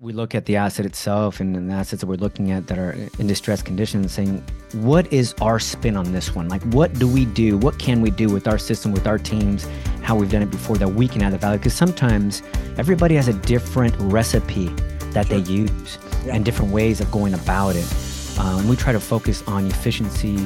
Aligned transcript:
we 0.00 0.12
look 0.12 0.32
at 0.32 0.46
the 0.46 0.54
asset 0.54 0.86
itself 0.86 1.40
and 1.40 1.68
the 1.68 1.74
assets 1.74 2.00
that 2.00 2.06
we're 2.06 2.14
looking 2.14 2.52
at 2.52 2.68
that 2.68 2.78
are 2.78 2.92
in 3.18 3.26
distressed 3.26 3.64
condition 3.64 4.08
saying 4.08 4.40
what 4.74 5.12
is 5.12 5.34
our 5.40 5.58
spin 5.58 5.96
on 5.96 6.12
this 6.12 6.36
one? 6.36 6.48
Like 6.48 6.62
what 6.66 6.96
do 7.00 7.08
we 7.08 7.24
do? 7.24 7.58
What 7.58 7.80
can 7.80 8.00
we 8.00 8.12
do 8.12 8.28
with 8.28 8.46
our 8.46 8.58
system 8.58 8.92
with 8.92 9.08
our 9.08 9.18
teams 9.18 9.66
how 10.00 10.14
we've 10.14 10.30
done 10.30 10.42
it 10.42 10.52
before 10.52 10.76
that 10.76 10.86
we 10.86 11.08
can 11.08 11.20
add 11.20 11.32
the 11.32 11.38
value? 11.38 11.58
Because 11.58 11.74
sometimes 11.74 12.44
everybody 12.76 13.16
has 13.16 13.26
a 13.26 13.32
different 13.32 13.92
recipe 13.98 14.68
that 15.10 15.26
sure. 15.26 15.40
they 15.40 15.52
use 15.52 15.98
yeah. 16.24 16.36
and 16.36 16.44
different 16.44 16.70
ways 16.70 17.00
of 17.00 17.10
going 17.10 17.34
about 17.34 17.74
it. 17.74 18.38
Um, 18.38 18.68
we 18.68 18.76
try 18.76 18.92
to 18.92 19.00
focus 19.00 19.42
on 19.48 19.66
efficiency 19.66 20.36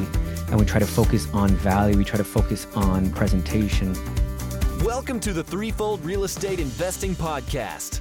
and 0.48 0.58
we 0.58 0.64
try 0.64 0.80
to 0.80 0.86
focus 0.86 1.28
on 1.34 1.50
value. 1.50 1.98
We 1.98 2.04
try 2.04 2.16
to 2.16 2.24
focus 2.24 2.66
on 2.74 3.10
presentation. 3.10 3.92
Welcome 4.82 5.20
to 5.20 5.34
the 5.34 5.44
threefold 5.44 6.02
real 6.02 6.24
estate 6.24 6.58
investing 6.58 7.14
podcast 7.14 8.00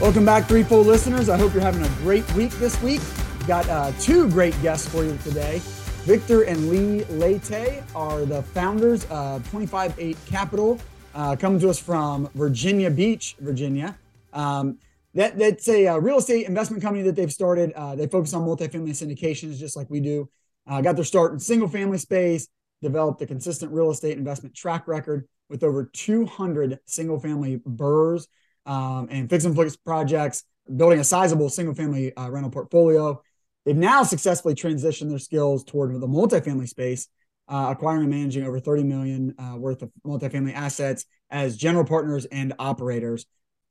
Welcome 0.00 0.24
back, 0.24 0.48
Three 0.48 0.62
Threefold 0.64 0.88
listeners. 0.88 1.28
I 1.28 1.38
hope 1.38 1.54
you're 1.54 1.62
having 1.62 1.84
a 1.84 1.88
great 2.02 2.30
week 2.34 2.50
this 2.54 2.82
week. 2.82 3.00
We've 3.38 3.46
got 3.46 3.68
uh, 3.68 3.92
two 4.00 4.28
great 4.28 4.60
guests 4.60 4.88
for 4.88 5.04
you 5.04 5.16
today. 5.22 5.60
Victor 6.02 6.42
and 6.42 6.68
Leigh 6.68 7.04
Leite 7.04 7.80
are 7.94 8.26
the 8.26 8.42
founders 8.42 9.04
of 9.04 9.48
258 9.50 10.16
Capital, 10.26 10.80
uh, 11.14 11.36
coming 11.36 11.60
to 11.60 11.70
us 11.70 11.78
from 11.78 12.28
Virginia 12.34 12.90
Beach, 12.90 13.36
Virginia. 13.38 13.96
Um, 14.32 14.78
that, 15.14 15.38
that's 15.38 15.68
a, 15.68 15.86
uh, 15.86 15.98
real 15.98 16.18
estate 16.18 16.48
investment 16.48 16.82
company 16.82 17.04
that 17.04 17.14
they've 17.14 17.32
started. 17.32 17.72
Uh, 17.74 17.94
they 17.94 18.08
focus 18.08 18.34
on 18.34 18.42
multifamily 18.42 18.90
syndications, 18.90 19.58
just 19.58 19.76
like 19.76 19.88
we 19.90 20.00
do. 20.00 20.28
Uh, 20.66 20.80
got 20.80 20.96
their 20.96 21.04
start 21.04 21.32
in 21.32 21.38
single 21.38 21.68
family 21.68 21.98
space, 21.98 22.48
developed 22.82 23.22
a 23.22 23.26
consistent 23.26 23.70
real 23.70 23.92
estate 23.92 24.18
investment 24.18 24.56
track 24.56 24.88
record 24.88 25.28
with 25.48 25.62
over 25.62 25.84
200 25.84 26.80
single 26.84 27.20
family 27.20 27.58
BRRRRs 27.58 28.26
um, 28.66 29.08
and 29.10 29.28
fix 29.28 29.44
and 29.44 29.56
fix 29.56 29.76
projects, 29.76 30.44
building 30.76 31.00
a 31.00 31.04
sizable 31.04 31.48
single 31.48 31.74
family 31.74 32.14
uh, 32.16 32.28
rental 32.30 32.50
portfolio. 32.50 33.22
They've 33.64 33.76
now 33.76 34.02
successfully 34.02 34.54
transitioned 34.54 35.08
their 35.08 35.18
skills 35.18 35.64
toward 35.64 35.98
the 35.98 36.06
multifamily 36.06 36.68
space, 36.68 37.08
uh, 37.48 37.68
acquiring 37.70 38.02
and 38.02 38.10
managing 38.10 38.44
over 38.44 38.60
30 38.60 38.84
million 38.84 39.34
uh, 39.38 39.56
worth 39.56 39.82
of 39.82 39.90
multifamily 40.06 40.54
assets 40.54 41.06
as 41.30 41.56
general 41.56 41.84
partners 41.84 42.26
and 42.26 42.52
operators. 42.58 43.26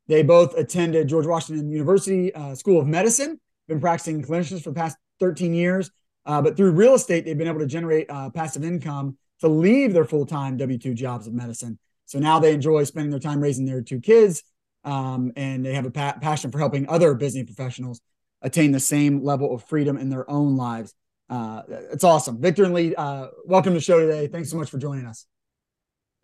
They 0.08 0.24
both 0.24 0.58
attended 0.58 1.08
George 1.08 1.26
Washington 1.26 1.72
University 1.72 2.34
uh, 2.34 2.56
School 2.56 2.80
of 2.82 2.88
Medicine, 2.88 3.40
been 3.68 3.80
practicing 3.80 4.22
clinicians 4.24 4.62
for 4.64 4.72
the 4.72 4.76
past 4.76 4.98
13 5.20 5.54
years. 5.54 5.90
Uh, 6.26 6.42
but 6.42 6.56
through 6.58 6.72
real 6.72 6.96
estate, 6.96 7.26
they've 7.26 7.38
been 7.38 7.48
able 7.48 7.60
to 7.60 7.66
generate 7.66 8.10
uh, 8.10 8.30
passive 8.30 8.64
income 8.64 9.18
to 9.40 9.48
leave 9.48 9.94
their 9.94 10.06
full 10.06 10.26
time 10.26 10.58
W 10.58 10.78
2 10.78 10.94
jobs 10.94 11.28
of 11.28 11.34
medicine. 11.34 11.78
So 12.06 12.20
now 12.20 12.40
they 12.40 12.54
enjoy 12.54 12.84
spending 12.84 13.12
their 13.12 13.20
time 13.20 13.42
raising 13.42 13.66
their 13.66 13.82
two 13.82 14.00
kids 14.00 14.44
um, 14.84 15.32
and 15.36 15.66
they 15.66 15.74
have 15.74 15.86
a 15.86 15.92
pa- 15.92 16.18
passion 16.22 16.52
for 16.52 16.60
helping 16.60 16.88
other 16.90 17.14
business 17.14 17.46
professionals 17.46 18.02
attain 18.42 18.72
the 18.72 18.80
same 18.80 19.24
level 19.24 19.54
of 19.54 19.64
freedom 19.64 19.98
in 19.98 20.10
their 20.10 20.30
own 20.30 20.56
lives. 20.56 20.94
Uh, 21.30 21.62
it's 21.92 22.04
awesome. 22.04 22.42
Victor 22.42 22.66
and 22.66 22.74
Leigh, 22.74 22.96
uh, 22.96 23.28
welcome 23.46 23.74
to 23.74 23.80
the 23.80 23.84
show 23.84 24.00
today. 24.00 24.28
Thanks 24.28 24.50
so 24.50 24.58
much 24.58 24.70
for 24.70 24.78
joining 24.78 25.06
us. 25.06 25.26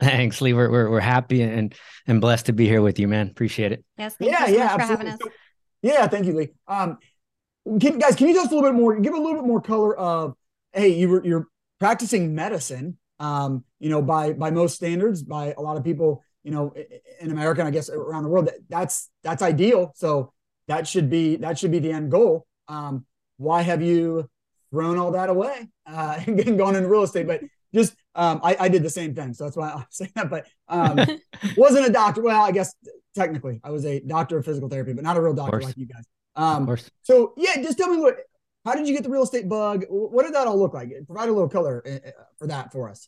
Thanks, 0.01 0.39
Lee. 0.41 0.53
We're, 0.53 0.69
we're, 0.69 0.89
we're 0.89 0.99
happy 0.99 1.41
and, 1.41 1.73
and 2.07 2.21
blessed 2.21 2.47
to 2.47 2.53
be 2.53 2.67
here 2.67 2.81
with 2.81 2.99
you, 2.99 3.07
man. 3.07 3.27
Appreciate 3.29 3.71
it. 3.71 3.83
Yes. 3.97 4.15
yeah, 4.19 4.45
so 4.45 4.51
yeah, 4.51 4.77
absolutely. 4.79 5.31
yeah. 5.81 6.07
Thank 6.07 6.25
you, 6.25 6.33
Lee. 6.33 6.49
Um, 6.67 6.97
can, 7.79 7.99
guys, 7.99 8.15
can 8.15 8.27
you 8.27 8.33
tell 8.33 8.43
us 8.43 8.51
a 8.51 8.55
little 8.55 8.69
bit 8.69 8.77
more, 8.77 8.99
give 8.99 9.13
a 9.13 9.17
little 9.17 9.35
bit 9.35 9.45
more 9.47 9.61
color 9.61 9.97
of, 9.97 10.35
Hey, 10.71 10.89
you 10.89 11.09
were, 11.09 11.25
you're 11.25 11.47
practicing 11.79 12.35
medicine, 12.35 12.97
um, 13.19 13.63
you 13.79 13.89
know, 13.89 14.01
by, 14.01 14.33
by 14.33 14.51
most 14.51 14.75
standards, 14.75 15.23
by 15.23 15.53
a 15.57 15.61
lot 15.61 15.77
of 15.77 15.83
people, 15.83 16.23
you 16.43 16.51
know, 16.51 16.73
in 17.19 17.31
America, 17.31 17.61
and 17.61 17.67
I 17.67 17.71
guess 17.71 17.89
around 17.89 18.23
the 18.23 18.29
world, 18.29 18.47
that, 18.47 18.55
that's 18.69 19.09
that's 19.23 19.41
ideal. 19.41 19.91
So 19.95 20.33
that 20.67 20.87
should 20.87 21.09
be 21.09 21.35
that 21.37 21.59
should 21.59 21.71
be 21.71 21.79
the 21.79 21.91
end 21.91 22.11
goal. 22.11 22.45
Um, 22.67 23.05
why 23.37 23.61
have 23.61 23.81
you 23.81 24.29
thrown 24.71 24.97
all 24.97 25.11
that 25.11 25.29
away 25.29 25.67
uh, 25.85 26.19
and 26.27 26.57
gone 26.57 26.75
into 26.75 26.87
real 26.87 27.03
estate? 27.03 27.27
But 27.27 27.41
just 27.73 27.95
um, 28.15 28.39
I, 28.43 28.55
I 28.59 28.69
did 28.69 28.83
the 28.83 28.89
same 28.89 29.13
thing, 29.13 29.33
so 29.33 29.43
that's 29.45 29.57
why 29.57 29.69
I 29.69 29.85
say 29.89 30.09
that. 30.15 30.29
But 30.29 30.47
um, 30.67 30.99
wasn't 31.57 31.87
a 31.87 31.91
doctor. 31.91 32.21
Well, 32.21 32.41
I 32.41 32.51
guess 32.51 32.73
technically 33.15 33.59
I 33.63 33.71
was 33.71 33.85
a 33.85 33.99
doctor 33.99 34.37
of 34.37 34.45
physical 34.45 34.69
therapy, 34.69 34.93
but 34.93 35.03
not 35.03 35.17
a 35.17 35.21
real 35.21 35.33
doctor 35.33 35.61
like 35.61 35.77
you 35.77 35.85
guys. 35.85 36.05
Um, 36.35 36.77
so 37.01 37.33
yeah, 37.35 37.55
just 37.61 37.77
tell 37.77 37.89
me 37.89 37.97
what. 37.97 38.17
How 38.65 38.75
did 38.75 38.87
you 38.87 38.93
get 38.93 39.03
the 39.03 39.09
real 39.09 39.23
estate 39.23 39.47
bug? 39.47 39.85
What 39.89 40.25
did 40.25 40.35
that 40.35 40.45
all 40.45 40.59
look 40.59 40.73
like? 40.73 40.91
Provide 41.07 41.29
a 41.29 41.31
little 41.31 41.47
color 41.47 41.81
uh, 41.85 42.07
uh, 42.09 42.11
for 42.37 42.47
that 42.47 42.73
for 42.73 42.89
us. 42.89 43.07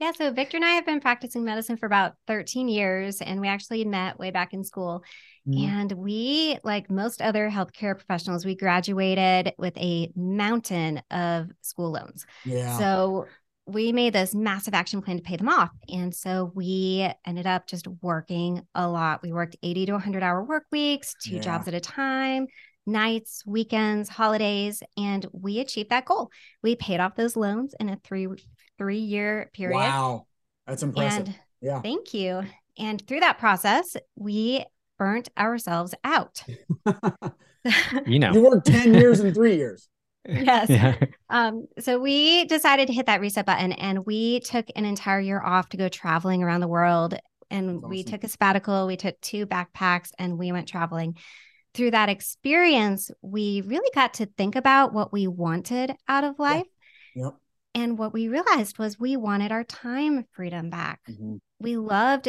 Yeah, 0.00 0.12
so 0.12 0.30
Victor 0.30 0.58
and 0.58 0.64
I 0.64 0.70
have 0.70 0.86
been 0.86 1.00
practicing 1.00 1.44
medicine 1.44 1.76
for 1.76 1.86
about 1.86 2.14
13 2.28 2.68
years, 2.68 3.20
and 3.20 3.40
we 3.40 3.48
actually 3.48 3.84
met 3.84 4.18
way 4.18 4.30
back 4.30 4.54
in 4.54 4.62
school. 4.62 5.02
Mm-hmm. 5.46 5.64
And 5.64 5.92
we, 5.92 6.58
like 6.62 6.88
most 6.88 7.20
other 7.20 7.50
healthcare 7.50 7.96
professionals, 7.96 8.44
we 8.44 8.54
graduated 8.54 9.54
with 9.58 9.76
a 9.76 10.12
mountain 10.14 11.02
of 11.10 11.48
school 11.62 11.90
loans. 11.90 12.26
Yeah. 12.44 12.78
So 12.78 13.26
we 13.66 13.92
made 13.92 14.12
this 14.12 14.34
massive 14.34 14.72
action 14.72 15.02
plan 15.02 15.16
to 15.16 15.22
pay 15.22 15.36
them 15.36 15.48
off. 15.48 15.70
And 15.92 16.14
so 16.14 16.52
we 16.54 17.10
ended 17.26 17.46
up 17.46 17.66
just 17.66 17.88
working 18.00 18.62
a 18.74 18.88
lot. 18.88 19.22
We 19.22 19.32
worked 19.32 19.56
80 19.62 19.86
to 19.86 19.92
100 19.92 20.22
hour 20.22 20.44
work 20.44 20.64
weeks, 20.70 21.14
two 21.22 21.36
yeah. 21.36 21.42
jobs 21.42 21.66
at 21.68 21.74
a 21.74 21.80
time, 21.80 22.46
nights, 22.86 23.42
weekends, 23.46 24.08
holidays, 24.08 24.82
and 24.96 25.26
we 25.32 25.60
achieved 25.60 25.90
that 25.90 26.06
goal. 26.06 26.30
We 26.62 26.76
paid 26.76 27.00
off 27.00 27.16
those 27.16 27.36
loans 27.36 27.74
in 27.78 27.90
a 27.90 28.00
three 28.04 28.28
three 28.78 28.98
year 28.98 29.50
period. 29.52 29.76
Wow. 29.76 30.26
That's 30.66 30.82
impressive. 30.82 31.26
And 31.26 31.34
yeah. 31.60 31.80
Thank 31.82 32.14
you. 32.14 32.42
And 32.78 33.04
through 33.06 33.20
that 33.20 33.38
process, 33.38 33.96
we 34.14 34.64
burnt 34.98 35.28
ourselves 35.36 35.94
out. 36.04 36.42
you 38.06 38.18
know, 38.18 38.32
you 38.32 38.42
worked 38.42 38.66
10 38.66 38.94
years 38.94 39.20
and 39.20 39.34
three 39.34 39.56
years. 39.56 39.88
Yes. 40.26 40.68
Yeah. 40.68 40.96
Um, 41.30 41.66
so 41.78 41.98
we 41.98 42.44
decided 42.44 42.86
to 42.88 42.92
hit 42.92 43.06
that 43.06 43.20
reset 43.20 43.46
button 43.46 43.72
and 43.72 44.04
we 44.04 44.40
took 44.40 44.66
an 44.76 44.84
entire 44.84 45.20
year 45.20 45.40
off 45.42 45.70
to 45.70 45.76
go 45.76 45.88
traveling 45.88 46.42
around 46.42 46.60
the 46.60 46.68
world. 46.68 47.14
And 47.50 47.78
awesome. 47.78 47.88
we 47.88 48.04
took 48.04 48.24
a 48.24 48.28
sabbatical, 48.28 48.86
we 48.86 48.96
took 48.96 49.18
two 49.20 49.46
backpacks 49.46 50.10
and 50.18 50.38
we 50.38 50.52
went 50.52 50.68
traveling. 50.68 51.16
Through 51.74 51.92
that 51.92 52.08
experience, 52.08 53.10
we 53.22 53.62
really 53.62 53.90
got 53.94 54.14
to 54.14 54.26
think 54.26 54.56
about 54.56 54.92
what 54.92 55.12
we 55.12 55.26
wanted 55.26 55.94
out 56.08 56.24
of 56.24 56.38
life. 56.38 56.66
Yep. 57.14 57.24
yep. 57.24 57.34
And 57.74 57.98
what 57.98 58.12
we 58.12 58.28
realized 58.28 58.78
was 58.78 58.98
we 58.98 59.16
wanted 59.16 59.52
our 59.52 59.64
time 59.64 60.24
freedom 60.32 60.70
back. 60.70 61.00
Mm-hmm. 61.08 61.36
We 61.60 61.76
loved 61.76 62.28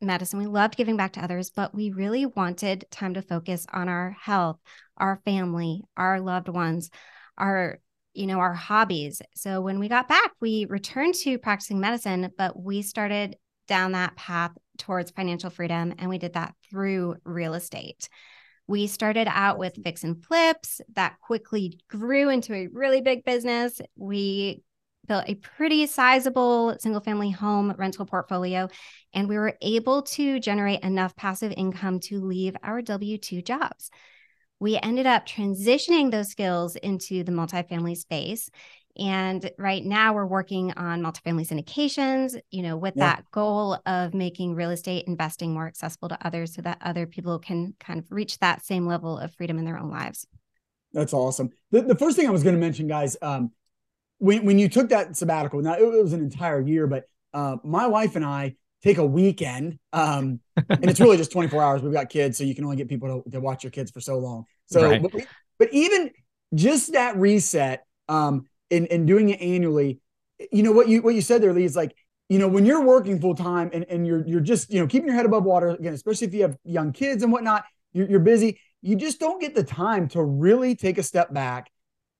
medicine, 0.00 0.38
we 0.38 0.46
loved 0.46 0.76
giving 0.76 0.96
back 0.96 1.12
to 1.12 1.22
others, 1.22 1.50
but 1.50 1.74
we 1.74 1.90
really 1.90 2.26
wanted 2.26 2.86
time 2.90 3.14
to 3.14 3.22
focus 3.22 3.66
on 3.72 3.88
our 3.88 4.16
health, 4.18 4.58
our 4.96 5.20
family, 5.24 5.82
our 5.96 6.20
loved 6.20 6.48
ones, 6.48 6.90
our 7.36 7.78
you 8.14 8.26
know 8.26 8.38
our 8.38 8.54
hobbies. 8.54 9.22
So 9.34 9.60
when 9.60 9.78
we 9.78 9.88
got 9.88 10.08
back, 10.08 10.32
we 10.40 10.66
returned 10.66 11.14
to 11.16 11.38
practicing 11.38 11.80
medicine, 11.80 12.30
but 12.36 12.60
we 12.60 12.82
started 12.82 13.36
down 13.68 13.92
that 13.92 14.16
path 14.16 14.52
towards 14.78 15.12
financial 15.12 15.50
freedom 15.50 15.94
and 15.98 16.08
we 16.08 16.18
did 16.18 16.32
that 16.32 16.54
through 16.68 17.16
real 17.24 17.54
estate. 17.54 18.08
We 18.66 18.86
started 18.86 19.28
out 19.28 19.58
with 19.58 19.82
fix 19.82 20.04
and 20.04 20.24
flips 20.24 20.80
that 20.94 21.18
quickly 21.20 21.78
grew 21.88 22.28
into 22.30 22.54
a 22.54 22.68
really 22.68 23.00
big 23.00 23.24
business. 23.24 23.80
We 23.96 24.62
built 25.10 25.24
a 25.26 25.34
pretty 25.34 25.86
sizable 25.86 26.76
single 26.78 27.00
family 27.00 27.30
home 27.30 27.74
rental 27.76 28.06
portfolio, 28.06 28.68
and 29.12 29.28
we 29.28 29.36
were 29.36 29.56
able 29.60 30.02
to 30.02 30.38
generate 30.38 30.80
enough 30.84 31.16
passive 31.16 31.52
income 31.56 31.98
to 31.98 32.20
leave 32.20 32.56
our 32.62 32.80
W 32.80 33.18
2 33.18 33.42
jobs. 33.42 33.90
We 34.60 34.78
ended 34.80 35.06
up 35.06 35.26
transitioning 35.26 36.12
those 36.12 36.30
skills 36.30 36.76
into 36.76 37.24
the 37.24 37.32
multifamily 37.32 37.96
space. 37.96 38.50
And 38.96 39.50
right 39.58 39.84
now 39.84 40.14
we're 40.14 40.26
working 40.26 40.72
on 40.72 41.02
multifamily 41.02 41.48
syndications, 41.48 42.38
you 42.52 42.62
know, 42.62 42.76
with 42.76 42.94
yeah. 42.94 43.16
that 43.16 43.24
goal 43.32 43.78
of 43.86 44.14
making 44.14 44.54
real 44.54 44.70
estate 44.70 45.06
investing 45.08 45.52
more 45.52 45.66
accessible 45.66 46.10
to 46.10 46.24
others 46.24 46.54
so 46.54 46.62
that 46.62 46.78
other 46.82 47.06
people 47.06 47.40
can 47.40 47.74
kind 47.80 47.98
of 47.98 48.06
reach 48.12 48.38
that 48.38 48.64
same 48.64 48.86
level 48.86 49.18
of 49.18 49.34
freedom 49.34 49.58
in 49.58 49.64
their 49.64 49.78
own 49.78 49.90
lives. 49.90 50.24
That's 50.92 51.12
awesome. 51.12 51.50
The, 51.72 51.82
the 51.82 51.96
first 51.96 52.16
thing 52.16 52.28
I 52.28 52.30
was 52.30 52.44
going 52.44 52.54
to 52.54 52.60
mention, 52.60 52.86
guys, 52.86 53.16
um, 53.22 53.50
when 54.20 54.44
when 54.44 54.58
you 54.58 54.68
took 54.68 54.90
that 54.90 55.16
sabbatical, 55.16 55.60
now 55.60 55.74
it 55.74 55.84
was 55.84 56.12
an 56.12 56.20
entire 56.20 56.60
year, 56.60 56.86
but 56.86 57.04
uh, 57.34 57.56
my 57.64 57.86
wife 57.86 58.16
and 58.16 58.24
I 58.24 58.54
take 58.82 58.98
a 58.98 59.04
weekend, 59.04 59.78
um, 59.92 60.40
and 60.56 60.88
it's 60.88 61.00
really 61.00 61.16
just 61.16 61.32
24 61.32 61.62
hours. 61.62 61.82
We've 61.82 61.92
got 61.92 62.08
kids, 62.08 62.38
so 62.38 62.44
you 62.44 62.54
can 62.54 62.64
only 62.64 62.76
get 62.76 62.88
people 62.88 63.22
to, 63.22 63.30
to 63.30 63.40
watch 63.40 63.64
your 63.64 63.70
kids 63.70 63.90
for 63.90 64.00
so 64.00 64.18
long. 64.18 64.44
So 64.66 64.88
right. 64.88 65.14
we, 65.14 65.24
But 65.58 65.72
even 65.72 66.10
just 66.54 66.92
that 66.92 67.16
reset, 67.16 67.84
um, 68.08 68.46
and, 68.70 68.86
and 68.88 69.06
doing 69.06 69.30
it 69.30 69.40
annually, 69.40 70.00
you 70.52 70.62
know 70.62 70.72
what 70.72 70.88
you 70.88 71.02
what 71.02 71.14
you 71.14 71.22
said 71.22 71.42
there, 71.42 71.52
Leigh, 71.54 71.64
is 71.64 71.76
like, 71.76 71.96
you 72.28 72.38
know, 72.38 72.48
when 72.48 72.66
you're 72.66 72.84
working 72.84 73.20
full 73.20 73.34
time 73.34 73.70
and, 73.72 73.86
and 73.88 74.06
you're 74.06 74.26
you're 74.26 74.40
just, 74.40 74.70
you 74.70 74.80
know, 74.80 74.86
keeping 74.86 75.08
your 75.08 75.16
head 75.16 75.26
above 75.26 75.44
water, 75.44 75.70
again, 75.70 75.94
especially 75.94 76.26
if 76.26 76.34
you 76.34 76.42
have 76.42 76.58
young 76.64 76.92
kids 76.92 77.22
and 77.22 77.32
whatnot, 77.32 77.64
you're, 77.94 78.08
you're 78.08 78.20
busy, 78.20 78.60
you 78.82 78.96
just 78.96 79.18
don't 79.18 79.40
get 79.40 79.54
the 79.54 79.64
time 79.64 80.08
to 80.08 80.22
really 80.22 80.74
take 80.74 80.98
a 80.98 81.02
step 81.02 81.32
back 81.32 81.70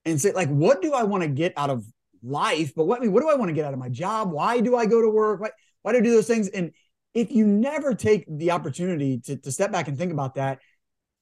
and 0.05 0.21
say, 0.21 0.33
like, 0.33 0.49
what 0.49 0.83
do 0.83 0.93
I 0.93 1.03
want 1.03 1.23
to 1.23 1.29
get 1.29 1.53
out 1.57 1.71
of 1.71 1.85
life? 2.23 2.75
But 2.75 2.85
what 2.85 2.99
I 2.99 3.03
mean, 3.03 3.13
what 3.13 3.21
do 3.21 3.29
I 3.29 3.35
want 3.35 3.49
to 3.49 3.55
get 3.55 3.65
out 3.65 3.73
of 3.73 3.79
my 3.79 3.89
job? 3.89 4.31
Why 4.31 4.61
do 4.61 4.77
I 4.77 4.87
go 4.87 5.01
to 5.01 5.09
work? 5.09 5.41
Why, 5.41 5.51
why 5.83 5.93
do 5.93 5.99
I 5.99 6.03
do 6.03 6.11
those 6.11 6.27
things? 6.27 6.49
And 6.49 6.73
if 7.15 7.31
you 7.31 7.47
never 7.47 7.95
take 7.95 8.25
the 8.29 8.53
opportunity 8.53 9.19
to, 9.21 9.37
to 9.37 9.53
step 9.53 9.73
back 9.73 9.89
and 9.89 9.99
think 9.99 10.13
about 10.13 10.37
that, 10.37 10.61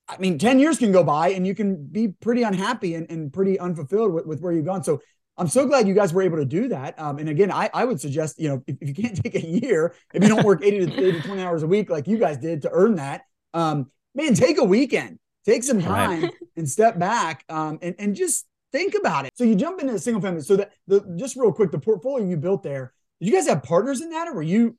I 0.09 0.17
mean, 0.19 0.39
10 0.39 0.59
years 0.59 0.79
can 0.79 0.91
go 0.91 1.05
by 1.05 1.31
and 1.31 1.47
you 1.47 1.55
can 1.55 1.87
be 1.87 2.09
pretty 2.09 2.43
unhappy 2.43 2.95
and, 2.95 3.11
and 3.11 3.33
pretty 3.33 3.59
unfulfilled 3.59 4.13
with, 4.13 4.27
with 4.27 4.41
where 4.41 4.53
you've 4.53 4.65
gone. 4.65 4.83
So 4.83 5.01
I'm 5.37 5.49
so 5.49 5.67
glad 5.67 5.87
you 5.87 5.95
guys 5.95 6.13
were 6.13 6.23
able 6.23 6.39
to 6.39 6.45
do 6.45 6.69
that. 6.69 6.99
Um, 6.99 7.19
and 7.19 7.29
again, 7.29 7.53
I, 7.53 7.71
I 7.73 7.85
would 7.85 8.01
suggest, 8.01 8.41
you 8.41 8.49
know, 8.49 8.63
if, 8.67 8.77
if, 8.81 8.89
you 8.89 8.95
can't 8.95 9.17
take 9.23 9.35
a 9.35 9.47
year, 9.47 9.95
if 10.15 10.23
you 10.23 10.29
don't 10.29 10.45
work 10.45 10.65
80 10.65 10.87
to 10.87 10.93
80 11.09 11.13
to 11.21 11.27
20 11.27 11.43
hours 11.43 11.63
a 11.63 11.67
week 11.67 11.91
like 11.91 12.09
you 12.09 12.19
guys 12.19 12.39
did 12.39 12.63
to 12.63 12.71
earn 12.73 12.97
that, 12.97 13.23
um, 13.55 13.91
man, 14.15 14.35
take 14.35 14.59
a 14.59 14.65
weekend, 14.65 15.19
take 15.45 15.63
some 15.63 15.81
time 15.81 16.25
right. 16.25 16.35
and 16.57 16.69
step 16.69 16.99
back 16.99 17.45
um, 17.49 17.79
and, 17.83 17.95
and 17.99 18.17
just 18.17 18.47
think 18.73 18.95
about 18.99 19.27
it. 19.27 19.33
So 19.37 19.45
you 19.45 19.55
jump 19.55 19.81
into 19.81 19.99
single 19.99 20.21
family. 20.21 20.41
So 20.43 20.57
that 20.57 20.73
the 20.87 21.01
just 21.17 21.37
real 21.37 21.53
quick, 21.53 21.71
the 21.71 21.79
portfolio 21.79 22.27
you 22.27 22.37
built 22.37 22.63
there, 22.63 22.93
did 23.21 23.29
you 23.29 23.35
guys 23.35 23.49
have 23.49 23.63
partners 23.63 24.01
in 24.01 24.11
that 24.11 24.29
or 24.29 24.35
were 24.35 24.43
you 24.43 24.77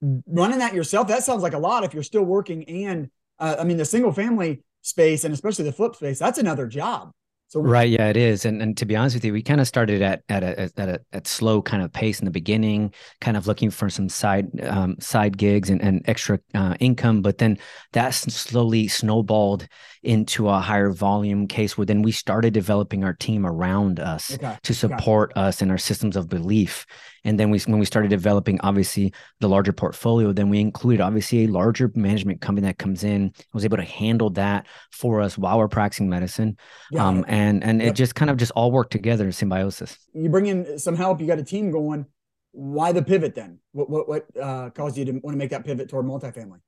running 0.00 0.58
that 0.58 0.74
yourself? 0.74 1.08
That 1.08 1.24
sounds 1.24 1.42
like 1.42 1.54
a 1.54 1.58
lot 1.58 1.84
if 1.84 1.94
you're 1.94 2.02
still 2.02 2.24
working 2.24 2.64
and 2.68 3.10
uh, 3.38 3.56
I 3.58 3.64
mean 3.64 3.76
the 3.76 3.84
single 3.84 4.12
family 4.12 4.62
space 4.82 5.24
and 5.24 5.34
especially 5.34 5.64
the 5.64 5.72
flip 5.72 5.96
space, 5.96 6.18
that's 6.18 6.38
another 6.38 6.66
job. 6.66 7.10
So 7.48 7.60
right, 7.60 7.88
yeah, 7.88 8.08
it 8.08 8.16
is. 8.16 8.44
And 8.44 8.60
and 8.60 8.76
to 8.76 8.84
be 8.84 8.96
honest 8.96 9.14
with 9.14 9.24
you, 9.24 9.32
we 9.32 9.40
kind 9.40 9.60
of 9.60 9.68
started 9.68 10.02
at 10.02 10.24
at 10.28 10.42
a 10.42 10.62
at 10.76 10.88
a 10.88 11.00
at 11.12 11.28
slow 11.28 11.62
kind 11.62 11.80
of 11.80 11.92
pace 11.92 12.18
in 12.18 12.24
the 12.24 12.30
beginning, 12.32 12.92
kind 13.20 13.36
of 13.36 13.46
looking 13.46 13.70
for 13.70 13.88
some 13.88 14.08
side 14.08 14.48
um, 14.64 14.96
side 14.98 15.38
gigs 15.38 15.70
and, 15.70 15.80
and 15.80 16.02
extra 16.08 16.40
uh, 16.54 16.74
income. 16.80 17.22
But 17.22 17.38
then 17.38 17.58
that 17.92 18.14
slowly 18.14 18.88
snowballed 18.88 19.68
into 20.06 20.48
a 20.48 20.60
higher 20.60 20.90
volume 20.90 21.48
case 21.48 21.76
where 21.76 21.84
then 21.84 22.00
we 22.00 22.12
started 22.12 22.54
developing 22.54 23.02
our 23.02 23.12
team 23.12 23.44
around 23.44 23.98
us 23.98 24.34
okay. 24.34 24.56
to 24.62 24.72
support 24.72 25.32
okay. 25.32 25.40
us 25.40 25.60
and 25.60 25.70
our 25.70 25.78
systems 25.78 26.16
of 26.16 26.28
belief. 26.28 26.86
And 27.24 27.40
then 27.40 27.50
we, 27.50 27.58
when 27.60 27.80
we 27.80 27.84
started 27.84 28.08
developing, 28.08 28.60
obviously, 28.60 29.12
the 29.40 29.48
larger 29.48 29.72
portfolio, 29.72 30.32
then 30.32 30.48
we 30.48 30.60
included 30.60 31.02
obviously 31.02 31.44
a 31.44 31.48
larger 31.48 31.90
management 31.96 32.40
company 32.40 32.68
that 32.68 32.78
comes 32.78 33.02
in, 33.02 33.32
was 33.52 33.64
able 33.64 33.78
to 33.78 33.82
handle 33.82 34.30
that 34.30 34.66
for 34.92 35.20
us 35.20 35.36
while 35.36 35.58
we're 35.58 35.66
practicing 35.66 36.08
medicine. 36.08 36.56
Yeah. 36.92 37.04
Um, 37.04 37.24
and 37.26 37.64
and 37.64 37.80
yep. 37.80 37.90
it 37.90 37.96
just 37.96 38.14
kind 38.14 38.30
of 38.30 38.36
just 38.36 38.52
all 38.52 38.70
worked 38.70 38.92
together 38.92 39.24
in 39.24 39.32
symbiosis. 39.32 39.98
You 40.14 40.28
bring 40.28 40.46
in 40.46 40.78
some 40.78 40.94
help, 40.94 41.20
you 41.20 41.26
got 41.26 41.40
a 41.40 41.44
team 41.44 41.72
going. 41.72 42.06
Why 42.52 42.92
the 42.92 43.02
pivot 43.02 43.34
then? 43.34 43.58
What 43.72 43.90
what 43.90 44.08
what 44.08 44.36
uh, 44.40 44.70
caused 44.70 44.96
you 44.96 45.04
to 45.06 45.12
want 45.12 45.34
to 45.34 45.36
make 45.36 45.50
that 45.50 45.64
pivot 45.64 45.88
toward 45.88 46.06
multifamily? 46.06 46.60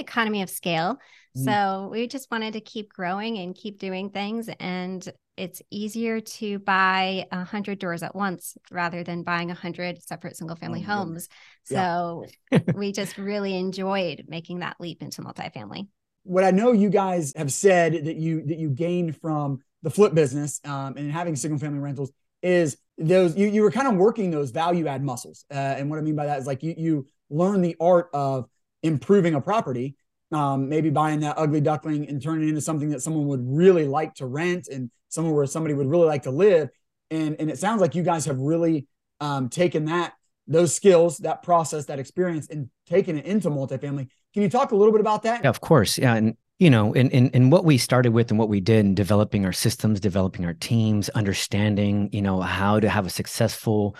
Economy 0.00 0.42
of 0.42 0.50
scale. 0.50 0.98
Mm-hmm. 1.36 1.44
So 1.44 1.88
we 1.92 2.08
just 2.08 2.30
wanted 2.30 2.54
to 2.54 2.60
keep 2.60 2.92
growing 2.92 3.38
and 3.38 3.54
keep 3.54 3.78
doing 3.78 4.10
things, 4.10 4.48
and 4.58 5.06
it's 5.36 5.62
easier 5.70 6.20
to 6.20 6.58
buy 6.58 7.26
a 7.32 7.44
hundred 7.44 7.78
doors 7.78 8.02
at 8.02 8.14
once 8.14 8.58
rather 8.70 9.02
than 9.02 9.22
buying 9.22 9.50
a 9.50 9.54
hundred 9.54 10.02
separate 10.02 10.36
single 10.36 10.56
family 10.56 10.84
oh, 10.86 10.92
homes. 10.92 11.28
So 11.64 12.26
yeah. 12.50 12.58
we 12.74 12.92
just 12.92 13.16
really 13.16 13.56
enjoyed 13.56 14.24
making 14.28 14.58
that 14.58 14.76
leap 14.80 15.02
into 15.02 15.22
multifamily. 15.22 15.88
What 16.24 16.44
I 16.44 16.50
know 16.50 16.72
you 16.72 16.90
guys 16.90 17.32
have 17.36 17.52
said 17.52 18.04
that 18.04 18.16
you 18.16 18.44
that 18.46 18.58
you 18.58 18.70
gained 18.70 19.16
from 19.16 19.60
the 19.82 19.90
flip 19.90 20.12
business 20.14 20.60
um, 20.64 20.96
and 20.96 21.10
having 21.10 21.36
single 21.36 21.58
family 21.58 21.78
rentals 21.78 22.12
is 22.42 22.76
those 22.98 23.36
you 23.36 23.46
you 23.46 23.62
were 23.62 23.70
kind 23.70 23.88
of 23.88 23.94
working 23.94 24.30
those 24.30 24.50
value 24.50 24.86
add 24.88 25.02
muscles. 25.02 25.44
Uh, 25.50 25.54
and 25.54 25.88
what 25.88 25.98
I 25.98 26.02
mean 26.02 26.16
by 26.16 26.26
that 26.26 26.38
is 26.38 26.46
like 26.46 26.62
you 26.62 26.74
you 26.76 27.06
learn 27.30 27.62
the 27.62 27.76
art 27.80 28.10
of 28.12 28.46
improving 28.82 29.34
a 29.34 29.40
property 29.40 29.96
um, 30.32 30.68
maybe 30.68 30.90
buying 30.90 31.20
that 31.20 31.36
ugly 31.36 31.60
duckling 31.60 32.08
and 32.08 32.22
turning 32.22 32.46
it 32.46 32.50
into 32.50 32.60
something 32.60 32.90
that 32.90 33.02
someone 33.02 33.26
would 33.26 33.42
really 33.44 33.84
like 33.84 34.14
to 34.14 34.26
rent 34.26 34.68
and 34.68 34.90
somewhere 35.08 35.34
where 35.34 35.46
somebody 35.46 35.74
would 35.74 35.88
really 35.88 36.06
like 36.06 36.22
to 36.22 36.30
live. 36.30 36.68
And, 37.10 37.36
and 37.40 37.50
it 37.50 37.58
sounds 37.58 37.80
like 37.80 37.94
you 37.94 38.02
guys 38.02 38.26
have 38.26 38.38
really 38.38 38.86
um, 39.18 39.48
taken 39.48 39.86
that, 39.86 40.12
those 40.46 40.74
skills, 40.74 41.18
that 41.18 41.42
process, 41.42 41.86
that 41.86 41.98
experience, 41.98 42.48
and 42.48 42.70
taken 42.86 43.18
it 43.18 43.24
into 43.24 43.50
multifamily. 43.50 44.08
Can 44.32 44.42
you 44.42 44.48
talk 44.48 44.70
a 44.70 44.76
little 44.76 44.92
bit 44.92 45.00
about 45.00 45.24
that? 45.24 45.42
Yeah, 45.42 45.50
of 45.50 45.60
course. 45.60 45.98
Yeah. 45.98 46.14
And 46.14 46.36
you 46.60 46.68
know, 46.68 46.94
and, 46.94 47.10
in 47.10 47.30
in 47.30 47.48
what 47.48 47.64
we 47.64 47.78
started 47.78 48.12
with 48.12 48.30
and 48.30 48.38
what 48.38 48.50
we 48.50 48.60
did 48.60 48.84
in 48.84 48.94
developing 48.94 49.46
our 49.46 49.52
systems, 49.52 49.98
developing 49.98 50.44
our 50.44 50.52
teams, 50.52 51.08
understanding, 51.08 52.10
you 52.12 52.20
know, 52.20 52.42
how 52.42 52.78
to 52.78 52.88
have 52.88 53.06
a 53.06 53.10
successful 53.10 53.96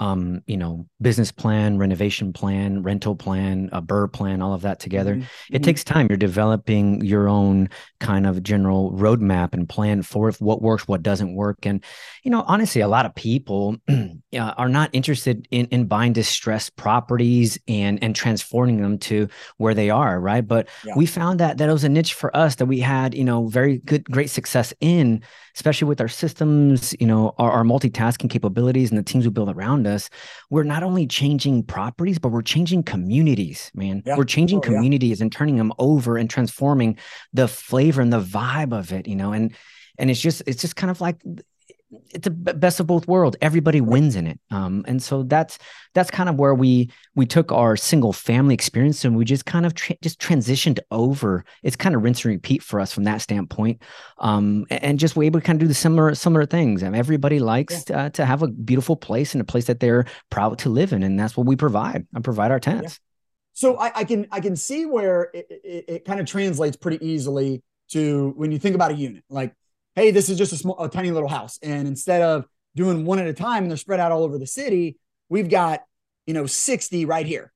um, 0.00 0.42
you 0.46 0.56
know, 0.56 0.86
business 1.02 1.30
plan, 1.30 1.76
renovation 1.76 2.32
plan, 2.32 2.82
rental 2.82 3.14
plan, 3.14 3.68
a 3.70 3.82
BRRRR 3.82 4.10
plan, 4.10 4.40
all 4.40 4.54
of 4.54 4.62
that 4.62 4.80
together. 4.80 5.14
Mm-hmm. 5.14 5.22
It 5.22 5.58
mm-hmm. 5.58 5.62
takes 5.62 5.84
time. 5.84 6.06
You're 6.08 6.16
developing 6.16 7.04
your 7.04 7.28
own 7.28 7.68
kind 8.00 8.26
of 8.26 8.42
general 8.42 8.92
roadmap 8.92 9.52
and 9.52 9.68
plan 9.68 10.00
for 10.00 10.32
what 10.38 10.62
works, 10.62 10.88
what 10.88 11.02
doesn't 11.02 11.34
work. 11.34 11.66
And, 11.66 11.84
you 12.22 12.30
know, 12.30 12.42
honestly, 12.46 12.80
a 12.80 12.88
lot 12.88 13.04
of 13.04 13.14
people 13.14 13.76
are 14.38 14.70
not 14.70 14.88
interested 14.94 15.46
in, 15.50 15.66
in 15.66 15.84
buying 15.84 16.14
distressed 16.14 16.76
properties 16.76 17.58
and, 17.68 18.02
and 18.02 18.16
transforming 18.16 18.80
them 18.80 18.96
to 19.00 19.28
where 19.58 19.74
they 19.74 19.90
are. 19.90 20.18
Right. 20.18 20.46
But 20.46 20.68
yeah. 20.82 20.94
we 20.96 21.04
found 21.04 21.40
that 21.40 21.58
that 21.58 21.68
was 21.68 21.84
a 21.84 21.90
niche 21.90 22.14
for 22.14 22.34
us 22.34 22.54
that 22.54 22.66
we 22.66 22.80
had, 22.80 23.14
you 23.14 23.24
know, 23.24 23.48
very 23.48 23.78
good, 23.78 24.04
great 24.04 24.30
success 24.30 24.72
in, 24.80 25.22
especially 25.56 25.88
with 25.88 26.00
our 26.00 26.08
systems, 26.08 26.94
you 26.98 27.06
know, 27.06 27.34
our, 27.36 27.50
our 27.52 27.64
multitasking 27.64 28.30
capabilities 28.30 28.88
and 28.88 28.98
the 28.98 29.02
teams 29.02 29.26
we 29.26 29.30
build 29.30 29.50
around 29.50 29.86
us 29.86 29.89
us, 29.90 30.08
we're 30.48 30.62
not 30.62 30.82
only 30.82 31.06
changing 31.06 31.64
properties, 31.64 32.18
but 32.18 32.30
we're 32.30 32.42
changing 32.42 32.82
communities, 32.84 33.70
man. 33.74 34.02
Yeah. 34.06 34.16
We're 34.16 34.24
changing 34.24 34.58
oh, 34.58 34.62
communities 34.62 35.20
yeah. 35.20 35.24
and 35.24 35.32
turning 35.32 35.56
them 35.56 35.72
over 35.78 36.16
and 36.16 36.30
transforming 36.30 36.96
the 37.32 37.48
flavor 37.48 38.00
and 38.00 38.12
the 38.12 38.20
vibe 38.20 38.72
of 38.72 38.92
it, 38.92 39.06
you 39.06 39.16
know, 39.16 39.32
and 39.32 39.54
and 39.98 40.10
it's 40.10 40.20
just 40.20 40.42
it's 40.46 40.62
just 40.62 40.76
kind 40.76 40.90
of 40.90 41.00
like 41.00 41.16
it's 42.10 42.26
a 42.26 42.30
best 42.30 42.80
of 42.80 42.86
both 42.86 43.08
worlds. 43.08 43.36
Everybody 43.40 43.80
wins 43.80 44.14
in 44.14 44.26
it. 44.26 44.38
Um, 44.50 44.84
and 44.86 45.02
so 45.02 45.24
that's 45.24 45.58
that's 45.94 46.10
kind 46.10 46.28
of 46.28 46.36
where 46.36 46.54
we 46.54 46.90
we 47.14 47.26
took 47.26 47.50
our 47.50 47.76
single 47.76 48.12
family 48.12 48.54
experience 48.54 49.04
and 49.04 49.16
we 49.16 49.24
just 49.24 49.44
kind 49.44 49.66
of 49.66 49.74
tra- 49.74 49.96
just 50.00 50.20
transitioned 50.20 50.78
over. 50.90 51.44
It's 51.62 51.76
kind 51.76 51.94
of 51.94 52.02
rinse 52.02 52.24
and 52.24 52.32
repeat 52.32 52.62
for 52.62 52.80
us 52.80 52.92
from 52.92 53.04
that 53.04 53.22
standpoint. 53.22 53.82
Um, 54.18 54.66
and 54.70 54.98
just 54.98 55.16
we're 55.16 55.24
able 55.24 55.40
to 55.40 55.46
kind 55.46 55.56
of 55.56 55.60
do 55.60 55.68
the 55.68 55.74
similar 55.74 56.14
similar 56.14 56.46
things. 56.46 56.82
I 56.82 56.86
mean, 56.86 56.98
everybody 56.98 57.40
likes 57.40 57.84
yeah. 57.88 58.04
uh, 58.04 58.10
to 58.10 58.24
have 58.24 58.42
a 58.42 58.48
beautiful 58.48 58.96
place 58.96 59.34
and 59.34 59.40
a 59.40 59.44
place 59.44 59.64
that 59.66 59.80
they're 59.80 60.06
proud 60.30 60.58
to 60.60 60.68
live 60.68 60.92
in, 60.92 61.02
and 61.02 61.18
that's 61.18 61.36
what 61.36 61.46
we 61.46 61.56
provide. 61.56 62.06
I 62.14 62.20
provide 62.20 62.50
our 62.50 62.60
tenants. 62.60 62.94
Yeah. 62.94 63.06
So 63.52 63.76
I, 63.76 63.92
I, 63.94 64.04
can 64.04 64.26
I 64.30 64.40
can 64.40 64.56
see 64.56 64.86
where 64.86 65.28
it, 65.34 65.46
it, 65.50 65.84
it 65.88 66.04
kind 66.04 66.20
of 66.20 66.26
translates 66.26 66.76
pretty 66.76 67.04
easily 67.04 67.62
to 67.90 68.32
when 68.36 68.52
you 68.52 68.58
think 68.58 68.74
about 68.74 68.92
a 68.92 68.94
unit 68.94 69.24
like 69.28 69.54
hey, 69.96 70.10
this 70.10 70.28
is 70.28 70.38
just 70.38 70.52
a 70.52 70.56
small, 70.56 70.82
a 70.82 70.88
tiny 70.88 71.10
little 71.10 71.28
house. 71.28 71.58
And 71.62 71.86
instead 71.88 72.22
of 72.22 72.46
doing 72.76 73.04
one 73.04 73.18
at 73.18 73.26
a 73.26 73.32
time 73.32 73.64
and 73.64 73.70
they're 73.70 73.76
spread 73.76 74.00
out 74.00 74.12
all 74.12 74.22
over 74.22 74.38
the 74.38 74.46
city, 74.46 74.98
we've 75.28 75.50
got, 75.50 75.82
you 76.26 76.34
know, 76.34 76.46
60 76.46 77.04
right 77.04 77.26
here. 77.26 77.52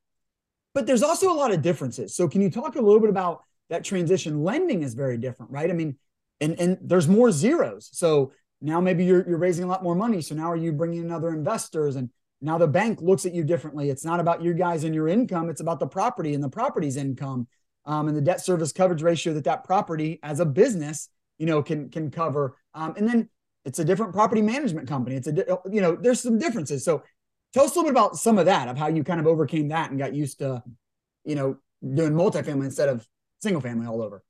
But 0.74 0.86
there's 0.86 1.02
also 1.02 1.32
a 1.32 1.34
lot 1.34 1.52
of 1.52 1.62
differences. 1.62 2.16
So 2.16 2.28
can 2.28 2.40
you 2.40 2.50
talk 2.50 2.74
a 2.74 2.80
little 2.80 3.00
bit 3.00 3.10
about 3.10 3.42
that 3.70 3.84
transition? 3.84 4.42
Lending 4.42 4.82
is 4.82 4.94
very 4.94 5.16
different, 5.16 5.52
right? 5.52 5.70
I 5.70 5.72
mean, 5.72 5.96
and 6.40 6.58
and 6.58 6.78
there's 6.82 7.06
more 7.06 7.30
zeros. 7.30 7.88
So 7.92 8.32
now 8.60 8.80
maybe 8.80 9.04
you're 9.04 9.26
you're 9.28 9.38
raising 9.38 9.64
a 9.64 9.68
lot 9.68 9.84
more 9.84 9.94
money. 9.94 10.20
So 10.20 10.34
now 10.34 10.50
are 10.50 10.56
you 10.56 10.72
bringing 10.72 11.04
in 11.04 11.12
other 11.12 11.28
investors 11.28 11.96
and 11.96 12.10
now 12.40 12.58
the 12.58 12.66
bank 12.66 13.00
looks 13.00 13.24
at 13.24 13.32
you 13.32 13.44
differently. 13.44 13.88
It's 13.88 14.04
not 14.04 14.20
about 14.20 14.42
you 14.42 14.52
guys 14.52 14.84
and 14.84 14.94
your 14.94 15.08
income. 15.08 15.48
It's 15.48 15.62
about 15.62 15.80
the 15.80 15.86
property 15.86 16.34
and 16.34 16.42
the 16.42 16.48
property's 16.48 16.96
income 16.96 17.46
um, 17.86 18.08
and 18.08 18.16
the 18.16 18.20
debt 18.20 18.44
service 18.44 18.72
coverage 18.72 19.02
ratio 19.02 19.32
that 19.34 19.44
that 19.44 19.64
property 19.64 20.18
as 20.22 20.40
a 20.40 20.44
business 20.44 21.08
you 21.38 21.46
know, 21.46 21.62
can 21.62 21.90
can 21.90 22.10
cover. 22.10 22.56
Um, 22.74 22.94
and 22.96 23.08
then 23.08 23.28
it's 23.64 23.78
a 23.78 23.84
different 23.84 24.12
property 24.12 24.42
management 24.42 24.88
company. 24.88 25.16
It's 25.16 25.26
a 25.26 25.58
you 25.70 25.80
know, 25.80 25.96
there's 25.96 26.20
some 26.20 26.38
differences. 26.38 26.84
So 26.84 27.02
tell 27.52 27.64
us 27.64 27.74
a 27.74 27.78
little 27.78 27.92
bit 27.92 27.98
about 27.98 28.16
some 28.16 28.38
of 28.38 28.46
that, 28.46 28.68
of 28.68 28.76
how 28.76 28.88
you 28.88 29.04
kind 29.04 29.20
of 29.20 29.26
overcame 29.26 29.68
that 29.68 29.90
and 29.90 29.98
got 29.98 30.14
used 30.14 30.38
to, 30.40 30.62
you 31.24 31.34
know, 31.34 31.56
doing 31.82 32.12
multifamily 32.12 32.64
instead 32.64 32.88
of 32.88 33.06
single 33.40 33.60
family 33.60 33.86
all 33.86 34.02
over. 34.02 34.22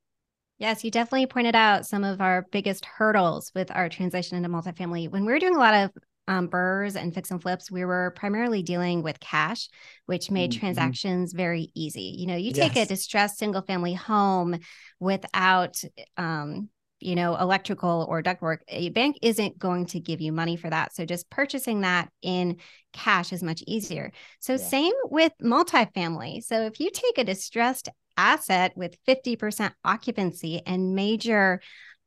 Yes, 0.58 0.84
you 0.84 0.90
definitely 0.90 1.26
pointed 1.26 1.56
out 1.56 1.86
some 1.86 2.04
of 2.04 2.20
our 2.20 2.46
biggest 2.52 2.84
hurdles 2.84 3.50
with 3.54 3.70
our 3.72 3.88
transition 3.88 4.36
into 4.36 4.48
multifamily. 4.48 5.10
When 5.10 5.24
we 5.24 5.32
were 5.32 5.40
doing 5.40 5.56
a 5.56 5.58
lot 5.58 5.74
of 5.74 5.90
um, 6.28 6.48
BRRRRs 6.48 6.96
and 6.96 7.12
fix 7.12 7.30
and 7.30 7.42
flips, 7.42 7.70
we 7.70 7.84
were 7.84 8.12
primarily 8.16 8.62
dealing 8.62 9.02
with 9.02 9.20
cash, 9.20 9.68
which 10.06 10.30
made 10.30 10.52
mm-hmm. 10.52 10.60
transactions 10.60 11.32
very 11.32 11.70
easy. 11.74 12.14
You 12.18 12.26
know, 12.28 12.36
you 12.36 12.52
take 12.52 12.76
yes. 12.76 12.86
a 12.86 12.88
distressed 12.88 13.38
single 13.38 13.62
family 13.62 13.94
home 13.94 14.58
without 15.00 15.82
um, 16.16 16.68
you 17.04 17.14
know, 17.14 17.36
electrical 17.36 18.06
or 18.08 18.22
ductwork, 18.22 18.58
a 18.68 18.88
bank 18.88 19.18
isn't 19.20 19.58
going 19.58 19.86
to 19.86 20.00
give 20.00 20.20
you 20.20 20.32
money 20.32 20.56
for 20.56 20.70
that. 20.70 20.94
So 20.94 21.04
just 21.04 21.28
purchasing 21.28 21.82
that 21.82 22.08
in 22.22 22.56
cash 22.92 23.32
is 23.32 23.42
much 23.42 23.62
easier. 23.66 24.10
So 24.40 24.54
yeah. 24.54 24.58
same 24.58 24.94
with 25.04 25.32
multifamily. 25.42 26.42
So 26.42 26.62
if 26.62 26.80
you 26.80 26.90
take 26.90 27.18
a 27.18 27.24
distressed 27.24 27.90
asset 28.16 28.72
with 28.76 28.96
50% 29.06 29.72
occupancy 29.84 30.62
and 30.64 30.94
major 30.94 31.60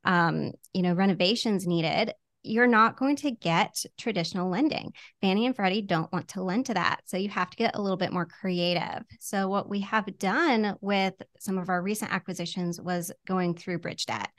um, 0.04 0.52
you 0.72 0.82
know, 0.82 0.94
renovations 0.94 1.66
needed, 1.66 2.12
you're 2.42 2.66
not 2.66 2.96
going 2.96 3.16
to 3.16 3.30
get 3.30 3.84
traditional 3.98 4.48
lending. 4.48 4.92
Fannie 5.20 5.46
and 5.46 5.54
Freddie 5.54 5.82
don't 5.82 6.10
want 6.12 6.28
to 6.28 6.42
lend 6.42 6.66
to 6.66 6.74
that. 6.74 7.00
So 7.04 7.16
you 7.16 7.28
have 7.28 7.50
to 7.50 7.56
get 7.56 7.76
a 7.76 7.82
little 7.82 7.96
bit 7.96 8.12
more 8.12 8.26
creative. 8.26 9.02
So, 9.20 9.48
what 9.48 9.68
we 9.68 9.80
have 9.80 10.18
done 10.18 10.76
with 10.80 11.14
some 11.40 11.58
of 11.58 11.68
our 11.68 11.82
recent 11.82 12.12
acquisitions 12.12 12.80
was 12.80 13.12
going 13.26 13.54
through 13.54 13.80
bridge 13.80 14.06
debt. 14.06 14.30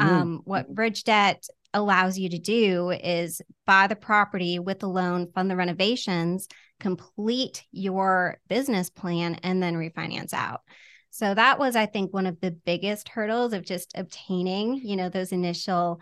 Mm. 0.00 0.04
Um, 0.04 0.40
what 0.44 0.74
bridge 0.74 1.04
debt 1.04 1.46
allows 1.72 2.18
you 2.18 2.28
to 2.28 2.38
do 2.38 2.90
is 2.90 3.42
buy 3.66 3.86
the 3.86 3.96
property 3.96 4.58
with 4.58 4.78
the 4.78 4.88
loan, 4.88 5.30
fund 5.34 5.50
the 5.50 5.56
renovations, 5.56 6.48
complete 6.80 7.64
your 7.72 8.38
business 8.48 8.90
plan, 8.90 9.34
and 9.42 9.62
then 9.62 9.74
refinance 9.74 10.32
out. 10.32 10.60
So 11.10 11.32
that 11.32 11.58
was, 11.58 11.76
I 11.76 11.86
think, 11.86 12.12
one 12.12 12.26
of 12.26 12.40
the 12.40 12.50
biggest 12.50 13.08
hurdles 13.08 13.52
of 13.52 13.64
just 13.64 13.92
obtaining, 13.96 14.80
you 14.82 14.96
know, 14.96 15.08
those 15.08 15.30
initial 15.30 16.00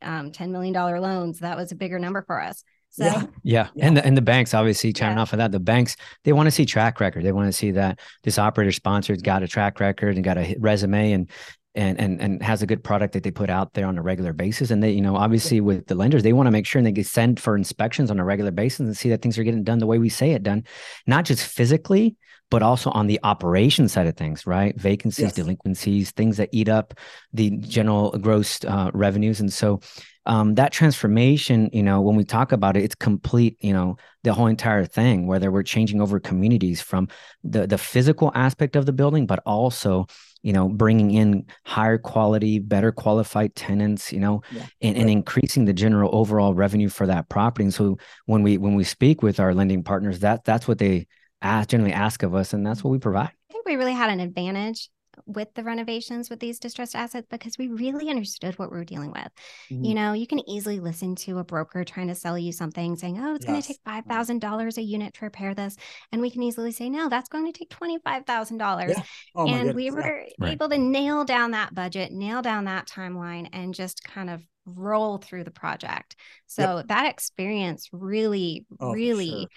um, 0.00 0.32
$10 0.32 0.50
million 0.50 0.72
loans. 0.72 1.40
That 1.40 1.56
was 1.56 1.72
a 1.72 1.76
bigger 1.76 1.98
number 1.98 2.22
for 2.26 2.40
us. 2.40 2.64
So 2.90 3.04
yeah. 3.04 3.22
yeah. 3.42 3.68
yeah. 3.74 3.86
And 3.86 3.96
the 3.96 4.06
and 4.06 4.16
the 4.16 4.22
banks 4.22 4.54
obviously 4.54 4.94
chiming 4.94 5.18
yeah. 5.18 5.22
off 5.22 5.34
of 5.34 5.38
that. 5.38 5.52
The 5.52 5.60
banks, 5.60 5.96
they 6.24 6.32
want 6.32 6.46
to 6.46 6.50
see 6.50 6.64
track 6.64 7.00
record. 7.00 7.24
They 7.24 7.32
want 7.32 7.48
to 7.48 7.52
see 7.52 7.72
that 7.72 8.00
this 8.22 8.38
operator 8.38 8.72
sponsored 8.72 9.22
got 9.22 9.42
a 9.42 9.48
track 9.48 9.78
record 9.80 10.14
and 10.14 10.24
got 10.24 10.38
a 10.38 10.56
resume 10.58 11.12
and 11.12 11.30
and 11.76 12.00
and 12.00 12.20
and 12.20 12.42
has 12.42 12.62
a 12.62 12.66
good 12.66 12.82
product 12.82 13.12
that 13.12 13.22
they 13.22 13.30
put 13.30 13.50
out 13.50 13.74
there 13.74 13.86
on 13.86 13.98
a 13.98 14.02
regular 14.02 14.32
basis. 14.32 14.70
And 14.70 14.82
they, 14.82 14.90
you 14.90 15.00
know, 15.00 15.16
obviously 15.16 15.60
with 15.60 15.86
the 15.86 15.94
lenders, 15.94 16.22
they 16.22 16.32
want 16.32 16.46
to 16.46 16.50
make 16.50 16.66
sure 16.66 16.78
and 16.78 16.86
they 16.86 16.92
get 16.92 17.06
send 17.06 17.38
for 17.38 17.56
inspections 17.56 18.10
on 18.10 18.18
a 18.18 18.24
regular 18.24 18.50
basis 18.50 18.80
and 18.80 18.96
see 18.96 19.10
that 19.10 19.22
things 19.22 19.38
are 19.38 19.44
getting 19.44 19.64
done 19.64 19.78
the 19.78 19.86
way 19.86 19.98
we 19.98 20.08
say 20.08 20.32
it 20.32 20.42
done, 20.42 20.64
not 21.06 21.24
just 21.24 21.44
physically, 21.46 22.16
but 22.50 22.62
also 22.62 22.90
on 22.90 23.06
the 23.06 23.20
operation 23.22 23.88
side 23.88 24.06
of 24.06 24.16
things, 24.16 24.46
right? 24.46 24.78
Vacancies, 24.78 25.24
yes. 25.24 25.34
delinquencies, 25.34 26.12
things 26.12 26.36
that 26.36 26.48
eat 26.52 26.68
up 26.68 26.94
the 27.32 27.50
general 27.50 28.10
gross 28.12 28.64
uh, 28.64 28.90
revenues. 28.94 29.40
And 29.40 29.52
so 29.52 29.80
um, 30.26 30.54
that 30.56 30.72
transformation, 30.72 31.70
you 31.72 31.82
know, 31.82 32.00
when 32.00 32.16
we 32.16 32.24
talk 32.24 32.52
about 32.52 32.76
it, 32.76 32.82
it's 32.82 32.94
complete, 32.94 33.56
you 33.60 33.72
know, 33.72 33.96
the 34.24 34.32
whole 34.32 34.46
entire 34.46 34.84
thing, 34.84 35.26
whether 35.26 35.50
we're 35.50 35.62
changing 35.62 36.00
over 36.00 36.18
communities 36.18 36.80
from 36.80 37.08
the, 37.44 37.66
the 37.66 37.78
physical 37.78 38.32
aspect 38.34 38.76
of 38.76 38.86
the 38.86 38.92
building, 38.92 39.26
but 39.26 39.40
also, 39.46 40.06
you 40.46 40.52
know, 40.52 40.68
bringing 40.68 41.10
in 41.10 41.44
higher 41.64 41.98
quality, 41.98 42.60
better 42.60 42.92
qualified 42.92 43.54
tenants, 43.54 44.12
you 44.12 44.20
know, 44.20 44.42
yeah, 44.52 44.66
and, 44.80 44.96
and 44.96 45.10
increasing 45.10 45.64
the 45.64 45.72
general 45.72 46.10
overall 46.14 46.54
revenue 46.54 46.88
for 46.88 47.06
that 47.06 47.28
property. 47.28 47.64
And 47.64 47.74
so 47.74 47.98
when 48.26 48.42
we, 48.42 48.56
when 48.56 48.76
we 48.76 48.84
speak 48.84 49.22
with 49.22 49.40
our 49.40 49.52
lending 49.52 49.82
partners, 49.82 50.20
that 50.20 50.44
that's 50.44 50.68
what 50.68 50.78
they, 50.78 51.06
ask, 51.42 51.68
generally 51.68 51.92
ask 51.92 52.22
of 52.22 52.34
us, 52.34 52.52
and 52.52 52.66
that's 52.66 52.80
mm-hmm. 52.80 52.88
what 52.88 52.92
we 52.92 52.98
provide. 52.98 53.30
I 53.50 53.52
think 53.52 53.66
we 53.66 53.76
really 53.76 53.92
had 53.92 54.10
an 54.10 54.20
advantage 54.20 54.88
with 55.24 55.52
the 55.54 55.64
renovations 55.64 56.28
with 56.30 56.40
these 56.40 56.58
distressed 56.58 56.94
assets 56.94 57.26
because 57.30 57.58
we 57.58 57.68
really 57.68 58.10
understood 58.10 58.58
what 58.58 58.70
we 58.70 58.76
were 58.76 58.84
dealing 58.84 59.12
with. 59.12 59.28
Mm-hmm. 59.70 59.84
You 59.84 59.94
know, 59.94 60.12
you 60.12 60.26
can 60.26 60.48
easily 60.48 60.80
listen 60.80 61.14
to 61.16 61.38
a 61.38 61.44
broker 61.44 61.84
trying 61.84 62.08
to 62.08 62.14
sell 62.14 62.38
you 62.38 62.52
something 62.52 62.96
saying, 62.96 63.18
oh, 63.20 63.34
it's 63.34 63.46
yes. 63.46 63.50
going 63.50 63.62
to 63.62 63.68
take 63.68 63.84
$5,000 63.84 64.76
a 64.76 64.82
unit 64.82 65.14
to 65.14 65.24
repair 65.24 65.54
this. 65.54 65.76
And 66.12 66.20
we 66.20 66.30
can 66.30 66.42
easily 66.42 66.72
say, 66.72 66.90
no, 66.90 67.08
that's 67.08 67.28
going 67.28 67.50
to 67.50 67.58
take 67.58 67.70
$25,000. 67.70 68.88
Yeah. 68.88 69.02
Oh, 69.34 69.48
and 69.48 69.74
we 69.74 69.90
were 69.90 70.24
yeah. 70.38 70.48
able 70.48 70.68
to 70.68 70.78
nail 70.78 71.24
down 71.24 71.52
that 71.52 71.74
budget, 71.74 72.12
nail 72.12 72.42
down 72.42 72.64
that 72.64 72.86
timeline, 72.86 73.48
and 73.52 73.74
just 73.74 74.04
kind 74.04 74.30
of 74.30 74.42
roll 74.66 75.18
through 75.18 75.44
the 75.44 75.50
project. 75.50 76.16
So 76.46 76.78
yep. 76.78 76.88
that 76.88 77.10
experience 77.10 77.88
really, 77.92 78.66
oh, 78.80 78.92
really. 78.92 79.30
Sure 79.30 79.48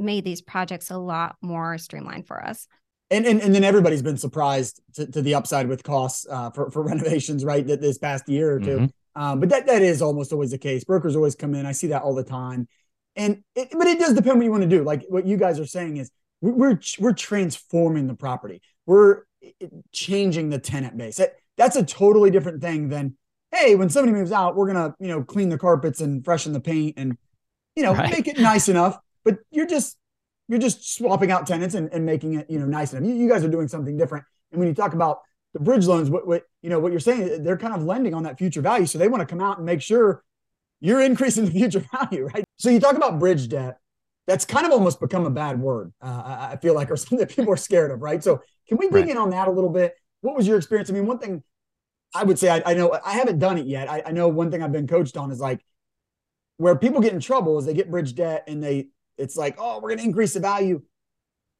made 0.00 0.24
these 0.24 0.40
projects 0.40 0.90
a 0.90 0.96
lot 0.96 1.36
more 1.42 1.78
streamlined 1.78 2.26
for 2.26 2.42
us. 2.42 2.66
And, 3.10 3.26
and, 3.26 3.40
and 3.40 3.54
then 3.54 3.64
everybody's 3.64 4.02
been 4.02 4.16
surprised 4.16 4.80
to, 4.94 5.06
to 5.10 5.22
the 5.22 5.34
upside 5.34 5.66
with 5.68 5.82
costs 5.82 6.26
uh, 6.30 6.50
for, 6.50 6.70
for 6.70 6.82
renovations, 6.86 7.44
right? 7.44 7.66
That 7.66 7.80
this 7.80 7.98
past 7.98 8.28
year 8.28 8.52
or 8.54 8.60
2 8.60 8.66
mm-hmm. 8.66 9.20
um, 9.20 9.40
but 9.40 9.48
that 9.48 9.66
that 9.66 9.82
is 9.82 10.00
almost 10.00 10.32
always 10.32 10.52
the 10.52 10.58
case. 10.58 10.84
Brokers 10.84 11.16
always 11.16 11.34
come 11.34 11.54
in. 11.54 11.66
I 11.66 11.72
see 11.72 11.88
that 11.88 12.02
all 12.02 12.14
the 12.14 12.24
time. 12.24 12.68
And 13.16 13.42
it, 13.54 13.68
but 13.72 13.86
it 13.86 13.98
does 13.98 14.14
depend 14.14 14.38
what 14.38 14.44
you 14.44 14.50
want 14.50 14.62
to 14.62 14.68
do. 14.68 14.84
Like 14.84 15.04
what 15.08 15.26
you 15.26 15.36
guys 15.36 15.58
are 15.58 15.66
saying 15.66 15.96
is 15.96 16.10
we're 16.40 16.78
we're 16.98 17.12
transforming 17.12 18.06
the 18.06 18.14
property. 18.14 18.62
We're 18.86 19.22
changing 19.92 20.50
the 20.50 20.58
tenant 20.58 20.96
base. 20.96 21.16
That, 21.16 21.34
that's 21.56 21.76
a 21.76 21.84
totally 21.84 22.30
different 22.30 22.62
thing 22.62 22.88
than 22.88 23.16
hey, 23.50 23.74
when 23.74 23.88
somebody 23.88 24.16
moves 24.16 24.30
out, 24.30 24.54
we're 24.54 24.68
gonna 24.68 24.94
you 25.00 25.08
know 25.08 25.24
clean 25.24 25.48
the 25.48 25.58
carpets 25.58 26.00
and 26.00 26.24
freshen 26.24 26.52
the 26.52 26.60
paint 26.60 26.94
and 26.96 27.18
you 27.74 27.82
know 27.82 27.94
right. 27.94 28.12
make 28.12 28.28
it 28.28 28.38
nice 28.38 28.68
enough 28.68 28.98
but 29.24 29.38
you're 29.50 29.66
just 29.66 29.96
you're 30.50 30.58
just 30.58 30.96
swapping 30.96 31.30
out 31.30 31.46
tenants 31.46 31.76
and, 31.76 31.88
and 31.92 32.04
making 32.04 32.34
it 32.34 32.50
you 32.50 32.58
know 32.58 32.66
nice 32.66 32.92
enough. 32.92 33.08
You, 33.08 33.14
you 33.14 33.28
guys 33.28 33.44
are 33.44 33.48
doing 33.48 33.68
something 33.68 33.96
different. 33.96 34.24
And 34.50 34.58
when 34.58 34.68
you 34.68 34.74
talk 34.74 34.94
about 34.94 35.20
the 35.54 35.60
bridge 35.60 35.86
loans, 35.86 36.10
what, 36.10 36.26
what 36.26 36.42
you 36.60 36.68
know 36.68 36.80
what 36.80 36.90
you're 36.90 37.00
saying, 37.00 37.44
they're 37.44 37.56
kind 37.56 37.72
of 37.72 37.84
lending 37.84 38.14
on 38.14 38.24
that 38.24 38.36
future 38.36 38.60
value. 38.60 38.84
So 38.84 38.98
they 38.98 39.06
want 39.06 39.20
to 39.20 39.26
come 39.26 39.40
out 39.40 39.58
and 39.58 39.64
make 39.64 39.80
sure 39.80 40.24
you're 40.80 41.00
increasing 41.00 41.44
the 41.44 41.52
future 41.52 41.84
value, 41.92 42.26
right? 42.26 42.44
So 42.56 42.68
you 42.68 42.80
talk 42.80 42.96
about 42.96 43.20
bridge 43.20 43.48
debt. 43.48 43.78
That's 44.26 44.44
kind 44.44 44.66
of 44.66 44.72
almost 44.72 45.00
become 45.00 45.24
a 45.24 45.30
bad 45.30 45.60
word. 45.60 45.92
Uh, 46.02 46.48
I 46.52 46.56
feel 46.56 46.74
like, 46.74 46.90
or 46.90 46.96
something 46.96 47.18
that 47.18 47.30
people 47.30 47.52
are 47.52 47.56
scared 47.56 47.92
of, 47.92 48.02
right? 48.02 48.22
So 48.22 48.42
can 48.68 48.76
we 48.76 48.86
dig 48.86 48.94
right. 48.94 49.08
in 49.10 49.16
on 49.18 49.30
that 49.30 49.46
a 49.46 49.52
little 49.52 49.70
bit? 49.70 49.94
What 50.20 50.36
was 50.36 50.48
your 50.48 50.58
experience? 50.58 50.90
I 50.90 50.94
mean, 50.94 51.06
one 51.06 51.18
thing 51.18 51.44
I 52.12 52.24
would 52.24 52.40
say, 52.40 52.50
I, 52.50 52.62
I 52.66 52.74
know 52.74 52.98
I 53.04 53.12
haven't 53.12 53.38
done 53.38 53.56
it 53.56 53.66
yet. 53.66 53.88
I, 53.88 54.02
I 54.06 54.10
know 54.10 54.26
one 54.26 54.50
thing 54.50 54.62
I've 54.64 54.72
been 54.72 54.88
coached 54.88 55.16
on 55.16 55.30
is 55.30 55.38
like 55.38 55.64
where 56.56 56.74
people 56.76 57.00
get 57.00 57.12
in 57.12 57.20
trouble 57.20 57.58
is 57.58 57.66
they 57.66 57.74
get 57.74 57.90
bridge 57.90 58.14
debt 58.14 58.44
and 58.48 58.62
they 58.62 58.88
it's 59.20 59.36
like, 59.36 59.56
oh, 59.58 59.80
we're 59.80 59.90
going 59.90 59.98
to 59.98 60.04
increase 60.04 60.34
the 60.34 60.40
value. 60.40 60.82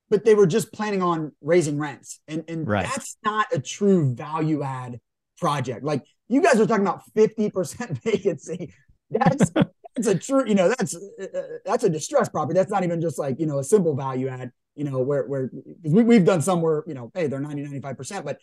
But 0.09 0.25
they 0.25 0.35
were 0.35 0.47
just 0.47 0.73
planning 0.73 1.03
on 1.03 1.33
raising 1.41 1.79
rents. 1.79 2.21
And, 2.27 2.43
and 2.49 2.67
right. 2.67 2.85
that's 2.85 3.17
not 3.25 3.47
a 3.53 3.61
true 3.61 4.13
value 4.13 4.63
add 4.63 4.99
project. 5.39 5.85
Like 5.85 6.03
you 6.29 6.43
guys 6.43 6.61
are 6.61 6.67
talking 6.67 6.87
about 6.87 7.03
50% 7.17 8.03
vacancy. 8.03 8.73
That's 9.11 9.51
that's 9.97 10.07
a 10.07 10.15
true, 10.17 10.47
you 10.47 10.55
know, 10.55 10.69
that's 10.69 10.97
uh, 10.97 11.59
that's 11.65 11.85
a 11.85 11.89
distressed 11.89 12.33
property. 12.33 12.57
That's 12.57 12.71
not 12.71 12.85
even 12.85 13.01
just 13.01 13.19
like, 13.19 13.39
you 13.39 13.47
know, 13.47 13.59
a 13.59 13.65
simple 13.65 13.95
value 13.95 14.29
add, 14.29 14.53
you 14.75 14.85
know, 14.85 14.99
where 15.01 15.25
where 15.27 15.51
we, 15.83 16.03
we've 16.03 16.25
done 16.25 16.43
some 16.43 16.63
where, 16.63 16.85
you 16.87 16.95
know, 16.95 17.11
hey, 17.15 17.27
they're 17.27 17.41
90, 17.41 17.65
95%, 17.81 18.25
but 18.25 18.39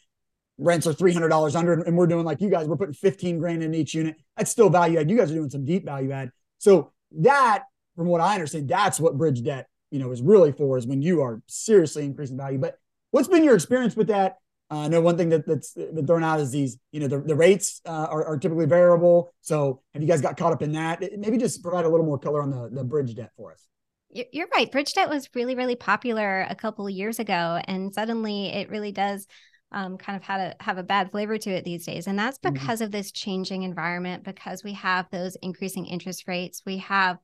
rents 0.57 0.88
are 0.88 0.93
$300 0.93 1.55
under 1.55 1.74
and 1.74 1.95
we're 1.95 2.07
doing 2.07 2.25
like 2.25 2.41
you 2.41 2.50
guys, 2.50 2.67
we're 2.67 2.77
putting 2.77 2.93
15 2.93 3.39
grand 3.39 3.63
in 3.63 3.74
each 3.74 3.93
unit. 3.93 4.15
That's 4.36 4.51
still 4.51 4.69
value 4.69 5.00
add. 5.00 5.09
You 5.09 5.17
guys 5.17 5.31
are 5.31 5.36
doing 5.36 5.50
some 5.50 5.65
deep 5.65 5.86
value 5.86 6.12
add. 6.12 6.31
So 6.57 6.91
that 7.19 7.63
from 7.97 8.07
what 8.07 8.21
I 8.21 8.35
understand, 8.35 8.69
that's 8.69 8.99
what 8.99 9.17
bridge 9.17 9.43
debt, 9.43 9.67
you 9.91 9.99
know, 9.99 10.11
is 10.11 10.21
really 10.21 10.53
for 10.53 10.77
is 10.77 10.87
when 10.87 11.01
you 11.01 11.21
are 11.21 11.41
seriously 11.47 12.05
increasing 12.05 12.37
value. 12.37 12.59
But 12.59 12.77
what's 13.11 13.27
been 13.27 13.43
your 13.43 13.55
experience 13.55 13.95
with 13.95 14.07
that? 14.07 14.37
Uh, 14.69 14.81
I 14.81 14.87
know 14.87 15.01
one 15.01 15.17
thing 15.17 15.29
that, 15.29 15.47
that's 15.47 15.73
been 15.73 16.05
thrown 16.05 16.23
out 16.23 16.39
is 16.39 16.51
these, 16.51 16.77
you 16.91 16.99
know, 16.99 17.07
the, 17.07 17.19
the 17.19 17.35
rates 17.35 17.81
uh, 17.85 18.07
are, 18.09 18.25
are, 18.25 18.37
typically 18.37 18.65
variable. 18.65 19.33
So 19.41 19.81
have 19.93 20.03
you 20.03 20.09
guys 20.09 20.19
got 20.19 20.35
caught 20.35 20.51
up 20.51 20.61
in 20.61 20.73
that? 20.73 21.01
Maybe 21.17 21.37
just 21.37 21.63
provide 21.63 21.85
a 21.85 21.89
little 21.89 22.05
more 22.05 22.19
color 22.19 22.41
on 22.41 22.49
the, 22.49 22.69
the 22.71 22.83
bridge 22.83 23.15
debt 23.15 23.31
for 23.37 23.53
us. 23.53 23.65
You're 24.09 24.49
right. 24.53 24.69
Bridge 24.69 24.93
debt 24.93 25.09
was 25.09 25.29
really, 25.33 25.55
really 25.55 25.75
popular 25.75 26.45
a 26.49 26.55
couple 26.55 26.85
of 26.85 26.91
years 26.91 27.19
ago. 27.19 27.61
And 27.65 27.93
suddenly 27.93 28.47
it 28.47 28.69
really 28.69 28.91
does 28.91 29.25
um, 29.71 29.97
kind 29.97 30.15
of 30.15 30.23
had 30.23 30.39
a 30.39 30.63
have 30.63 30.77
a 30.77 30.83
bad 30.83 31.11
flavor 31.11 31.37
to 31.37 31.49
it 31.49 31.65
these 31.65 31.85
days 31.85 32.07
and 32.07 32.17
that's 32.17 32.37
mm-hmm. 32.39 32.53
because 32.53 32.79
mm-hmm. 32.79 32.85
of 32.85 32.91
this 32.91 33.11
changing 33.11 33.63
environment 33.63 34.23
because 34.23 34.63
we 34.63 34.73
have 34.73 35.07
those 35.11 35.35
increasing 35.41 35.85
interest 35.85 36.27
rates 36.27 36.61
we 36.65 36.77
have 36.77 37.17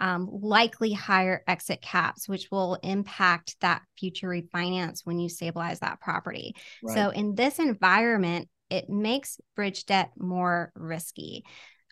um, 0.00 0.28
likely 0.30 0.92
higher 0.92 1.42
exit 1.46 1.80
caps, 1.80 2.28
which 2.28 2.50
will 2.50 2.74
impact 2.82 3.56
that 3.60 3.82
future 3.98 4.28
refinance 4.28 5.00
when 5.04 5.18
you 5.18 5.28
stabilize 5.28 5.80
that 5.80 6.00
property. 6.00 6.54
Right. 6.82 6.94
So, 6.94 7.10
in 7.10 7.34
this 7.34 7.58
environment, 7.58 8.48
it 8.70 8.88
makes 8.88 9.40
bridge 9.54 9.86
debt 9.86 10.10
more 10.18 10.72
risky. 10.74 11.44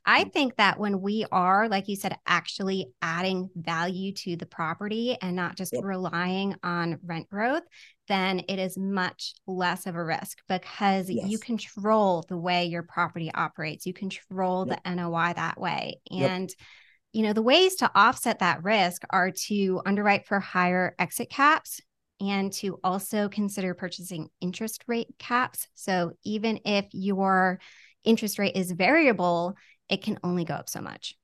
I 0.07 0.25
mm. 0.25 0.33
think 0.33 0.57
that 0.57 0.79
when 0.79 1.01
we 1.01 1.25
are, 1.33 1.69
like 1.69 1.89
you 1.89 1.97
said, 1.97 2.17
actually 2.27 2.93
adding 3.01 3.49
value 3.55 4.13
to 4.13 4.37
the 4.37 4.47
property 4.47 5.17
and 5.21 5.35
not 5.35 5.57
just 5.57 5.73
yep. 5.73 5.83
relying 5.83 6.57
on 6.63 6.99
rent 7.05 7.31
growth, 7.31 7.63
then 8.09 8.41
it 8.49 8.59
is 8.59 8.77
much 8.77 9.33
less 9.47 9.87
of 9.87 9.95
a 9.95 10.05
risk 10.05 10.39
because 10.49 11.09
yes. 11.09 11.27
you 11.29 11.39
control 11.39 12.25
the 12.29 12.37
way 12.37 12.67
your 12.67 12.83
property 12.83 13.31
operates. 13.33 13.87
You 13.87 13.95
control 13.95 14.67
yep. 14.69 14.83
the 14.85 14.95
NOI 14.95 15.33
that 15.35 15.59
way. 15.59 16.01
And 16.11 16.51
yep 16.51 16.67
you 17.15 17.23
know, 17.23 17.33
the 17.33 17.43
ways 17.43 17.77
to 17.77 17.91
offset 17.95 18.41
that 18.41 18.65
risk 18.65 19.03
are 19.09 19.31
to 19.47 19.81
underwrite 19.87 20.27
for 20.27 20.41
higher 20.41 20.97
exit 20.99 21.31
caps 21.31 21.81
and 22.21 22.53
to 22.55 22.81
also 22.83 23.29
consider 23.29 23.73
purchasing 23.73 24.29
interest 24.41 24.83
rate 24.89 25.15
caps. 25.19 25.69
So 25.75 26.13
even 26.25 26.59
if 26.65 26.87
your 26.93 27.61
interest 28.03 28.41
rate 28.41 28.57
is 28.57 28.73
variable, 28.73 29.55
it 29.89 30.03
can 30.03 30.19
only 30.25 30.45
go 30.45 30.55
up 30.55 30.69
so 30.69 30.81
much. 30.81 31.15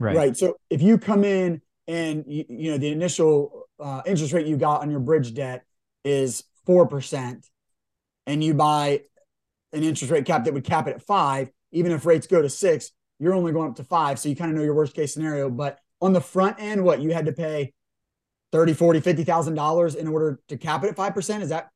Right. 0.00 0.16
Right. 0.16 0.36
So 0.36 0.56
if 0.68 0.82
you 0.82 0.98
come 0.98 1.22
in 1.22 1.62
and 1.86 2.24
you, 2.26 2.44
you 2.48 2.70
know 2.72 2.78
the 2.78 2.90
initial 2.90 3.68
uh, 3.78 4.02
interest 4.04 4.32
rate 4.32 4.46
you 4.46 4.56
got 4.56 4.82
on 4.82 4.90
your 4.90 5.00
bridge 5.00 5.32
debt 5.32 5.64
is 6.04 6.42
four 6.66 6.88
percent, 6.88 7.46
and 8.26 8.42
you 8.42 8.52
buy 8.52 9.02
an 9.72 9.84
interest 9.84 10.10
rate 10.10 10.26
cap 10.26 10.44
that 10.44 10.54
would 10.54 10.64
cap 10.64 10.88
it 10.88 10.96
at 10.96 11.02
five, 11.02 11.50
even 11.70 11.92
if 11.92 12.04
rates 12.04 12.26
go 12.26 12.42
to 12.42 12.48
six, 12.48 12.90
you're 13.18 13.34
only 13.34 13.52
going 13.52 13.70
up 13.70 13.76
to 13.76 13.84
five. 13.84 14.18
So 14.18 14.28
you 14.28 14.36
kind 14.36 14.50
of 14.50 14.56
know 14.56 14.62
your 14.62 14.74
worst 14.74 14.94
case 14.94 15.12
scenario. 15.12 15.50
But 15.50 15.78
on 16.00 16.12
the 16.12 16.20
front 16.20 16.56
end, 16.58 16.84
what 16.84 17.00
you 17.00 17.12
had 17.12 17.26
to 17.26 17.32
pay 17.32 17.72
30, 18.52 18.74
40, 18.74 19.00
50,000 19.00 19.54
dollars 19.54 19.94
in 19.94 20.08
order 20.08 20.40
to 20.48 20.56
cap 20.56 20.84
it 20.84 20.88
at 20.88 20.96
5%. 20.96 21.40
Is 21.40 21.48
that 21.50 21.68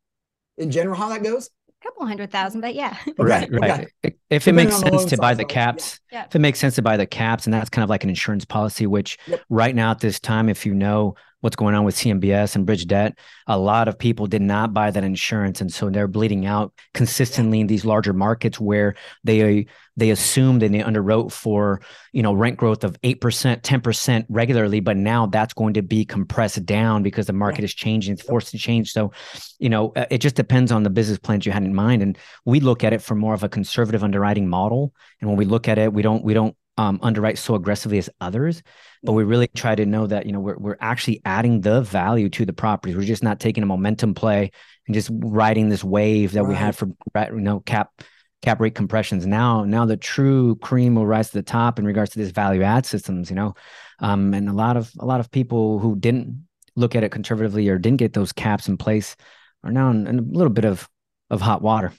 in 0.56 0.70
general 0.70 0.96
how 0.96 1.08
that 1.08 1.22
goes? 1.22 1.50
A 1.68 1.84
couple 1.84 2.06
hundred 2.06 2.30
thousand, 2.30 2.61
but 2.61 2.75
yeah. 2.75 2.96
Okay, 3.08 3.22
right, 3.25 3.50
right. 3.52 3.88
Okay. 4.04 4.16
If 4.30 4.46
it 4.46 4.52
makes 4.52 4.76
sense 4.78 5.04
to 5.06 5.16
buy 5.16 5.34
the 5.34 5.44
caps, 5.44 5.99
yeah. 6.12 6.26
if 6.26 6.34
it 6.34 6.38
makes 6.38 6.61
sense 6.61 6.76
to 6.76 6.82
buy 6.82 6.96
the 6.96 7.06
caps, 7.06 7.44
and 7.46 7.52
that's 7.52 7.68
kind 7.68 7.82
of 7.82 7.90
like 7.90 8.04
an 8.04 8.11
insurance 8.11 8.44
policy, 8.44 8.87
which 8.87 9.18
yep. 9.26 9.42
right 9.50 9.75
now 9.75 9.90
at 9.90 9.99
this 9.99 10.20
time, 10.20 10.49
if 10.49 10.64
you 10.64 10.75
know 10.75 11.16
what's 11.42 11.56
going 11.56 11.75
on 11.75 11.84
with 11.84 11.96
CMBS 11.96 12.54
and 12.54 12.64
bridge 12.64 12.87
debt, 12.87 13.18
a 13.49 13.58
lot 13.58 13.88
of 13.88 13.99
people 13.99 14.26
did 14.26 14.40
not 14.40 14.72
buy 14.72 14.90
that 14.90 15.04
insurance, 15.04 15.61
and 15.61 15.72
so 15.72 15.90
they're 15.90 16.08
bleeding 16.08 16.46
out 16.46 16.72
consistently 16.94 17.61
in 17.61 17.66
these 17.66 17.84
larger 17.84 18.12
markets 18.12 18.58
where 18.58 18.94
they 19.25 19.66
they 19.96 20.08
assumed 20.11 20.62
and 20.62 20.75
they 20.75 20.78
underwrote 20.78 21.32
for 21.32 21.82
you 22.12 22.22
know 22.22 22.32
rent 22.32 22.56
growth 22.56 22.84
of 22.84 22.96
eight 23.02 23.20
percent, 23.20 23.62
ten 23.62 23.80
percent 23.80 24.25
regularly, 24.28 24.80
but 24.80 24.96
now 24.96 25.26
that's 25.26 25.52
going 25.52 25.75
to 25.75 25.82
be 25.82 26.04
compressed 26.04 26.64
down 26.64 27.02
because 27.02 27.26
the 27.26 27.32
market 27.32 27.64
is 27.64 27.75
changing, 27.75 28.14
it's 28.14 28.22
forced 28.22 28.52
to 28.52 28.58
change. 28.58 28.92
So, 28.92 29.12
you 29.58 29.68
know, 29.68 29.92
uh, 29.96 30.06
it 30.11 30.18
just 30.18 30.37
depends 30.37 30.70
on 30.72 30.84
the 30.84 30.90
business 30.90 31.18
plans 31.18 31.44
you 31.44 31.52
had 31.52 31.64
in 31.64 31.75
mind, 31.75 32.02
and 32.02 32.16
we 32.44 32.61
look 32.61 32.84
at 32.84 32.92
it 32.92 33.02
from 33.02 33.18
more 33.18 33.34
of 33.34 33.42
a 33.42 33.49
conservative 33.49 34.04
underwriting 34.04 34.49
model. 34.49 34.94
And 35.20 35.28
when 35.28 35.37
we 35.37 35.44
look 35.44 35.68
at 35.68 35.78
it, 35.78 35.92
we 35.92 36.02
don't 36.02 36.25
we 36.25 36.34
don't 36.34 36.56
um, 36.79 36.99
underwrite 37.02 37.38
so 37.38 37.55
aggressively 37.55 37.99
as 37.99 38.09
others, 38.21 38.62
but 39.02 39.12
we 39.12 39.25
really 39.25 39.49
try 39.49 39.75
to 39.75 39.85
know 39.85 40.07
that 40.07 40.26
you 40.26 40.33
know 40.33 40.41
we're 40.41 40.57
we're 40.57 40.76
actually 40.81 41.21
adding 41.25 41.61
the 41.61 41.83
value 41.83 42.29
to 42.31 42.47
the 42.47 42.52
properties. 42.52 42.97
We're 42.97 43.05
just 43.05 43.23
not 43.23 43.41
taking 43.41 43.62
a 43.62 43.67
momentum 43.67 44.14
play 44.14 44.50
and 44.87 44.95
just 44.95 45.11
riding 45.12 45.69
this 45.69 45.85
wave 45.85 46.33
that 46.33 46.43
right. 46.43 46.49
we 46.49 46.55
had 46.55 46.76
for 46.76 46.88
you 47.14 47.41
know 47.41 47.61
cap 47.61 48.02
cap 48.41 48.61
rate 48.61 48.75
compressions. 48.75 49.26
Now 49.26 49.64
now 49.64 49.85
the 49.85 49.97
true 49.97 50.57
cream 50.57 50.95
will 50.95 51.07
rise 51.07 51.29
to 51.31 51.35
the 51.35 51.43
top 51.43 51.79
in 51.79 51.85
regards 51.85 52.12
to 52.12 52.19
this 52.19 52.31
value 52.31 52.62
add 52.62 52.87
systems. 52.87 53.29
You 53.29 53.37
know, 53.37 53.55
um, 53.99 54.33
and 54.33 54.49
a 54.49 54.55
lot 54.55 54.76
of 54.76 54.91
a 54.99 55.05
lot 55.05 55.21
of 55.21 55.31
people 55.31 55.79
who 55.79 55.97
didn't 55.97 56.47
look 56.75 56.97
at 56.97 57.05
it 57.05 57.11
conservatively 57.11 57.69
or 57.69 57.79
didn't 57.79 57.99
get 57.99 58.14
those 58.14 58.33
caps 58.33 58.67
in 58.67 58.79
place 58.79 59.14
are 59.62 59.71
now 59.71 59.91
in, 59.91 60.07
in 60.07 60.19
a 60.19 60.23
little 60.23 60.52
bit 60.52 60.64
of 60.64 60.88
of 61.29 61.43
hot 61.43 61.61
water. 61.61 61.93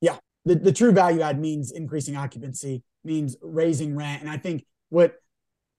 Yeah, 0.00 0.16
the 0.46 0.54
the 0.54 0.72
true 0.72 0.92
value 0.92 1.20
add 1.20 1.38
means 1.38 1.70
increasing 1.70 2.16
occupancy 2.16 2.82
means 3.06 3.36
raising 3.40 3.96
rent. 3.96 4.22
And 4.22 4.30
I 4.30 4.36
think 4.36 4.64
what 4.88 5.14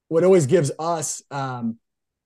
what 0.08 0.24
always 0.24 0.46
gives 0.46 0.72
us, 0.80 1.22
um, 1.32 1.78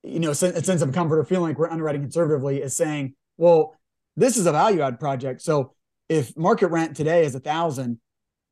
you 0.02 0.20
know, 0.20 0.30
a 0.30 0.34
sense 0.34 0.82
of 0.82 0.92
comfort 0.92 1.18
or 1.18 1.24
feeling 1.24 1.48
like 1.48 1.58
we're 1.58 1.70
underwriting 1.70 2.02
conservatively 2.02 2.62
is 2.62 2.76
saying, 2.76 3.14
well, 3.36 3.76
this 4.16 4.36
is 4.36 4.46
a 4.46 4.52
value 4.52 4.82
add 4.82 5.00
project. 5.00 5.42
So 5.42 5.74
if 6.08 6.36
market 6.36 6.68
rent 6.68 6.96
today 6.96 7.24
is 7.24 7.34
a 7.34 7.40
thousand, 7.40 7.98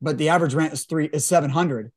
but 0.00 0.18
the 0.18 0.30
average 0.30 0.54
rent 0.54 0.72
is 0.72 0.84
three 0.84 1.06
is 1.06 1.26
seven 1.26 1.50
hundred, 1.50 1.92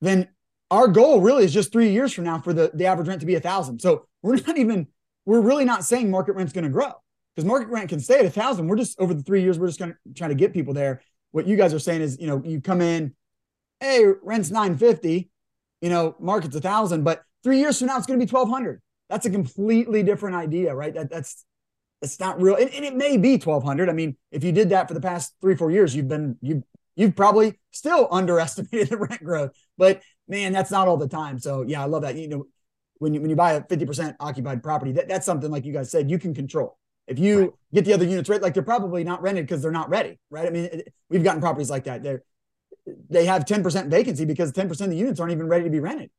then 0.00 0.28
our 0.70 0.88
goal 0.88 1.20
really 1.20 1.44
is 1.44 1.52
just 1.52 1.72
three 1.72 1.90
years 1.90 2.12
from 2.12 2.24
now 2.24 2.40
for 2.40 2.52
the, 2.52 2.70
the 2.74 2.86
average 2.86 3.08
rent 3.08 3.20
to 3.20 3.26
be 3.26 3.34
a 3.34 3.40
thousand. 3.40 3.80
So 3.80 4.06
we're 4.22 4.36
not 4.46 4.58
even 4.58 4.88
we're 5.24 5.40
really 5.40 5.64
not 5.64 5.84
saying 5.84 6.10
market 6.10 6.32
rent's 6.32 6.52
going 6.52 6.64
to 6.64 6.70
grow 6.70 6.92
because 7.34 7.46
market 7.46 7.68
rent 7.68 7.88
can 7.88 8.00
stay 8.00 8.18
at 8.18 8.24
a 8.24 8.30
thousand. 8.30 8.68
We're 8.68 8.76
just 8.76 8.98
over 9.00 9.14
the 9.14 9.22
three 9.22 9.42
years, 9.42 9.58
we're 9.58 9.68
just 9.68 9.78
going 9.78 9.92
to 9.92 10.14
try 10.14 10.28
to 10.28 10.34
get 10.34 10.52
people 10.52 10.74
there. 10.74 11.02
What 11.30 11.46
you 11.46 11.56
guys 11.56 11.72
are 11.72 11.78
saying 11.78 12.02
is, 12.02 12.18
you 12.20 12.26
know, 12.26 12.42
you 12.44 12.60
come 12.60 12.80
in, 12.80 13.14
hey, 13.82 14.04
rent's 14.22 14.50
950, 14.50 15.28
you 15.80 15.90
know, 15.90 16.14
market's 16.20 16.54
a 16.54 16.60
thousand, 16.60 17.02
but 17.02 17.22
three 17.42 17.58
years 17.58 17.78
from 17.78 17.88
now, 17.88 17.98
it's 17.98 18.06
going 18.06 18.18
to 18.18 18.24
be 18.24 18.30
1200. 18.30 18.80
That's 19.10 19.26
a 19.26 19.30
completely 19.30 20.04
different 20.04 20.36
idea, 20.36 20.72
right? 20.72 20.94
That, 20.94 21.10
that's, 21.10 21.44
it's 22.00 22.20
not 22.20 22.40
real. 22.40 22.54
And, 22.54 22.70
and, 22.70 22.84
it 22.84 22.94
may 22.94 23.16
be 23.16 23.32
1200. 23.32 23.88
I 23.88 23.92
mean, 23.92 24.16
if 24.30 24.44
you 24.44 24.52
did 24.52 24.70
that 24.70 24.86
for 24.86 24.94
the 24.94 25.00
past 25.00 25.34
three, 25.40 25.56
four 25.56 25.70
years, 25.72 25.96
you've 25.96 26.06
been, 26.06 26.36
you've, 26.40 26.62
you've 26.94 27.16
probably 27.16 27.58
still 27.72 28.06
underestimated 28.10 28.88
the 28.90 28.96
rent 28.96 29.22
growth, 29.22 29.50
but 29.76 30.00
man, 30.28 30.52
that's 30.52 30.70
not 30.70 30.86
all 30.86 30.96
the 30.96 31.08
time. 31.08 31.40
So 31.40 31.62
yeah, 31.62 31.82
I 31.82 31.86
love 31.86 32.02
that. 32.02 32.16
You 32.16 32.28
know, 32.28 32.46
when 32.98 33.14
you, 33.14 33.20
when 33.20 33.30
you 33.30 33.36
buy 33.36 33.54
a 33.54 33.62
50% 33.62 34.14
occupied 34.20 34.62
property, 34.62 34.92
that, 34.92 35.08
that's 35.08 35.26
something 35.26 35.50
like 35.50 35.64
you 35.64 35.72
guys 35.72 35.90
said, 35.90 36.08
you 36.08 36.20
can 36.20 36.34
control. 36.34 36.78
If 37.08 37.18
you 37.18 37.40
right. 37.40 37.50
get 37.74 37.84
the 37.84 37.94
other 37.94 38.04
units 38.04 38.28
right, 38.28 38.40
like 38.40 38.54
they're 38.54 38.62
probably 38.62 39.02
not 39.02 39.22
rented 39.22 39.44
because 39.44 39.60
they're 39.60 39.72
not 39.72 39.88
ready, 39.88 40.20
right? 40.30 40.46
I 40.46 40.50
mean, 40.50 40.64
it, 40.66 40.94
we've 41.10 41.24
gotten 41.24 41.40
properties 41.40 41.68
like 41.68 41.84
that. 41.84 42.04
They're 42.04 42.22
they 43.08 43.26
have 43.26 43.44
10% 43.44 43.88
vacancy 43.88 44.24
because 44.24 44.52
10% 44.52 44.70
of 44.80 44.90
the 44.90 44.96
units 44.96 45.20
aren't 45.20 45.32
even 45.32 45.48
ready 45.48 45.64
to 45.64 45.70
be 45.70 45.80
rented. 45.80 46.10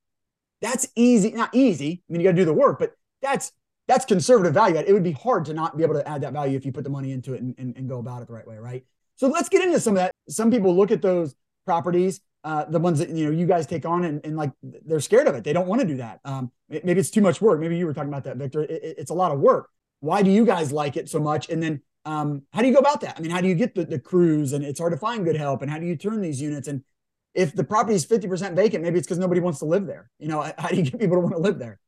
That's 0.62 0.88
easy, 0.96 1.32
not 1.32 1.53
easy. 1.53 2.04
I 2.08 2.13
mean, 2.13 2.21
you 2.21 2.28
got 2.28 2.32
to 2.32 2.41
do 2.41 2.45
the 2.45 2.54
work, 2.54 2.80
but 2.80 2.93
that's 3.21 3.52
that's 3.88 4.06
conservative 4.06 4.54
value. 4.54 4.78
It 4.78 4.93
would 4.93 5.04
be 5.04 5.12
hard 5.12 5.43
to 5.45 5.54
not 5.54 5.76
be 5.76 5.84
able 5.84 5.95
to 5.95 6.08
add 6.08 6.21
that 6.21 6.32
value 6.32 6.56
if 6.56 6.65
you 6.65 6.71
put 6.71 6.86
the 6.86 6.89
money 6.89 7.12
into 7.12 7.34
it 7.34 7.41
and, 7.41 7.54
and, 7.58 7.76
and 7.76 7.89
go 7.89 7.99
about 7.99 8.21
it 8.21 8.28
the 8.30 8.34
right 8.34 8.47
way, 8.47 8.58
right? 8.58 8.86
So 9.15 9.28
let's 9.28 9.49
get 9.49 9.62
into 9.62 9.80
some 9.80 9.93
of 9.93 9.97
that. 9.97 10.13
Some 10.30 10.49
people 10.49 10.73
look 10.73 10.89
at 10.89 11.02
those 11.02 11.36
properties, 11.65 12.21
uh, 12.45 12.63
the 12.65 12.80
ones 12.80 12.99
that 12.99 13.10
you 13.10 13.26
know 13.26 13.32
you 13.32 13.45
guys 13.45 13.67
take 13.67 13.86
on, 13.86 14.06
and, 14.06 14.26
and 14.26 14.38
like 14.38 14.52
they're 14.62 14.99
scared 14.99 15.28
of 15.28 15.36
it. 15.36 15.43
They 15.43 15.54
don't 15.54 15.67
want 15.67 15.82
to 15.82 15.88
do 15.88 15.97
that. 15.97 16.21
Um, 16.23 16.52
maybe 16.69 16.99
it's 16.99 17.12
too 17.12 17.21
much 17.21 17.41
work. 17.41 17.60
Maybe 17.60 17.78
you 17.78 17.86
were 17.86 17.93
talking 17.93 18.10
about 18.10 18.23
that, 18.23 18.38
Victor. 18.38 18.63
It, 18.63 18.95
it's 18.97 19.12
a 19.12 19.15
lot 19.15 19.32
of 19.32 19.39
work. 19.39 19.69
Why 19.99 20.21
do 20.21 20.32
you 20.32 20.45
guys 20.45 20.71
like 20.71 20.97
it 20.97 21.10
so 21.10 21.19
much? 21.19 21.49
And 21.49 21.62
then 21.62 21.82
um, 22.06 22.44
how 22.52 22.62
do 22.62 22.68
you 22.68 22.74
go 22.74 22.80
about 22.80 23.02
that? 23.02 23.16
I 23.18 23.22
mean, 23.22 23.32
how 23.32 23.42
do 23.42 23.48
you 23.48 23.56
get 23.56 23.76
the, 23.76 23.86
the 23.86 24.00
crews? 24.00 24.54
And 24.54 24.63
it's 24.63 24.80
hard 24.80 24.94
to 24.94 24.98
find 24.98 25.24
good 25.24 25.38
help. 25.38 25.62
And 25.62 25.72
how 25.72 25.80
do 25.80 25.86
you 25.86 25.96
turn 25.96 26.22
these 26.22 26.42
units? 26.42 26.68
And 26.68 26.84
if 27.34 27.56
the 27.56 27.63
property 27.63 27.96
is 27.96 28.06
50% 28.06 28.56
vacant, 28.56 28.84
maybe 28.84 28.98
it's 28.98 29.08
because 29.08 29.20
nobody 29.20 29.42
wants 29.42 29.60
to 29.60 29.66
live 29.66 29.86
there. 29.86 30.10
You 30.20 30.28
know, 30.28 30.52
how 30.58 30.70
do 30.70 30.76
you 30.76 30.84
get 30.84 31.00
people 31.00 31.18
to 31.18 31.22
want 31.22 31.36
to 31.36 31.42
live 31.42 31.60
there? 31.60 31.80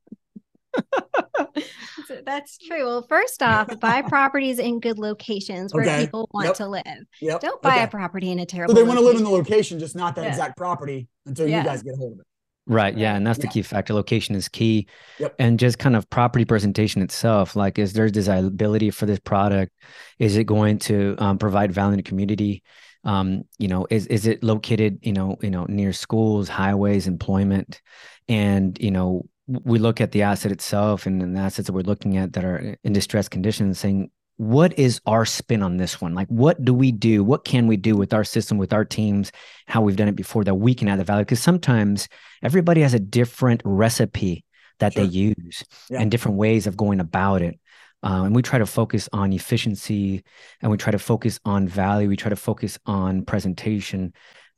That's 2.24 2.58
true. 2.58 2.84
Well, 2.84 3.06
first 3.08 3.42
off, 3.42 3.68
buy 3.80 4.02
properties 4.02 4.58
in 4.58 4.80
good 4.80 4.98
locations 4.98 5.72
where 5.72 5.84
okay. 5.84 6.04
people 6.04 6.28
want 6.32 6.46
yep. 6.46 6.56
to 6.56 6.68
live. 6.68 6.84
Yep. 7.20 7.40
Don't 7.40 7.62
buy 7.62 7.76
okay. 7.76 7.84
a 7.84 7.88
property 7.88 8.30
in 8.30 8.38
a 8.38 8.46
terrible. 8.46 8.74
So 8.74 8.80
they 8.80 8.86
want 8.86 8.98
to 8.98 9.04
live 9.04 9.16
in 9.16 9.24
the 9.24 9.30
location, 9.30 9.78
just 9.78 9.96
not 9.96 10.14
that 10.16 10.24
yeah. 10.24 10.30
exact 10.30 10.56
property 10.56 11.08
until 11.24 11.48
yeah. 11.48 11.58
you 11.58 11.64
guys 11.64 11.82
get 11.82 11.94
a 11.94 11.96
hold 11.96 12.14
of 12.14 12.20
it. 12.20 12.26
Right. 12.66 12.96
Yeah. 12.96 13.14
And 13.14 13.26
that's 13.26 13.38
yeah. 13.38 13.42
the 13.42 13.48
key 13.48 13.62
factor. 13.62 13.94
Location 13.94 14.34
is 14.34 14.48
key. 14.48 14.88
Yep. 15.20 15.36
And 15.38 15.58
just 15.58 15.78
kind 15.78 15.94
of 15.94 16.10
property 16.10 16.44
presentation 16.44 17.00
itself. 17.00 17.54
Like, 17.54 17.78
is 17.78 17.92
there 17.92 18.08
desirability 18.08 18.90
for 18.90 19.06
this 19.06 19.20
product? 19.20 19.72
Is 20.18 20.36
it 20.36 20.44
going 20.44 20.78
to 20.80 21.14
um, 21.18 21.38
provide 21.38 21.72
value 21.72 21.92
in 21.92 21.98
the 21.98 22.02
community? 22.02 22.62
um, 23.06 23.44
you 23.58 23.68
know 23.68 23.86
is 23.88 24.06
is 24.08 24.26
it 24.26 24.42
located 24.42 24.98
you 25.00 25.12
know 25.12 25.36
you 25.40 25.50
know 25.50 25.64
near 25.68 25.92
schools 25.92 26.48
highways 26.48 27.06
employment 27.06 27.80
and 28.28 28.76
you 28.80 28.90
know 28.90 29.24
we 29.46 29.78
look 29.78 30.00
at 30.00 30.10
the 30.10 30.22
asset 30.22 30.50
itself 30.50 31.06
and, 31.06 31.22
and 31.22 31.36
the 31.36 31.40
assets 31.40 31.66
that 31.66 31.72
we're 31.72 31.82
looking 31.82 32.16
at 32.16 32.32
that 32.32 32.44
are 32.44 32.76
in 32.82 32.92
distressed 32.92 33.30
conditions 33.30 33.78
saying 33.78 34.10
what 34.38 34.78
is 34.78 35.00
our 35.06 35.24
spin 35.24 35.62
on 35.62 35.78
this 35.78 36.00
one 36.00 36.14
like 36.14 36.28
what 36.28 36.62
do 36.64 36.74
we 36.74 36.92
do 36.92 37.24
what 37.24 37.44
can 37.44 37.66
we 37.66 37.76
do 37.76 37.96
with 37.96 38.12
our 38.12 38.24
system 38.24 38.58
with 38.58 38.72
our 38.72 38.84
teams 38.84 39.32
how 39.66 39.80
we've 39.80 39.96
done 39.96 40.08
it 40.08 40.16
before 40.16 40.44
that 40.44 40.56
we 40.56 40.74
can 40.74 40.88
add 40.88 40.98
the 40.98 41.04
value 41.04 41.24
because 41.24 41.42
sometimes 41.42 42.08
everybody 42.42 42.82
has 42.82 42.92
a 42.92 42.98
different 42.98 43.62
recipe 43.64 44.44
that 44.78 44.92
sure. 44.92 45.04
they 45.04 45.10
use 45.10 45.64
yeah. 45.88 46.00
and 46.00 46.10
different 46.10 46.36
ways 46.36 46.66
of 46.66 46.76
going 46.76 47.00
about 47.00 47.40
it 47.40 47.58
uh, 48.02 48.24
and 48.24 48.36
we 48.36 48.42
try 48.42 48.58
to 48.58 48.66
focus 48.66 49.08
on 49.12 49.32
efficiency 49.32 50.22
and 50.60 50.70
we 50.70 50.76
try 50.76 50.92
to 50.92 50.98
focus 50.98 51.40
on 51.44 51.66
value. 51.66 52.08
We 52.08 52.16
try 52.16 52.28
to 52.28 52.36
focus 52.36 52.78
on 52.86 53.24
presentation 53.24 54.12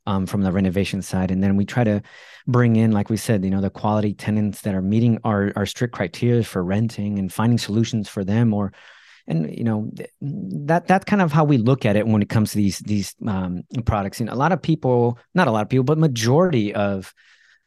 um, 0.06 0.26
from 0.26 0.42
the 0.42 0.52
renovation 0.52 1.02
side. 1.02 1.30
And 1.30 1.42
then 1.42 1.56
we 1.56 1.64
try 1.64 1.84
to 1.84 2.02
bring 2.46 2.76
in, 2.76 2.92
like 2.92 3.10
we 3.10 3.16
said, 3.16 3.44
you 3.44 3.50
know, 3.50 3.60
the 3.60 3.70
quality 3.70 4.12
tenants 4.12 4.62
that 4.62 4.74
are 4.74 4.82
meeting 4.82 5.18
our, 5.24 5.52
our 5.54 5.66
strict 5.66 5.94
criteria 5.94 6.42
for 6.42 6.64
renting 6.64 7.18
and 7.18 7.32
finding 7.32 7.58
solutions 7.58 8.08
for 8.08 8.24
them 8.24 8.52
or 8.52 8.72
and 9.28 9.56
you 9.56 9.62
know 9.62 9.90
that 10.20 10.88
that's 10.88 11.04
kind 11.04 11.22
of 11.22 11.30
how 11.30 11.44
we 11.44 11.58
look 11.58 11.84
at 11.84 11.96
it 11.96 12.06
when 12.06 12.22
it 12.22 12.28
comes 12.28 12.50
to 12.52 12.56
these 12.56 12.78
these 12.80 13.14
um, 13.26 13.62
products. 13.84 14.20
And 14.20 14.28
a 14.28 14.34
lot 14.34 14.52
of 14.52 14.60
people, 14.60 15.18
not 15.34 15.46
a 15.46 15.52
lot 15.52 15.62
of 15.62 15.68
people, 15.68 15.84
but 15.84 15.98
majority 15.98 16.74
of 16.74 17.14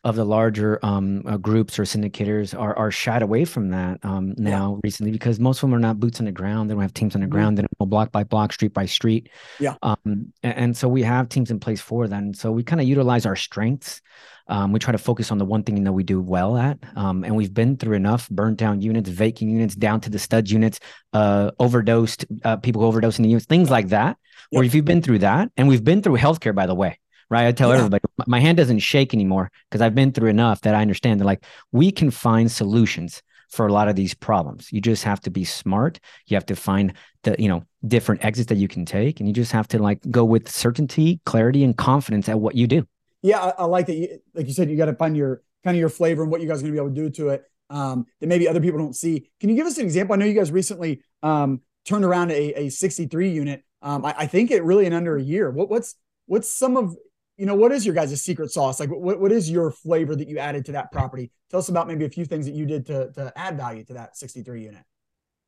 of 0.04 0.16
the 0.16 0.26
larger 0.26 0.80
um, 0.84 1.22
uh, 1.28 1.38
groups 1.38 1.78
or 1.78 1.84
syndicators 1.84 2.58
are 2.60 2.76
are 2.76 2.90
shied 2.90 3.22
away 3.22 3.46
from 3.46 3.70
that 3.70 4.00
um, 4.04 4.34
now 4.38 4.74
yeah. 4.74 4.80
recently 4.84 5.12
because 5.12 5.40
most 5.40 5.58
of 5.58 5.62
them 5.62 5.76
are 5.76 5.80
not 5.80 6.00
boots 6.00 6.20
on 6.20 6.26
the 6.26 6.32
ground. 6.32 6.70
They 6.70 6.74
don't 6.74 6.82
have 6.82 6.94
teams 6.94 7.14
on 7.14 7.22
the 7.22 7.28
mm-hmm. 7.28 7.34
ground. 7.34 7.58
They 7.58 7.62
don't 7.62 7.80
know 7.80 7.86
block 7.86 8.12
by 8.12 8.24
block, 8.24 8.52
street 8.54 8.74
by 8.74 8.88
street. 8.88 9.30
Yeah. 9.60 9.76
Um, 9.84 9.98
and, 10.06 10.34
and, 10.44 10.78
so 10.78 10.88
we 10.88 11.04
have 11.04 11.30
teams 11.30 11.52
in 11.52 11.60
place 11.60 11.82
for 11.82 12.08
that. 12.08 12.18
And 12.18 12.36
so 12.36 12.52
we 12.52 12.64
kind 12.64 12.82
of 12.82 12.88
utilize 12.88 13.26
our 13.26 13.36
strengths. 13.36 14.02
Um, 14.48 14.72
we 14.72 14.80
try 14.80 14.92
to 14.92 14.98
focus 14.98 15.32
on 15.32 15.38
the 15.38 15.46
one 15.46 15.64
thing 15.64 15.84
that 15.84 15.92
we 15.92 16.04
do 16.04 16.20
well 16.20 16.58
at. 16.58 16.80
Um, 16.96 17.24
and 17.24 17.36
we've 17.36 17.54
been 17.54 17.78
through 17.78 17.96
enough 17.96 18.28
burnt 18.30 18.58
down 18.58 18.82
units, 18.82 19.10
vacant 19.10 19.52
units, 19.52 19.76
down 19.76 20.02
to 20.02 20.10
the 20.10 20.20
stud 20.20 20.50
units, 20.50 20.80
uh, 21.14 21.52
overdosed 21.60 22.26
uh, 22.44 22.58
people 22.58 22.82
overdosing 22.92 23.24
the 23.24 23.30
units, 23.30 23.46
things 23.46 23.70
like 23.70 23.90
that. 23.90 24.18
Yep. 24.52 24.60
Or 24.60 24.64
if 24.64 24.74
you've 24.74 24.86
been 24.86 25.02
through 25.02 25.20
that, 25.20 25.52
and 25.58 25.68
we've 25.68 25.84
been 25.84 26.02
through 26.02 26.18
healthcare, 26.18 26.56
by 26.56 26.66
the 26.66 26.76
way 26.76 26.98
right? 27.32 27.48
I 27.48 27.52
tell 27.54 27.70
yeah. 27.70 27.78
everybody 27.78 28.04
my 28.28 28.39
hand 28.39 28.58
doesn't 28.58 28.80
shake 28.80 29.13
anymore 29.13 29.50
because 29.70 29.82
I've 29.82 29.96
been 29.96 30.12
through 30.12 30.30
enough 30.30 30.62
that 30.62 30.76
I 30.76 30.82
understand 30.82 31.20
that 31.20 31.26
like 31.26 31.44
we 31.72 31.91
can 31.91 32.12
find 32.12 32.52
solutions 32.52 33.24
for 33.50 33.65
a 33.65 33.74
lot 33.74 33.88
of 33.88 33.96
these 33.96 34.13
problems. 34.13 34.72
You 34.72 34.82
just 34.82 35.04
have 35.04 35.20
to 35.22 35.32
be 35.32 35.44
smart. 35.44 36.00
You 36.28 36.36
have 36.36 36.46
to 36.48 36.56
find 36.56 36.94
the, 37.24 37.36
you 37.39 37.50
know, 37.50 37.63
different 37.86 38.24
exits 38.24 38.50
that 38.50 38.58
you 38.58 38.67
can 38.67 38.86
take. 38.86 39.20
And 39.20 39.28
you 39.28 39.34
just 39.34 39.52
have 39.52 39.67
to 39.70 39.80
like 39.80 40.00
go 40.10 40.24
with 40.24 40.50
certainty, 40.50 41.20
clarity, 41.26 41.63
and 41.63 41.76
confidence 41.76 42.30
at 42.30 42.39
what 42.39 42.56
you 42.56 42.67
do. 42.67 42.86
Yeah, 43.22 43.39
I, 43.39 43.63
I 43.63 43.65
like 43.65 43.88
that. 43.88 43.96
You, 43.96 44.20
like 44.34 44.48
you 44.48 44.54
said, 44.54 44.70
you 44.70 44.78
got 44.78 44.86
to 44.86 44.96
find 44.96 45.17
your 45.17 45.41
kind 45.63 45.76
of 45.76 45.80
your 45.80 45.89
flavor 45.89 46.24
and 46.24 46.32
what 46.32 46.41
you 46.41 46.48
guys 46.48 46.60
are 46.60 46.62
going 46.63 46.74
to 46.74 46.82
be 46.82 46.86
able 46.86 46.96
to 46.96 47.02
do 47.02 47.10
to 47.24 47.30
it 47.30 47.44
um, 47.70 48.06
that 48.20 48.28
maybe 48.28 48.48
other 48.48 48.62
people 48.62 48.80
don't 48.80 48.96
see. 48.96 49.30
Can 49.39 49.50
you 49.50 49.56
give 49.56 49.67
us 49.67 49.78
an 49.78 49.86
example? 49.86 50.13
I 50.13 50.17
know 50.17 50.26
you 50.26 50.34
guys 50.34 50.52
recently 50.52 51.02
um, 51.24 51.62
turned 51.86 52.06
around 52.06 52.32
a, 52.32 52.65
a 52.65 52.70
63 52.70 53.30
unit. 53.30 53.63
Um, 53.82 54.06
I, 54.06 54.15
I, 54.20 54.28
think 54.28 54.52
it 54.52 54.63
really 54.63 54.86
in 54.86 54.94
under 54.94 55.17
a 55.17 55.22
year. 55.22 55.50
What, 55.50 55.70
what's 55.70 55.96
what's 56.28 56.52
some 56.52 56.78
of 56.78 56.96
you 57.42 57.48
know, 57.48 57.56
what 57.56 57.72
is 57.72 57.88
your 57.88 57.96
guys' 57.96 58.22
secret 58.22 58.52
sauce? 58.52 58.80
Like, 58.80 58.90
what, 58.90 59.20
what 59.20 59.32
is 59.32 59.50
your 59.50 59.72
flavor 59.72 60.16
that 60.16 60.28
you 60.30 60.38
added 60.38 60.64
to 60.66 60.74
that 60.74 60.92
property? 60.92 61.32
Tell 61.50 61.58
us 61.58 61.70
about 61.70 61.88
maybe 61.88 62.06
a 62.06 62.10
few 62.10 62.24
things 62.24 62.46
that 62.46 62.54
you 62.54 62.68
did 62.68 62.86
to, 62.86 63.12
to 63.14 63.34
add 63.36 63.58
value 63.58 63.84
to 63.86 63.94
that 63.96 64.16
63 64.16 64.62
unit. 64.66 64.84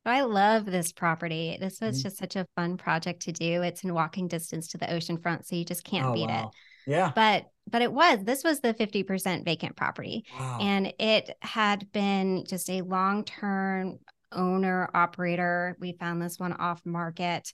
I 0.04 0.22
love 0.22 0.64
this 0.66 0.90
property. 0.90 1.56
This 1.60 1.80
was 1.80 2.00
Mhm. 2.00 2.02
just 2.02 2.18
such 2.18 2.34
a 2.34 2.48
fun 2.56 2.78
project 2.78 3.22
to 3.22 3.32
do. 3.32 3.62
It's 3.62 3.84
in 3.84 3.94
walking 3.94 4.26
distance 4.26 4.66
to 4.70 4.78
the 4.78 4.92
ocean 4.92 5.18
front, 5.18 5.46
so 5.46 5.54
you 5.54 5.64
just 5.64 5.84
can't 5.84 6.06
Oh, 6.06 6.14
beat 6.14 6.26
wow. 6.28 6.50
it. 6.86 6.90
Yeah. 6.90 7.12
But 7.14 7.46
but 7.70 7.80
it 7.80 7.92
was 7.92 8.18
this 8.24 8.42
was 8.42 8.58
the 8.58 8.74
50% 8.74 9.44
vacant 9.44 9.76
property. 9.76 10.24
Wow. 10.36 10.58
And 10.60 10.92
it 10.98 11.30
had 11.42 11.92
been 11.92 12.44
just 12.44 12.68
a 12.70 12.82
long-term 12.82 14.00
owner 14.32 14.90
operator. 14.92 15.76
We 15.78 15.92
found 15.92 16.20
this 16.20 16.40
one 16.40 16.54
off 16.54 16.84
market 16.84 17.52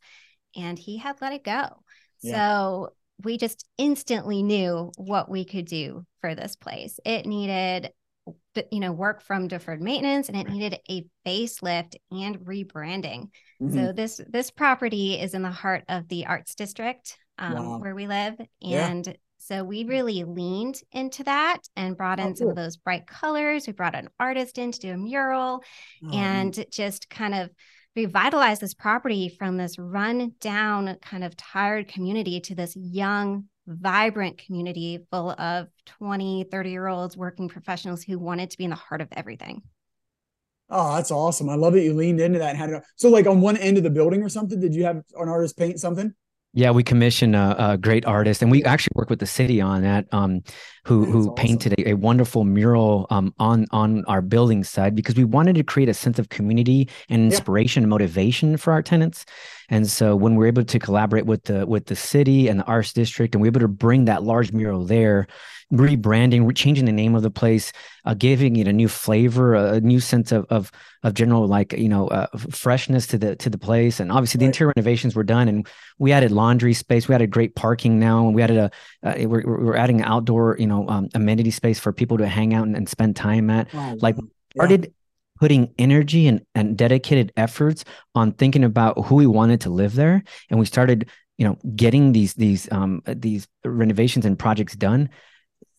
and 0.56 0.78
he 0.78 0.96
had 0.96 1.20
let 1.20 1.34
it 1.34 1.44
go. 1.44 1.68
Yeah. 2.22 2.34
So 2.34 2.94
we 3.24 3.38
just 3.38 3.66
instantly 3.78 4.42
knew 4.42 4.92
what 4.96 5.30
we 5.30 5.44
could 5.44 5.66
do 5.66 6.04
for 6.20 6.34
this 6.34 6.56
place. 6.56 6.98
It 7.04 7.26
needed 7.26 7.92
you 8.70 8.80
know 8.80 8.92
work 8.92 9.22
from 9.22 9.48
deferred 9.48 9.80
maintenance 9.80 10.28
and 10.28 10.36
it 10.36 10.48
needed 10.48 10.78
a 10.90 11.04
facelift 11.26 11.96
and 12.10 12.38
rebranding. 12.40 13.30
Mhm. 13.60 13.72
So 13.74 13.92
this 13.92 14.20
this 14.28 14.50
property 14.50 15.18
is 15.18 15.34
in 15.34 15.42
the 15.42 15.50
heart 15.50 15.84
of 15.88 16.06
the 16.08 16.26
arts 16.26 16.54
district 16.54 17.16
um, 17.38 17.54
Wow. 17.54 17.78
where 17.78 17.94
we 17.94 18.06
live, 18.06 18.34
Yeah. 18.60 18.86
and 18.88 19.16
so 19.38 19.64
we 19.64 19.84
really 19.84 20.24
leaned 20.24 20.78
into 20.92 21.24
that 21.24 21.60
and 21.74 21.96
brought 21.96 22.20
Oh, 22.20 22.24
in 22.24 22.36
some 22.36 22.50
of 22.50 22.56
those 22.56 22.76
bright 22.76 23.06
colors. 23.06 23.66
We 23.66 23.72
brought 23.72 23.94
an 23.94 24.10
artist 24.20 24.58
in 24.58 24.70
to 24.72 24.78
do 24.78 24.92
a 24.92 24.96
mural 24.98 25.64
Oh, 26.04 26.10
and 26.12 26.64
just 26.70 27.08
kind 27.08 27.34
of 27.34 27.50
revitalize 27.96 28.60
this 28.60 28.74
property 28.74 29.28
from 29.28 29.56
this 29.56 29.78
run 29.78 30.32
down 30.40 30.96
kind 31.02 31.24
of 31.24 31.36
tired 31.36 31.88
community 31.88 32.40
to 32.40 32.54
this 32.54 32.76
young 32.76 33.44
vibrant 33.66 34.38
community 34.38 34.98
full 35.10 35.30
of 35.32 35.68
20 35.86 36.46
30 36.50 36.70
year 36.70 36.86
olds 36.86 37.16
working 37.16 37.48
professionals 37.48 38.02
who 38.02 38.18
wanted 38.18 38.50
to 38.50 38.58
be 38.58 38.64
in 38.64 38.70
the 38.70 38.76
heart 38.76 39.00
of 39.00 39.08
everything 39.12 39.62
Oh, 40.70 40.94
that's 40.94 41.10
awesome. 41.10 41.48
I 41.48 41.56
love 41.56 41.72
that 41.72 41.82
you 41.82 41.92
leaned 41.92 42.20
into 42.20 42.38
that 42.38 42.50
and 42.50 42.58
had 42.58 42.70
it. 42.70 42.82
So, 42.94 43.08
like 43.10 43.26
on 43.26 43.40
one 43.40 43.56
end 43.56 43.76
of 43.76 43.82
the 43.82 43.90
building 43.90 44.22
or 44.22 44.28
something, 44.28 44.60
did 44.60 44.72
you 44.72 44.84
have 44.84 44.98
an 45.18 45.28
artist 45.28 45.58
paint 45.58 45.80
something? 45.80 46.14
Yeah, 46.52 46.72
we 46.72 46.82
commissioned 46.82 47.36
a, 47.36 47.72
a 47.74 47.78
great 47.78 48.04
artist, 48.06 48.42
and 48.42 48.50
we 48.50 48.64
actually 48.64 48.90
work 48.96 49.08
with 49.08 49.20
the 49.20 49.26
city 49.26 49.60
on 49.60 49.82
that. 49.82 50.06
Um, 50.12 50.42
who 50.84 51.00
That's 51.02 51.12
who 51.12 51.20
awesome. 51.30 51.34
painted 51.34 51.74
a, 51.78 51.90
a 51.90 51.94
wonderful 51.94 52.42
mural 52.44 53.06
um 53.10 53.32
on 53.38 53.66
on 53.70 54.04
our 54.06 54.22
building 54.22 54.64
side 54.64 54.94
because 54.96 55.14
we 55.14 55.24
wanted 55.24 55.54
to 55.56 55.62
create 55.62 55.88
a 55.90 55.94
sense 55.94 56.18
of 56.18 56.30
community 56.30 56.88
and 57.08 57.20
Yeah. 57.20 57.26
inspiration 57.26 57.84
and 57.84 57.90
motivation 57.90 58.56
for 58.56 58.72
our 58.72 58.82
tenants. 58.82 59.24
And 59.68 59.88
so 59.88 60.16
when 60.16 60.34
we're 60.34 60.46
able 60.48 60.64
to 60.64 60.78
collaborate 60.80 61.26
with 61.26 61.44
the 61.44 61.66
with 61.66 61.86
the 61.86 61.94
city 61.96 62.48
and 62.48 62.58
the 62.58 62.64
arts 62.64 62.92
district, 62.92 63.34
and 63.34 63.42
we're 63.42 63.48
able 63.48 63.60
to 63.60 63.68
bring 63.68 64.06
that 64.06 64.24
large 64.24 64.52
mural 64.52 64.84
there, 64.86 65.28
rebranding, 65.72 66.46
re- 66.46 66.54
changing 66.54 66.84
the 66.84 66.92
name 66.92 67.14
of 67.14 67.22
the 67.22 67.30
place, 67.30 67.72
uh, 68.04 68.14
giving 68.14 68.56
it 68.56 68.66
a 68.68 68.72
new 68.72 68.88
flavor, 68.88 69.54
a, 69.54 69.74
a 69.74 69.80
new 69.80 70.00
sense 70.00 70.32
of 70.32 70.44
of 70.50 70.70
of 71.02 71.14
general 71.14 71.46
like 71.46 71.72
you 71.72 71.88
know 71.88 72.08
uh, 72.08 72.26
freshness 72.50 73.06
to 73.08 73.18
the 73.18 73.36
to 73.36 73.48
the 73.50 73.58
place, 73.58 74.00
and 74.00 74.10
obviously 74.10 74.38
the 74.38 74.44
Right. 74.44 74.48
interior 74.48 74.72
renovations 74.76 75.14
were 75.14 75.22
done, 75.24 75.48
and 75.48 75.66
we 75.98 76.12
added 76.12 76.32
laundry 76.32 76.74
space, 76.74 77.08
we 77.08 77.14
added 77.14 77.30
great 77.30 77.54
parking 77.54 77.98
now, 77.98 78.26
and 78.26 78.34
we 78.34 78.42
added 78.42 78.56
a 78.56 78.70
uh, 79.02 79.14
we're, 79.28 79.44
we're 79.46 79.76
adding 79.76 80.02
outdoor 80.02 80.56
you 80.58 80.66
know 80.66 80.88
um, 80.88 81.08
amenity 81.14 81.50
space 81.50 81.78
for 81.78 81.92
people 81.92 82.18
to 82.18 82.26
hang 82.26 82.54
out 82.54 82.66
and, 82.66 82.76
and 82.76 82.88
spend 82.88 83.16
time 83.16 83.50
at. 83.50 83.68
Oh, 83.74 83.96
Like, 84.00 84.16
wow. 84.16 84.22
Yeah. 84.54 84.62
Started 84.64 84.94
putting 85.38 85.72
energy 85.78 86.26
and 86.26 86.42
and 86.54 86.76
dedicated 86.76 87.32
efforts 87.36 87.84
on 88.14 88.32
thinking 88.32 88.64
about 88.64 88.98
who 89.06 89.14
we 89.14 89.26
wanted 89.26 89.60
to 89.62 89.70
live 89.70 89.94
there, 89.94 90.22
and 90.50 90.58
we 90.58 90.66
started 90.66 91.08
you 91.38 91.46
know 91.46 91.56
getting 91.76 92.12
these 92.12 92.34
these 92.34 92.70
um 92.72 93.02
these 93.06 93.48
renovations 93.64 94.24
and 94.26 94.38
projects 94.38 94.74
done 94.76 95.08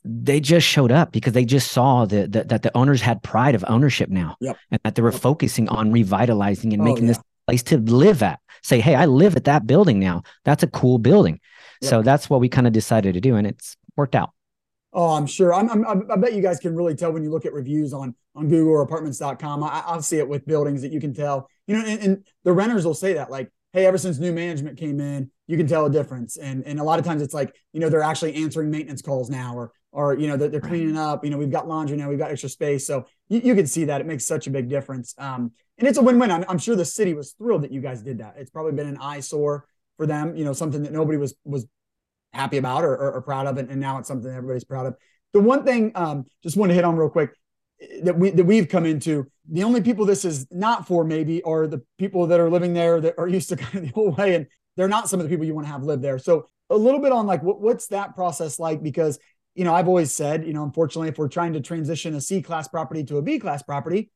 they 0.04 0.40
just 0.40 0.66
showed 0.68 0.92
up 0.92 1.12
because 1.12 1.34
they 1.34 1.46
just 1.46 1.72
saw 1.72 2.06
that 2.06 2.32
that, 2.32 2.50
that 2.50 2.64
the 2.64 2.76
owners 2.76 3.02
had 3.02 3.22
pride 3.24 3.56
of 3.56 3.64
ownership 3.68 4.10
now 4.10 4.36
Yep. 4.42 4.58
and 4.72 4.80
that 4.84 4.96
they 4.96 5.02
were 5.02 5.12
Yep. 5.12 5.22
focusing 5.22 5.70
on 5.70 5.92
revitalizing 5.92 6.74
and 6.74 6.82
Oh, 6.82 6.86
making 6.86 7.08
this 7.08 7.20
place 7.48 7.64
to 7.64 7.78
live 7.78 8.24
at 8.24 8.40
say 8.64 8.80
hey 8.80 8.96
i 8.96 9.06
live 9.06 9.36
at 9.36 9.46
that 9.46 9.66
building 9.68 10.00
now 10.00 10.24
that's 10.46 10.64
a 10.64 10.68
cool 10.68 10.98
building 11.00 11.40
so 11.82 12.02
that's 12.04 12.30
what 12.30 12.40
we 12.40 12.48
kind 12.48 12.68
of 12.68 12.74
decided 12.74 13.16
to 13.16 13.22
do 13.22 13.36
and 13.36 13.48
it's 13.48 13.76
worked 13.96 14.16
out 14.16 14.32
Oh, 14.94 15.12
I'm 15.12 15.26
sure. 15.26 15.54
I'm, 15.54 15.70
I'm, 15.70 16.12
I 16.12 16.18
bet 16.18 16.34
you 16.34 16.42
guys 16.42 16.60
can 16.60 16.76
really 16.76 16.96
tell 16.96 17.14
when 17.14 17.24
you 17.24 17.32
look 17.32 17.46
at 17.46 17.54
reviews 17.54 17.94
on 17.94 18.14
on 18.36 18.50
Google 18.50 18.74
or 18.74 18.82
Apartments.com. 18.82 19.64
I, 19.64 19.84
I'll 19.86 20.02
see 20.02 20.18
it 20.18 20.28
with 20.28 20.46
buildings 20.46 20.82
that 20.82 20.92
you 20.92 21.00
can 21.00 21.14
tell. 21.14 21.48
You 21.66 21.78
know, 21.78 21.86
and, 21.86 22.02
and 22.02 22.28
the 22.44 22.52
renters 22.52 22.86
will 22.86 22.94
say 22.94 23.14
that, 23.14 23.32
like, 23.32 23.50
"Hey, 23.72 23.86
ever 23.86 23.98
since 23.98 24.20
new 24.20 24.34
management 24.34 24.78
came 24.78 25.00
in, 25.00 25.32
you 25.48 25.56
can 25.56 25.66
tell 25.66 25.86
a 25.86 25.90
difference." 25.90 26.36
And 26.36 26.66
and 26.66 26.78
a 26.78 26.84
lot 26.84 27.00
of 27.00 27.06
times 27.06 27.22
it's 27.22 27.34
like, 27.34 27.56
you 27.72 27.80
know, 27.80 27.88
they're 27.88 28.02
actually 28.02 28.36
answering 28.36 28.70
maintenance 28.70 29.02
calls 29.02 29.30
now, 29.30 29.56
or 29.56 29.72
or 29.92 30.18
you 30.18 30.28
know, 30.28 30.38
they're, 30.38 30.50
they're 30.50 30.62
cleaning 30.62 30.98
up. 30.98 31.24
You 31.24 31.32
know, 31.32 31.38
we've 31.38 31.52
got 31.52 31.68
laundry 31.68 31.98
now, 31.98 32.10
we've 32.10 32.20
got 32.20 32.32
extra 32.32 32.50
space, 32.50 32.86
so 32.88 33.06
you, 33.30 33.42
you 33.44 33.56
can 33.56 33.68
see 33.68 33.86
that 33.86 34.02
it 34.02 34.08
makes 34.08 34.26
such 34.26 34.48
a 34.48 34.50
big 34.50 34.70
difference. 34.70 35.14
Um, 35.18 35.52
and 35.78 35.88
it's 35.88 35.98
a 35.98 36.02
win-win. 36.02 36.32
I'm, 36.32 36.46
I'm 36.48 36.60
sure 36.60 36.76
the 36.76 36.86
city 36.86 37.14
was 37.14 37.34
thrilled 37.34 37.64
that 37.64 37.72
you 37.72 37.82
guys 37.82 38.02
did 38.02 38.20
that. 38.20 38.36
It's 38.38 38.52
probably 38.52 38.74
been 38.74 38.88
an 38.88 38.98
eyesore 38.98 39.66
for 39.98 40.06
them. 40.06 40.36
You 40.36 40.46
know, 40.46 40.54
something 40.54 40.84
that 40.84 40.94
nobody 40.94 41.18
was 41.18 41.36
was 41.44 41.66
happy 42.34 42.58
about 42.58 42.84
or, 42.84 42.94
or, 42.94 43.12
or 43.14 43.22
proud 43.22 43.48
of, 43.48 43.58
and, 43.58 43.70
and 43.70 43.80
now 43.80 43.98
it's 43.98 44.08
something 44.08 44.32
everybody's 44.32 44.64
proud 44.64 44.86
of. 44.86 44.96
The 45.34 45.40
one 45.40 45.66
thing, 45.66 45.92
um, 45.96 46.26
just 46.44 46.58
want 46.58 46.70
to 46.70 46.74
hit 46.74 46.84
on 46.84 46.96
real 46.96 47.10
quick 47.10 47.32
eh, 47.82 48.02
that 48.04 48.18
we 48.18 48.32
that 48.32 48.46
we've 48.46 48.70
come 48.70 48.86
into. 48.86 49.28
The 49.50 49.64
only 49.64 49.82
people 49.82 50.06
this 50.06 50.24
is 50.24 50.48
not 50.52 50.88
for 50.88 51.04
maybe 51.04 51.42
are 51.44 51.68
the 51.68 51.82
people 51.98 52.28
that 52.28 52.40
are 52.40 52.50
living 52.50 52.74
there 52.74 53.02
that 53.02 53.16
are 53.18 53.28
used 53.38 53.50
to 53.50 53.58
kind 53.58 53.84
of 53.84 53.94
the 53.94 54.00
old 54.00 54.18
way, 54.18 54.36
and 54.36 54.48
they're 54.78 54.88
not 54.88 55.10
some 55.10 55.20
of 55.20 55.26
the 55.26 55.30
people 55.30 55.46
you 55.46 55.54
want 55.54 55.68
to 55.68 55.72
have 55.72 55.84
live 55.84 56.02
there. 56.02 56.20
So 56.20 56.48
a 56.70 56.78
little 56.78 57.02
bit 57.02 57.12
on 57.12 57.28
like 57.28 57.44
what, 57.44 57.62
what's 57.62 57.88
that 57.88 58.16
process 58.16 58.60
like? 58.60 58.82
Because 58.82 59.20
you 59.56 59.64
know 59.64 59.74
I've 59.74 59.88
always 59.88 60.14
said, 60.14 60.46
you 60.46 60.54
know, 60.54 60.64
unfortunately, 60.64 61.10
if 61.10 61.18
we're 61.18 61.28
trying 61.28 61.54
to 61.54 61.62
transition 61.62 62.16
a 62.16 62.22
C 62.22 62.42
class 62.42 62.68
property 62.68 63.04
to 63.06 63.18
a 63.18 63.22
B 63.22 63.40
class 63.40 63.62
property, 63.64 64.10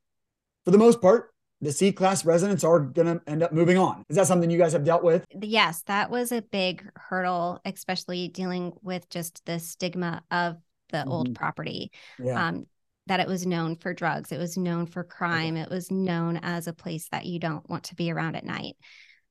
for 0.63 0.71
the 0.71 0.78
most 0.78 1.02
part, 1.02 1.32
the 1.62 1.71
C 1.71 1.91
class 1.91 2.26
residents 2.26 2.63
are 2.63 2.80
going 2.80 3.08
to 3.08 3.21
end 3.30 3.41
up 3.43 3.52
moving 3.54 3.78
on. 3.78 4.04
Is 4.10 4.15
that 4.17 4.28
something 4.28 4.50
you 4.50 4.58
guys 4.58 4.74
have 4.74 4.84
dealt 4.84 5.04
with? 5.04 5.26
yes 5.41 5.84
that 5.88 6.10
was 6.10 6.32
a 6.32 6.41
big 6.41 6.88
hurdle 6.95 7.60
especially 7.65 8.28
dealing 8.28 8.71
with 8.82 9.08
just 9.10 9.43
the 9.45 9.60
stigma 9.60 10.24
of 10.32 10.58
the 10.89 11.06
old 11.06 11.30
Mhm. 11.30 11.36
property 11.36 11.91
Yeah. 12.24 12.48
um, 12.48 12.65
that 13.08 13.19
it 13.19 13.28
was 13.28 13.45
known 13.45 13.76
for 13.76 13.93
drugs, 13.93 14.32
it 14.32 14.38
was 14.39 14.58
known 14.58 14.86
for 14.88 15.04
crime, 15.04 15.58
it 15.58 15.69
was 15.69 15.91
known 15.91 16.38
as 16.38 16.67
a 16.67 16.74
place 16.74 17.08
that 17.10 17.26
you 17.26 17.39
don't 17.39 17.67
want 17.69 17.84
to 17.86 17.95
be 17.95 18.12
around 18.12 18.36
at 18.36 18.43
night. 18.45 18.76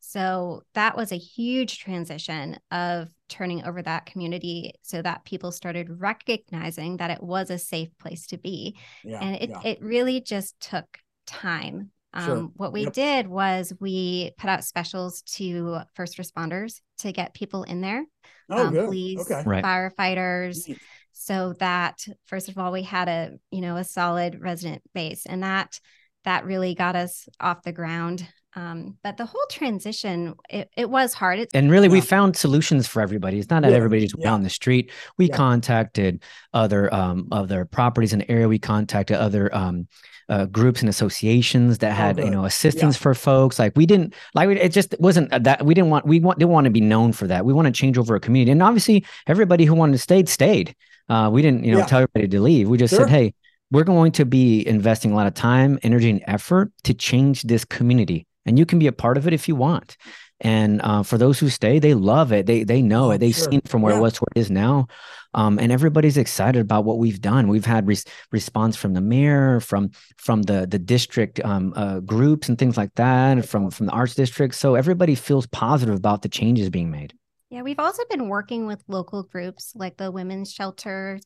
So 0.06 0.62
that 0.74 0.96
was 0.96 1.12
a 1.12 1.16
huge 1.18 1.78
transition 1.78 2.58
of 2.70 3.08
turning 3.30 3.64
over 3.64 3.80
that 3.82 4.04
community 4.04 4.74
so 4.82 5.00
that 5.00 5.24
people 5.24 5.50
started 5.50 5.88
recognizing 5.98 6.98
that 6.98 7.10
it 7.10 7.22
was 7.22 7.48
a 7.48 7.58
safe 7.58 7.88
place 7.98 8.26
to 8.28 8.36
be. 8.38 8.76
yeah. 9.02 9.18
and 9.20 9.36
it, 9.36 9.50
yeah. 9.50 9.60
it 9.64 9.78
really 9.80 10.20
just 10.20 10.60
took 10.60 10.98
time. 11.26 11.90
Um, 12.12 12.24
Sure. 12.26 12.42
What 12.56 12.72
we 12.74 12.82
Yep. 12.84 12.92
did 12.92 13.26
was 13.28 13.72
we 13.80 14.32
put 14.36 14.50
out 14.50 14.62
specials 14.62 15.22
to 15.36 15.80
first 15.94 16.18
responders 16.18 16.80
to 16.98 17.10
get 17.10 17.32
people 17.34 17.62
in 17.64 17.80
there, 17.80 18.04
oh, 18.50 18.66
um, 18.66 18.74
police, 18.74 19.20
Okay. 19.28 19.42
Right. 19.44 19.64
firefighters, 19.64 20.68
Neat. 20.68 20.78
so 21.12 21.54
that 21.60 22.06
first 22.26 22.48
of 22.50 22.58
all 22.58 22.70
we 22.72 22.82
had 22.82 23.08
a 23.08 23.32
you 23.50 23.62
know 23.62 23.76
a 23.76 23.84
solid 23.84 24.40
resident 24.40 24.82
base 24.92 25.24
and 25.26 25.42
that 25.42 25.80
that 26.24 26.44
really 26.44 26.74
got 26.74 26.94
us 26.94 27.26
off 27.40 27.62
the 27.62 27.72
ground 27.72 28.28
um, 28.56 28.96
but 29.02 29.16
the 29.16 29.26
whole 29.26 29.46
transition 29.50 30.34
it, 30.48 30.70
it 30.76 30.88
was 30.88 31.14
hard. 31.14 31.38
It's 31.40 31.54
and 31.54 31.70
really 31.70 31.88
we 31.88 32.00
found 32.00 32.36
solutions 32.36 32.86
for 32.86 33.02
everybody. 33.02 33.38
It's 33.38 33.50
not 33.50 33.62
that 33.62 33.70
Yeah, 33.70 33.76
everybody 33.76 34.02
just 34.02 34.14
went 34.16 34.24
yeah. 34.26 34.32
on 34.34 34.42
the 34.42 34.50
street. 34.50 34.92
We 35.18 35.26
Yeah. 35.28 35.36
contacted 35.36 36.22
other 36.52 36.92
um 36.94 37.28
other 37.32 37.64
properties 37.64 38.12
in 38.12 38.20
the 38.20 38.30
area. 38.30 38.48
We 38.48 38.58
contacted 38.58 39.16
other 39.16 39.54
um 39.54 39.88
uh, 40.28 40.46
groups 40.46 40.80
and 40.80 40.88
associations 40.88 41.78
that 41.78 41.92
had 41.92 42.18
you 42.18 42.30
know 42.30 42.44
assistance 42.44 42.96
for 42.96 43.12
folks. 43.14 43.58
Like 43.58 43.72
we 43.76 43.86
didn't 43.86 44.14
like 44.34 44.48
it 44.48 44.70
just 44.72 44.94
wasn't 44.98 45.30
that 45.44 45.64
we 45.66 45.74
didn't 45.74 45.90
want 45.90 46.06
we 46.06 46.20
want 46.20 46.38
didn't 46.38 46.52
want 46.52 46.64
to 46.66 46.70
be 46.70 46.80
known 46.80 47.12
for 47.12 47.26
that. 47.26 47.44
We 47.44 47.52
want 47.52 47.66
to 47.66 47.72
change 47.72 47.98
over 47.98 48.14
a 48.14 48.20
community. 48.20 48.50
And 48.52 48.62
obviously 48.62 49.04
everybody 49.26 49.64
who 49.64 49.74
wanted 49.74 49.92
to 49.92 49.98
stay 49.98 50.24
stayed. 50.24 50.74
Uh 51.08 51.28
we 51.32 51.42
didn't 51.42 51.64
you 51.64 51.72
know 51.72 51.78
Yeah. 51.78 51.86
tell 51.86 51.98
everybody 52.02 52.28
to 52.28 52.40
leave. 52.40 52.68
We 52.68 52.78
just 52.78 52.92
Sure. 52.94 53.00
said 53.00 53.10
hey 53.10 53.34
we're 53.70 53.84
going 53.84 54.12
to 54.12 54.24
be 54.24 54.66
investing 54.66 55.10
a 55.12 55.16
lot 55.16 55.26
of 55.26 55.34
time 55.34 55.78
energy 55.82 56.08
and 56.08 56.22
effort 56.26 56.70
to 56.84 56.94
change 56.94 57.42
this 57.42 57.64
community 57.64 58.26
and 58.46 58.58
you 58.58 58.66
can 58.66 58.78
be 58.78 58.86
a 58.86 58.92
part 58.92 59.16
of 59.16 59.26
it 59.26 59.32
if 59.32 59.48
you 59.48 59.56
want. 59.56 59.96
And 60.40 60.80
uh, 60.82 61.02
for 61.04 61.16
those 61.16 61.38
who 61.38 61.48
stay 61.48 61.78
they 61.78 61.94
love 61.94 62.32
it. 62.32 62.46
They 62.46 62.64
they 62.64 62.82
know 62.82 63.06
Oh, 63.06 63.10
it 63.12 63.18
they've 63.18 63.34
sure. 63.34 63.50
seen 63.50 63.60
it 63.60 63.68
from 63.68 63.82
where 63.82 63.92
Yeah. 63.94 63.98
it 63.98 64.02
was 64.02 64.12
to 64.14 64.20
where 64.20 64.32
it 64.36 64.40
is 64.40 64.50
now. 64.50 64.88
Um, 65.32 65.58
and 65.58 65.72
everybody's 65.72 66.16
excited 66.16 66.60
about 66.60 66.84
what 66.84 66.98
we've 66.98 67.20
done. 67.20 67.48
We've 67.48 67.64
had 67.64 67.86
res- 67.88 68.04
response 68.30 68.76
from 68.76 68.94
the 68.94 69.00
mayor 69.00 69.60
from 69.60 69.90
from 70.18 70.42
the 70.42 70.66
the 70.66 70.78
district 70.78 71.40
um, 71.44 71.72
uh, 71.76 72.00
groups 72.00 72.48
and 72.48 72.58
things 72.58 72.76
like 72.76 72.94
that 72.96 73.46
from 73.48 73.70
from 73.70 73.86
the 73.86 73.92
arts 73.92 74.14
district. 74.14 74.54
So 74.56 74.74
everybody 74.74 75.14
feels 75.14 75.46
positive 75.46 75.94
about 75.94 76.22
the 76.22 76.28
changes 76.28 76.68
being 76.70 76.90
made. 76.90 77.14
Yeah 77.50 77.62
we've 77.62 77.78
also 77.78 78.02
been 78.10 78.28
working 78.28 78.66
with 78.66 78.82
local 78.88 79.22
groups 79.22 79.72
like 79.76 79.96
the 79.96 80.10
women's 80.10 80.52
shelter 80.52 81.20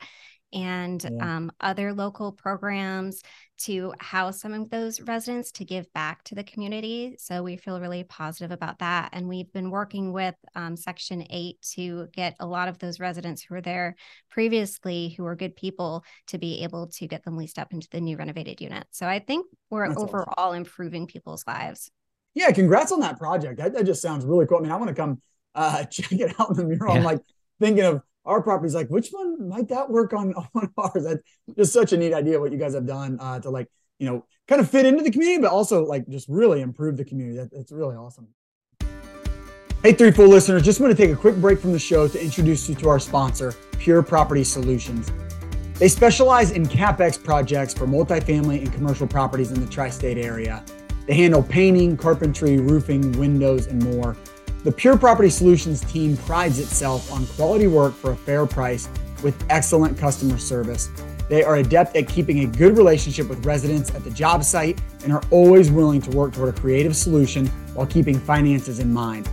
and 0.52 1.02
yeah. 1.02 1.36
um, 1.36 1.50
other 1.60 1.92
local 1.92 2.32
programs 2.32 3.22
to 3.58 3.92
house 3.98 4.40
some 4.40 4.54
of 4.54 4.70
those 4.70 5.00
residents 5.00 5.52
to 5.52 5.64
give 5.64 5.92
back 5.92 6.22
to 6.24 6.34
the 6.34 6.44
community. 6.44 7.16
So 7.18 7.42
we 7.42 7.56
feel 7.56 7.80
really 7.80 8.04
positive 8.04 8.50
about 8.50 8.78
that. 8.78 9.10
And 9.12 9.28
we've 9.28 9.52
been 9.52 9.70
working 9.70 10.12
with 10.12 10.34
um, 10.54 10.76
Section 10.76 11.24
8 11.28 11.60
to 11.74 12.08
get 12.12 12.36
a 12.40 12.46
lot 12.46 12.68
of 12.68 12.78
those 12.78 13.00
residents 13.00 13.42
who 13.42 13.54
were 13.54 13.60
there 13.60 13.96
previously, 14.30 15.14
who 15.16 15.24
were 15.24 15.36
good 15.36 15.56
people, 15.56 16.04
to 16.28 16.38
be 16.38 16.62
able 16.62 16.86
to 16.88 17.06
get 17.06 17.24
them 17.24 17.36
leased 17.36 17.58
up 17.58 17.72
into 17.72 17.88
the 17.90 18.00
new 18.00 18.16
renovated 18.16 18.60
unit. 18.60 18.86
So 18.90 19.06
I 19.06 19.18
think 19.18 19.46
we're 19.70 19.88
That's 19.88 20.00
overall 20.00 20.34
awesome. 20.36 20.58
improving 20.58 21.06
people's 21.06 21.44
lives. 21.46 21.90
Yeah, 22.34 22.52
congrats 22.52 22.92
on 22.92 23.00
that 23.00 23.18
project. 23.18 23.58
That, 23.58 23.72
that 23.72 23.84
just 23.84 24.00
sounds 24.00 24.24
really 24.24 24.46
cool. 24.46 24.58
I 24.58 24.60
mean, 24.60 24.72
I 24.72 24.76
want 24.76 24.88
to 24.88 24.94
come 24.94 25.20
uh, 25.54 25.84
check 25.90 26.12
it 26.12 26.34
out 26.38 26.50
in 26.50 26.56
the 26.56 26.64
mural. 26.64 26.92
Yeah. 26.92 27.00
I'm 27.00 27.04
like 27.04 27.20
thinking 27.60 27.84
of 27.84 28.02
our 28.28 28.42
properties 28.42 28.74
like 28.74 28.88
which 28.88 29.08
one 29.10 29.48
might 29.48 29.68
that 29.68 29.90
work 29.90 30.12
on 30.12 30.34
on 30.54 30.70
ours? 30.78 31.04
That's 31.04 31.22
just 31.56 31.72
such 31.72 31.92
a 31.92 31.96
neat 31.96 32.12
idea 32.12 32.38
what 32.38 32.52
you 32.52 32.58
guys 32.58 32.74
have 32.74 32.86
done 32.86 33.18
uh, 33.20 33.40
to 33.40 33.50
like 33.50 33.68
you 33.98 34.06
know 34.06 34.24
kind 34.46 34.60
of 34.60 34.70
fit 34.70 34.86
into 34.86 35.02
the 35.02 35.10
community 35.10 35.40
but 35.42 35.50
also 35.50 35.84
like 35.84 36.06
just 36.08 36.28
really 36.28 36.60
improve 36.60 36.96
the 36.96 37.04
community. 37.04 37.38
That, 37.38 37.50
that's 37.52 37.72
really 37.72 37.96
awesome. 37.96 38.28
Hey 39.82 39.92
Threefold 39.92 40.30
listeners 40.30 40.62
just 40.62 40.80
want 40.80 40.96
to 40.96 40.96
take 40.96 41.14
a 41.14 41.16
quick 41.18 41.36
break 41.36 41.58
from 41.60 41.72
the 41.72 41.78
show 41.78 42.08
to 42.08 42.22
introduce 42.22 42.68
you 42.68 42.74
to 42.76 42.88
our 42.88 43.00
sponsor 43.00 43.54
pure 43.78 44.02
property 44.02 44.44
solutions. 44.44 45.10
They 45.74 45.88
specialize 45.88 46.50
in 46.50 46.66
capex 46.66 47.22
projects 47.22 47.72
for 47.72 47.86
multifamily 47.86 48.58
and 48.58 48.72
commercial 48.72 49.06
properties 49.06 49.52
in 49.52 49.60
the 49.60 49.70
tri-state 49.70 50.18
area. 50.18 50.64
They 51.06 51.14
handle 51.14 51.42
painting 51.42 51.96
carpentry 51.96 52.58
roofing 52.58 53.12
windows 53.12 53.68
and 53.68 53.82
more 53.82 54.16
the 54.64 54.72
Pure 54.72 54.98
Property 54.98 55.30
Solutions 55.30 55.82
team 55.84 56.16
prides 56.16 56.58
itself 56.58 57.12
on 57.12 57.26
quality 57.26 57.68
work 57.68 57.94
for 57.94 58.10
a 58.12 58.16
fair 58.16 58.44
price 58.44 58.88
with 59.22 59.44
excellent 59.50 59.96
customer 59.96 60.36
service. 60.36 60.90
They 61.28 61.44
are 61.44 61.56
adept 61.56 61.94
at 61.94 62.08
keeping 62.08 62.40
a 62.40 62.46
good 62.46 62.76
relationship 62.76 63.28
with 63.28 63.44
residents 63.44 63.94
at 63.94 64.02
the 64.02 64.10
job 64.10 64.42
site 64.42 64.80
and 65.04 65.12
are 65.12 65.22
always 65.30 65.70
willing 65.70 66.00
to 66.02 66.10
work 66.10 66.32
toward 66.32 66.54
a 66.56 66.60
creative 66.60 66.96
solution 66.96 67.46
while 67.74 67.86
keeping 67.86 68.18
finances 68.18 68.80
in 68.80 68.92
mind. 68.92 69.28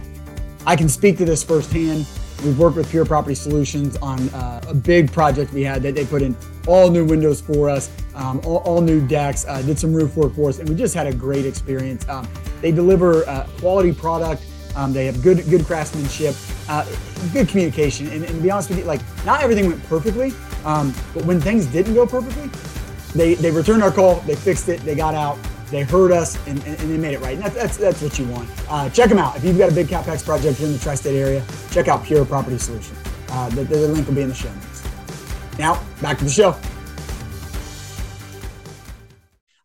I 0.67 0.75
can 0.75 0.89
speak 0.89 1.17
to 1.17 1.25
this 1.25 1.43
firsthand. 1.43 2.05
We've 2.43 2.59
worked 2.59 2.75
with 2.75 2.89
Pure 2.89 3.05
Property 3.05 3.33
Solutions 3.33 3.97
on 3.97 4.29
uh, 4.29 4.61
a 4.67 4.73
big 4.73 5.11
project 5.11 5.53
we 5.53 5.63
had 5.63 5.81
that 5.83 5.95
they 5.95 6.05
put 6.05 6.21
in 6.21 6.35
all 6.67 6.91
new 6.91 7.05
windows 7.05 7.39
for 7.41 7.69
us, 7.69 7.89
um, 8.13 8.41
all, 8.43 8.57
all, 8.57 8.81
new 8.81 9.05
decks, 9.07 9.45
uh, 9.47 9.61
did 9.61 9.79
some 9.79 9.93
roof 9.93 10.15
work 10.17 10.35
for 10.35 10.49
us, 10.49 10.59
and 10.59 10.67
we 10.67 10.75
just 10.75 10.93
had 10.93 11.07
a 11.07 11.13
great 11.13 11.45
experience. 11.45 12.07
Um, 12.09 12.27
they 12.61 12.71
deliver 12.71 13.27
uh, 13.27 13.47
quality 13.57 13.93
product 13.93 14.45
um, 14.75 14.93
they 14.93 15.05
have 15.05 15.21
good 15.21 15.49
good 15.49 15.65
craftsmanship, 15.65 16.35
uh, 16.69 16.85
good 17.33 17.47
communication, 17.47 18.07
and, 18.07 18.23
and, 18.23 18.35
to 18.35 18.41
be 18.41 18.51
honest 18.51 18.69
with 18.69 18.79
you, 18.79 18.85
like 18.85 19.01
not 19.25 19.41
everything 19.41 19.67
went 19.67 19.83
perfectly, 19.85 20.33
um, 20.65 20.93
but 21.13 21.25
when 21.25 21.39
things 21.39 21.65
didn't 21.65 21.93
go 21.93 22.05
perfectly, 22.05 22.49
they 23.13 23.35
they 23.35 23.51
returned 23.51 23.83
our 23.83 23.91
call, 23.91 24.15
they 24.21 24.35
fixed 24.35 24.69
it, 24.69 24.81
they 24.81 24.95
got 24.95 25.15
out, 25.15 25.37
they 25.71 25.83
heard 25.83 26.11
us, 26.11 26.35
and, 26.47 26.59
and, 26.65 26.79
and 26.79 26.91
they 26.91 26.97
made 26.97 27.13
it 27.13 27.21
right. 27.21 27.37
And 27.37 27.43
that's, 27.55 27.77
that's, 27.77 28.01
what 28.01 28.17
you 28.19 28.25
want. 28.25 28.49
Uh, 28.69 28.89
check 28.89 29.09
them 29.09 29.17
out 29.17 29.35
if 29.35 29.43
you've 29.43 29.57
got 29.57 29.71
a 29.71 29.75
big 29.75 29.87
capex 29.87 30.23
project 30.23 30.57
here 30.57 30.67
in 30.67 30.73
the 30.73 30.79
tri-state 30.79 31.17
area. 31.17 31.43
Check 31.71 31.87
out 31.87 32.03
Pure 32.03 32.25
Property 32.25 32.57
Solution. 32.57 32.95
Uh, 33.29 33.49
the, 33.49 33.63
the 33.63 33.87
link 33.87 34.07
will 34.07 34.15
be 34.15 34.21
in 34.21 34.29
the 34.29 34.35
show 34.35 34.51
notes. 34.53 34.83
Now 35.57 35.81
back 36.01 36.17
to 36.19 36.25
the 36.25 36.29
show. 36.29 36.55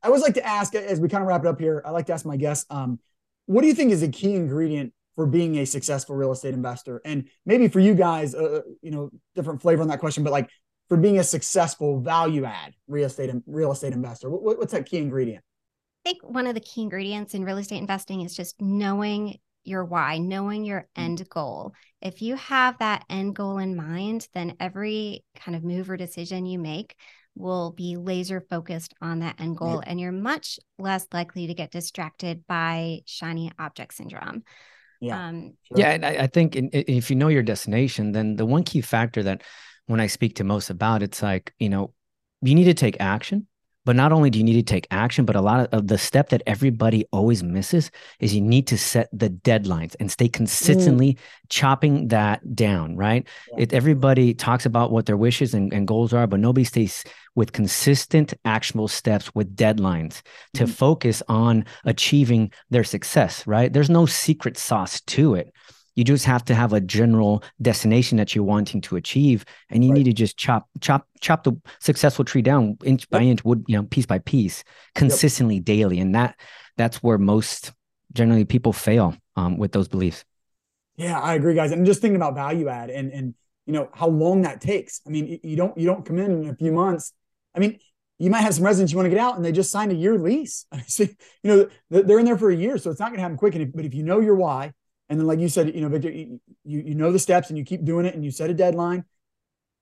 I 0.02 0.06
always 0.06 0.22
like 0.22 0.34
to 0.34 0.46
ask, 0.46 0.74
as 0.74 0.98
we 0.98 1.08
kind 1.08 1.22
of 1.22 1.28
wrap 1.28 1.42
it 1.42 1.46
up 1.46 1.60
here, 1.60 1.82
I 1.84 1.90
like 1.90 2.06
to 2.06 2.14
ask 2.14 2.24
my 2.24 2.36
guests, 2.36 2.64
um, 2.70 2.98
what 3.46 3.60
do 3.60 3.66
you 3.66 3.74
think 3.74 3.92
is 3.92 4.02
a 4.02 4.08
key 4.08 4.34
ingredient 4.34 4.94
for 5.20 5.26
being 5.26 5.58
a 5.58 5.66
successful 5.66 6.16
real 6.16 6.32
estate 6.32 6.54
investor? 6.54 7.02
And 7.04 7.28
maybe 7.44 7.68
for 7.68 7.78
you 7.78 7.94
guys, 7.94 8.34
uh, 8.34 8.38
uh, 8.38 8.60
you 8.80 8.90
know, 8.90 9.10
different 9.34 9.60
flavor 9.60 9.82
on 9.82 9.88
that 9.88 10.00
question, 10.00 10.24
but 10.24 10.30
like 10.30 10.48
for 10.88 10.96
being 10.96 11.18
a 11.18 11.24
successful 11.24 12.00
value 12.00 12.46
add 12.46 12.72
real 12.88 13.04
estate 13.04 13.30
real 13.46 13.70
estate 13.70 13.92
investor, 13.92 14.30
what, 14.30 14.56
what's 14.56 14.72
that 14.72 14.86
key 14.86 14.96
ingredient? 14.96 15.44
I 16.06 16.08
think 16.08 16.22
one 16.26 16.46
of 16.46 16.54
the 16.54 16.60
key 16.60 16.80
ingredients 16.80 17.34
in 17.34 17.44
real 17.44 17.58
estate 17.58 17.76
investing 17.76 18.22
is 18.22 18.34
just 18.34 18.62
knowing 18.62 19.36
your 19.62 19.84
why, 19.84 20.16
knowing 20.16 20.64
your 20.64 20.80
mm. 20.80 21.04
end 21.04 21.28
goal. 21.28 21.74
If 22.00 22.22
you 22.22 22.36
have 22.36 22.78
that 22.78 23.04
end 23.10 23.36
goal 23.36 23.58
in 23.58 23.76
mind, 23.76 24.26
then 24.32 24.56
every 24.58 25.22
kind 25.36 25.54
of 25.54 25.62
move 25.62 25.90
or 25.90 25.98
decision 25.98 26.46
you 26.46 26.58
make 26.58 26.96
will 27.36 27.72
be 27.72 27.98
laser 27.98 28.40
focused 28.40 28.94
on 29.02 29.18
that 29.18 29.38
end 29.38 29.58
goal, 29.58 29.82
and 29.86 30.00
you're 30.00 30.12
much 30.12 30.58
less 30.78 31.06
likely 31.12 31.46
to 31.46 31.54
get 31.54 31.70
distracted 31.70 32.46
by 32.46 33.00
shiny 33.04 33.52
object 33.58 33.92
syndrome. 33.94 34.44
Yeah. 35.00 35.28
Um, 35.28 35.54
sure. 35.64 35.78
Yeah. 35.78 35.90
And 35.90 36.04
I, 36.04 36.10
I 36.10 36.26
think 36.26 36.56
in, 36.56 36.70
if 36.72 37.10
you 37.10 37.16
know 37.16 37.28
your 37.28 37.42
destination, 37.42 38.12
then 38.12 38.36
the 38.36 38.46
one 38.46 38.64
key 38.64 38.80
factor 38.80 39.22
that 39.22 39.42
when 39.86 40.00
I 40.00 40.06
speak 40.06 40.36
to 40.36 40.44
most 40.44 40.70
about, 40.70 41.02
it's 41.02 41.22
like, 41.22 41.54
you 41.58 41.68
know, 41.68 41.94
you 42.42 42.54
need 42.54 42.64
to 42.64 42.74
take 42.74 43.00
action. 43.00 43.46
But 43.86 43.96
not 43.96 44.12
only 44.12 44.28
do 44.28 44.38
you 44.38 44.44
need 44.44 44.54
to 44.54 44.62
take 44.62 44.86
action, 44.90 45.24
but 45.24 45.36
a 45.36 45.40
lot 45.40 45.60
of, 45.60 45.68
of 45.72 45.86
the 45.88 45.96
step 45.96 46.28
that 46.30 46.42
everybody 46.46 47.06
always 47.12 47.42
misses 47.42 47.90
is 48.18 48.34
you 48.34 48.40
need 48.40 48.66
to 48.66 48.78
set 48.78 49.08
the 49.12 49.30
deadlines 49.30 49.96
and 49.98 50.10
stay 50.10 50.28
consistently 50.28 51.14
mm. 51.14 51.18
chopping 51.48 52.08
that 52.08 52.54
down, 52.54 52.96
right? 52.96 53.26
Yeah. 53.52 53.62
It, 53.62 53.72
everybody 53.72 54.34
talks 54.34 54.66
about 54.66 54.92
what 54.92 55.06
their 55.06 55.16
wishes 55.16 55.54
and, 55.54 55.72
and 55.72 55.88
goals 55.88 56.12
are, 56.12 56.26
but 56.26 56.40
nobody 56.40 56.64
stays 56.64 57.04
with 57.34 57.52
consistent, 57.52 58.34
actionable 58.44 58.88
steps 58.88 59.34
with 59.34 59.56
deadlines 59.56 60.20
to 60.54 60.64
mm. 60.64 60.70
focus 60.70 61.22
on 61.28 61.64
achieving 61.84 62.52
their 62.68 62.84
success, 62.84 63.46
right? 63.46 63.72
There's 63.72 63.90
no 63.90 64.04
secret 64.04 64.58
sauce 64.58 65.00
to 65.02 65.34
it. 65.36 65.52
You 66.00 66.04
just 66.04 66.24
have 66.24 66.46
to 66.46 66.54
have 66.54 66.72
a 66.72 66.80
general 66.80 67.44
destination 67.60 68.16
that 68.16 68.34
you're 68.34 68.42
wanting 68.42 68.80
to 68.80 68.96
achieve, 68.96 69.44
and 69.68 69.84
you 69.84 69.90
right. 69.90 69.98
need 69.98 70.04
to 70.04 70.14
just 70.14 70.38
chop, 70.38 70.66
chop, 70.80 71.06
chop 71.20 71.44
the 71.44 71.52
successful 71.78 72.24
tree 72.24 72.40
down 72.40 72.78
inch 72.82 73.02
yep. 73.02 73.10
by 73.10 73.20
inch, 73.20 73.44
wood, 73.44 73.66
you 73.68 73.76
know, 73.76 73.82
piece 73.82 74.06
by 74.06 74.18
piece, 74.18 74.64
consistently 74.94 75.56
yep. 75.56 75.64
daily, 75.64 76.00
and 76.00 76.14
that 76.14 76.40
that's 76.78 77.02
where 77.02 77.18
most 77.18 77.74
generally 78.14 78.46
people 78.46 78.72
fail 78.72 79.14
um, 79.36 79.58
with 79.58 79.72
those 79.72 79.88
beliefs. 79.88 80.24
Yeah, 80.96 81.20
I 81.20 81.34
agree, 81.34 81.54
guys. 81.54 81.70
And 81.70 81.84
just 81.84 82.00
thinking 82.00 82.16
about 82.16 82.34
value 82.34 82.70
add 82.70 82.88
and 82.88 83.12
and 83.12 83.34
you 83.66 83.74
know 83.74 83.90
how 83.92 84.08
long 84.08 84.40
that 84.40 84.62
takes. 84.62 85.02
I 85.06 85.10
mean, 85.10 85.38
you 85.42 85.54
don't 85.54 85.76
you 85.76 85.84
don't 85.84 86.06
come 86.06 86.18
in 86.18 86.44
in 86.44 86.48
a 86.48 86.56
few 86.56 86.72
months. 86.72 87.12
I 87.54 87.58
mean, 87.58 87.78
you 88.18 88.30
might 88.30 88.40
have 88.40 88.54
some 88.54 88.64
residents 88.64 88.90
you 88.90 88.96
want 88.96 89.04
to 89.04 89.10
get 89.10 89.20
out 89.20 89.36
and 89.36 89.44
they 89.44 89.52
just 89.52 89.70
signed 89.70 89.92
a 89.92 89.94
year 89.94 90.16
lease. 90.18 90.64
you 90.98 91.08
know, 91.44 91.68
they're 91.90 92.18
in 92.18 92.24
there 92.24 92.38
for 92.38 92.48
a 92.48 92.56
year, 92.56 92.78
so 92.78 92.90
it's 92.90 93.00
not 93.00 93.08
going 93.08 93.18
to 93.18 93.22
happen 93.22 93.36
quick. 93.36 93.54
And 93.54 93.64
if, 93.64 93.72
but 93.74 93.84
if 93.84 93.92
you 93.92 94.02
know 94.02 94.20
your 94.20 94.34
why, 94.34 94.72
and 95.10 95.18
then, 95.18 95.26
like 95.26 95.40
you 95.40 95.48
said, 95.48 95.74
you 95.74 95.80
know, 95.80 95.88
Victor, 95.88 96.08
you, 96.08 96.38
you 96.64 96.94
know 96.94 97.10
the 97.10 97.18
steps 97.18 97.48
and 97.48 97.58
you 97.58 97.64
keep 97.64 97.84
doing 97.84 98.06
it 98.06 98.14
and 98.14 98.24
you 98.24 98.30
set 98.30 98.48
a 98.48 98.54
deadline, 98.54 99.04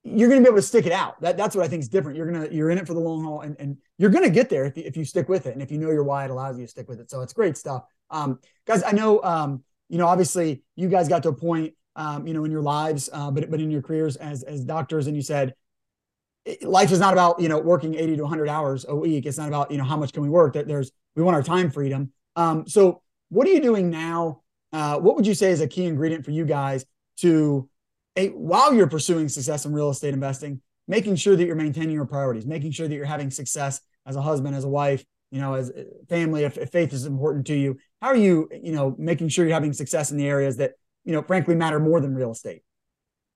you're 0.02 0.28
going 0.28 0.40
to 0.40 0.44
be 0.44 0.48
able 0.48 0.56
to 0.56 0.66
stick 0.66 0.86
it 0.86 0.92
out. 0.92 1.20
That, 1.20 1.36
that's 1.36 1.54
what 1.54 1.66
I 1.66 1.68
think 1.68 1.82
is 1.82 1.88
different. 1.90 2.16
You're 2.16 2.32
going 2.32 2.48
to, 2.48 2.54
you're 2.54 2.70
in 2.70 2.78
it 2.78 2.86
for 2.86 2.94
the 2.94 3.00
long 3.00 3.22
haul 3.22 3.42
and, 3.42 3.54
and 3.58 3.76
you're 3.98 4.08
going 4.08 4.24
to 4.24 4.30
get 4.30 4.48
there 4.48 4.64
if 4.64 4.76
you, 4.78 4.84
if 4.86 4.96
you 4.96 5.04
stick 5.04 5.28
with 5.28 5.44
it. 5.44 5.52
And 5.52 5.60
if 5.60 5.70
you 5.70 5.76
know 5.76 5.90
your 5.90 6.02
why, 6.02 6.24
it 6.24 6.30
allows 6.30 6.58
you 6.58 6.64
to 6.64 6.70
stick 6.70 6.88
with 6.88 6.98
it. 6.98 7.10
So 7.10 7.20
it's 7.20 7.34
great 7.34 7.58
stuff. 7.58 7.84
Um, 8.10 8.38
guys, 8.66 8.82
I 8.82 8.92
know, 8.92 9.22
um, 9.22 9.62
you 9.90 9.98
know, 9.98 10.06
obviously 10.06 10.62
you 10.76 10.88
guys 10.88 11.08
got 11.08 11.22
to 11.24 11.28
a 11.28 11.34
point, 11.34 11.74
um, 11.94 12.26
you 12.26 12.32
know, 12.32 12.44
in 12.44 12.50
your 12.50 12.62
lives, 12.62 13.10
uh, 13.12 13.30
but, 13.30 13.50
but 13.50 13.60
in 13.60 13.70
your 13.70 13.82
careers 13.82 14.16
as, 14.16 14.44
as 14.44 14.64
doctors, 14.64 15.08
and 15.08 15.16
you 15.16 15.22
said, 15.22 15.54
life 16.62 16.90
is 16.90 17.00
not 17.00 17.12
about, 17.12 17.38
you 17.38 17.50
know, 17.50 17.58
working 17.58 17.94
80 17.94 18.16
to 18.16 18.22
100 18.22 18.48
hours 18.48 18.86
a 18.88 18.96
week. 18.96 19.26
It's 19.26 19.36
not 19.36 19.48
about, 19.48 19.70
you 19.70 19.76
know, 19.76 19.84
how 19.84 19.98
much 19.98 20.14
can 20.14 20.22
we 20.22 20.30
work 20.30 20.54
there's, 20.54 20.90
we 21.16 21.22
want 21.22 21.34
our 21.34 21.42
time 21.42 21.70
freedom. 21.70 22.12
Um, 22.34 22.66
so 22.66 23.02
what 23.28 23.46
are 23.46 23.50
you 23.50 23.60
doing 23.60 23.90
now 23.90 24.40
uh, 24.72 24.98
what 24.98 25.16
would 25.16 25.26
you 25.26 25.35
say 25.35 25.50
is 25.50 25.61
a 25.61 25.68
key 25.68 25.85
ingredient 25.85 26.24
for 26.24 26.31
you 26.31 26.44
guys 26.44 26.85
to, 27.18 27.68
a, 28.16 28.28
while 28.28 28.74
you're 28.74 28.88
pursuing 28.88 29.28
success 29.28 29.64
in 29.64 29.72
real 29.72 29.90
estate 29.90 30.14
investing, 30.14 30.61
making 30.87 31.16
sure 31.16 31.37
that 31.37 31.44
you're 31.44 31.57
maintaining 31.57 31.94
your 31.94 32.07
priorities, 32.07 32.46
making 32.46 32.72
sure 32.72 32.88
that 32.88 32.94
you're 32.94 33.04
having 33.04 33.31
success 33.31 33.81
as 34.07 34.16
a 34.16 34.22
husband, 34.22 34.54
as 34.54 34.64
a 34.64 34.68
wife, 34.68 35.04
you 35.31 35.40
know, 35.40 35.54
as 35.54 35.70
family, 36.09 36.44
if, 36.44 36.57
if 36.57 36.70
faith 36.70 36.92
is 36.92 37.04
important 37.04 37.46
to 37.46 37.54
you, 37.54 37.78
how 38.00 38.09
are 38.09 38.16
you, 38.16 38.48
you 38.62 38.72
know, 38.72 38.94
making 38.98 39.28
sure 39.28 39.44
you're 39.44 39.54
having 39.54 39.72
success 39.72 40.11
in 40.11 40.16
the 40.16 40.26
areas 40.26 40.57
that, 40.57 40.72
you 41.04 41.12
know, 41.12 41.22
frankly 41.22 41.54
matter 41.54 41.78
more 41.78 42.00
than 42.00 42.14
real 42.14 42.31
estate? 42.31 42.62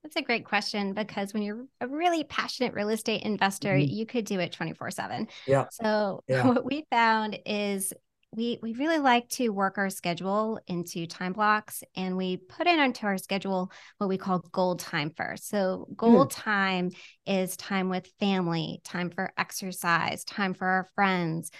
That's 0.02 0.16
a 0.16 0.22
great 0.22 0.44
question 0.44 0.94
because 0.94 1.32
when 1.32 1.42
you're 1.42 1.64
a 1.80 1.86
really 1.86 2.24
passionate 2.24 2.74
real 2.74 2.88
estate 2.88 3.22
investor, 3.22 3.74
mm-hmm. 3.74 3.92
you 3.92 4.04
could 4.04 4.24
do 4.24 4.40
it 4.40 4.52
24 4.52 4.90
7. 4.90 5.28
Yeah. 5.46 5.66
So, 5.70 6.24
yeah. 6.26 6.46
what 6.46 6.64
we 6.64 6.86
found 6.90 7.38
is 7.46 7.92
we 8.34 8.58
we 8.62 8.72
really 8.74 8.98
like 8.98 9.28
to 9.28 9.50
work 9.50 9.76
our 9.78 9.90
schedule 9.90 10.58
into 10.66 11.06
time 11.06 11.32
blocks 11.32 11.82
and 11.94 12.16
we 12.16 12.36
put 12.36 12.66
in 12.66 12.80
onto 12.80 13.06
our 13.06 13.18
schedule 13.18 13.70
what 13.98 14.08
we 14.08 14.16
call 14.16 14.38
gold 14.52 14.78
time 14.80 15.10
first 15.14 15.48
so 15.48 15.86
gold 15.96 16.30
mm. 16.30 16.42
time 16.42 16.90
is 17.26 17.56
time 17.56 17.88
with 17.88 18.10
family 18.18 18.80
time 18.84 19.10
for 19.10 19.32
exercise 19.36 20.24
time 20.24 20.54
for 20.54 20.66
our 20.66 20.88
friends 20.94 21.50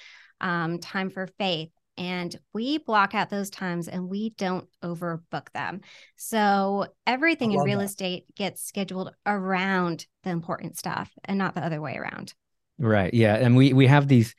um, 0.40 0.78
time 0.78 1.10
for 1.10 1.26
faith 1.38 1.70
and 1.98 2.34
we 2.54 2.78
block 2.78 3.14
out 3.14 3.28
those 3.28 3.50
times 3.50 3.86
and 3.86 4.08
we 4.08 4.30
don't 4.30 4.66
overbook 4.82 5.50
them 5.52 5.82
so 6.16 6.86
everything 7.06 7.52
in 7.52 7.60
real 7.60 7.80
that. 7.80 7.84
estate 7.84 8.24
gets 8.34 8.62
scheduled 8.62 9.12
around 9.26 10.06
the 10.24 10.30
important 10.30 10.78
stuff 10.78 11.10
and 11.24 11.36
not 11.36 11.54
the 11.54 11.64
other 11.64 11.82
way 11.82 11.96
around 11.96 12.32
right 12.78 13.12
yeah 13.12 13.34
and 13.34 13.56
we 13.56 13.74
we 13.74 13.86
have 13.86 14.08
these 14.08 14.34